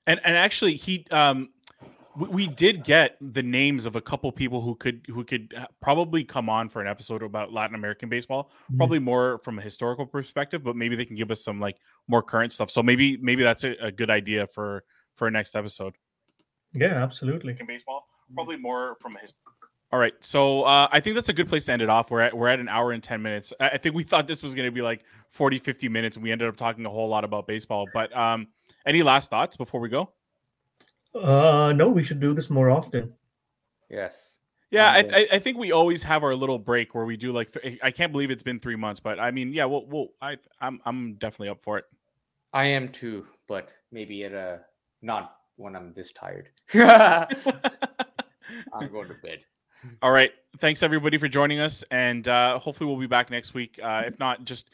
And 0.07 0.21
and 0.25 0.37
actually, 0.37 0.77
he 0.77 1.07
um, 1.11 1.51
we, 2.17 2.47
did 2.47 2.85
get 2.85 3.17
the 3.21 3.43
names 3.43 3.87
of 3.87 3.97
a 3.97 4.01
couple 4.01 4.31
people 4.31 4.61
who 4.61 4.75
could 4.77 5.05
who 5.09 5.25
could 5.25 5.53
uh, 5.57 5.67
probably 5.81 6.25
come 6.25 6.49
on 6.49 6.69
for 6.69 6.81
an 6.81 6.87
episode 6.87 7.23
about 7.23 7.53
Latin 7.53 7.75
American 7.75 8.09
baseball, 8.09 8.51
Mhm. 8.71 8.77
probably 8.77 8.99
more 8.99 9.41
from 9.45 9.59
a 9.59 9.63
historical 9.63 10.07
perspective, 10.07 10.63
but 10.63 10.77
maybe 10.77 10.95
they 10.95 11.05
can 11.05 11.17
give 11.17 11.31
us 11.31 11.43
some 11.43 11.61
like 11.61 11.77
more 12.07 12.23
current 12.23 12.53
stuff. 12.53 12.71
So 12.71 12.83
maybe 12.83 13.17
maybe 13.17 13.43
that's 13.43 13.65
a, 13.65 13.73
a 13.81 13.91
good 13.91 14.11
idea 14.11 14.47
for 14.47 14.85
for 15.15 15.27
a 15.29 15.31
next 15.31 15.55
episode. 15.55 15.95
Yeah, 16.73 17.03
absolutely. 17.03 17.57
in 17.59 17.67
baseball. 17.67 18.09
Probably 18.35 18.57
more 18.57 18.97
from 19.01 19.17
his. 19.21 19.35
All 19.93 19.99
right, 20.01 20.15
so 20.23 20.63
uh, 20.65 20.89
I 20.91 20.99
think 20.99 21.15
that's 21.15 21.29
a 21.29 21.33
good 21.33 21.49
place 21.49 21.67
to 21.67 21.73
end 21.73 21.83
it 21.83 21.89
off. 21.89 22.11
We're 22.11 22.23
at 22.23 22.37
we're 22.37 22.49
at 22.49 22.59
an 22.59 22.69
hour 22.69 22.91
and 22.91 23.03
ten 23.03 23.23
minutes. 23.23 23.53
I, 23.61 23.71
I 23.71 23.79
think 23.79 23.95
we 23.95 24.03
thought 24.03 24.27
this 24.27 24.43
was 24.43 24.55
going 24.55 24.67
to 24.67 24.73
be 24.73 24.83
like 24.83 25.05
40, 25.29 25.59
50 25.59 25.89
minutes, 25.89 26.17
and 26.17 26.23
we 26.25 26.33
ended 26.33 26.49
up 26.49 26.57
talking 26.57 26.85
a 26.85 26.91
whole 26.91 27.09
lot 27.09 27.23
about 27.23 27.47
baseball. 27.47 27.87
But 27.93 28.17
um, 28.17 28.49
any 28.85 29.05
last 29.05 29.31
thoughts 29.31 29.57
before 29.57 29.81
we 29.81 29.89
go? 29.89 30.11
Uh, 31.15 31.73
no, 31.77 31.89
we 31.89 32.03
should 32.03 32.19
do 32.19 32.35
this 32.35 32.51
more 32.51 32.71
often. 32.71 33.13
Yes. 33.89 34.39
Yeah, 34.71 34.91
I, 34.91 34.99
Yeah. 34.99 35.17
I, 35.17 35.27
I 35.35 35.39
think 35.39 35.59
we 35.59 35.71
always 35.71 36.03
have 36.03 36.25
our 36.25 36.35
little 36.35 36.59
break 36.59 36.93
where 36.97 37.05
we 37.05 37.17
do 37.17 37.33
like 37.33 37.53
th- 37.53 37.79
I 37.81 37.93
can't 37.93 38.11
believe 38.11 38.33
it's 38.33 38.43
been 38.43 38.59
three 38.59 38.75
months, 38.75 38.99
but 38.99 39.21
I 39.21 39.31
mean, 39.31 39.53
yeah, 39.53 39.67
we'll, 39.67 39.87
we'll 39.87 40.09
I 40.21 40.39
I'm 40.61 40.81
I'm 40.85 41.15
definitely 41.15 41.51
up 41.51 41.63
for 41.63 41.79
it. 41.79 41.85
I 42.53 42.67
am 42.67 42.89
too, 42.89 43.27
but 43.47 43.71
maybe 43.93 44.25
at 44.25 44.33
a 44.33 44.61
not 45.05 45.37
when 45.57 45.77
I'm 45.77 45.93
this 45.93 46.13
tired. 46.13 46.49
I'm 46.75 47.29
going 48.91 49.09
to 49.09 49.15
bed. 49.23 49.41
All 50.03 50.11
right. 50.11 50.33
Thanks 50.59 50.83
everybody 50.83 51.19
for 51.19 51.29
joining 51.29 51.61
us, 51.61 51.85
and 51.91 52.27
uh, 52.27 52.59
hopefully 52.59 52.89
we'll 52.89 52.99
be 52.99 53.07
back 53.07 53.31
next 53.31 53.55
week. 53.55 53.79
Uh, 53.83 54.03
if 54.07 54.19
not, 54.19 54.45
just 54.45 54.71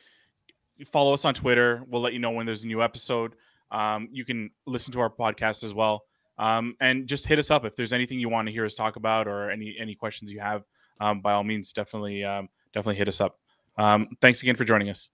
follow 0.87 1.13
us 1.13 1.25
on 1.25 1.35
Twitter. 1.35 1.83
We'll 1.89 2.03
let 2.03 2.13
you 2.13 2.19
know 2.19 2.31
when 2.31 2.47
there's 2.47 2.65
a 2.65 2.67
new 2.67 2.83
episode. 2.83 3.35
Um, 3.71 4.09
you 4.13 4.25
can 4.25 4.51
listen 4.67 4.93
to 4.93 5.01
our 5.01 5.11
podcast 5.11 5.65
as 5.65 5.75
well, 5.75 6.05
um, 6.39 6.77
and 6.81 7.07
just 7.07 7.27
hit 7.27 7.39
us 7.39 7.51
up 7.51 7.65
if 7.65 7.77
there's 7.77 7.93
anything 7.93 8.21
you 8.21 8.29
want 8.29 8.47
to 8.49 8.53
hear 8.53 8.65
us 8.65 8.75
talk 8.75 8.97
about 8.97 9.27
or 9.27 9.51
any 9.51 9.77
any 9.79 9.95
questions 9.95 10.31
you 10.31 10.41
have. 10.41 10.65
Um, 11.01 11.21
by 11.21 11.33
all 11.33 11.45
means, 11.45 11.73
definitely 11.73 12.25
um, 12.25 12.49
definitely 12.73 12.97
hit 12.97 13.09
us 13.09 13.21
up. 13.21 13.39
Um, 13.79 14.09
thanks 14.21 14.43
again 14.43 14.57
for 14.57 14.65
joining 14.65 14.91
us. 14.91 15.09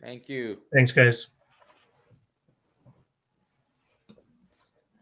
Thank 0.00 0.28
you. 0.28 0.58
Thanks, 0.72 0.90
guys. 0.90 1.28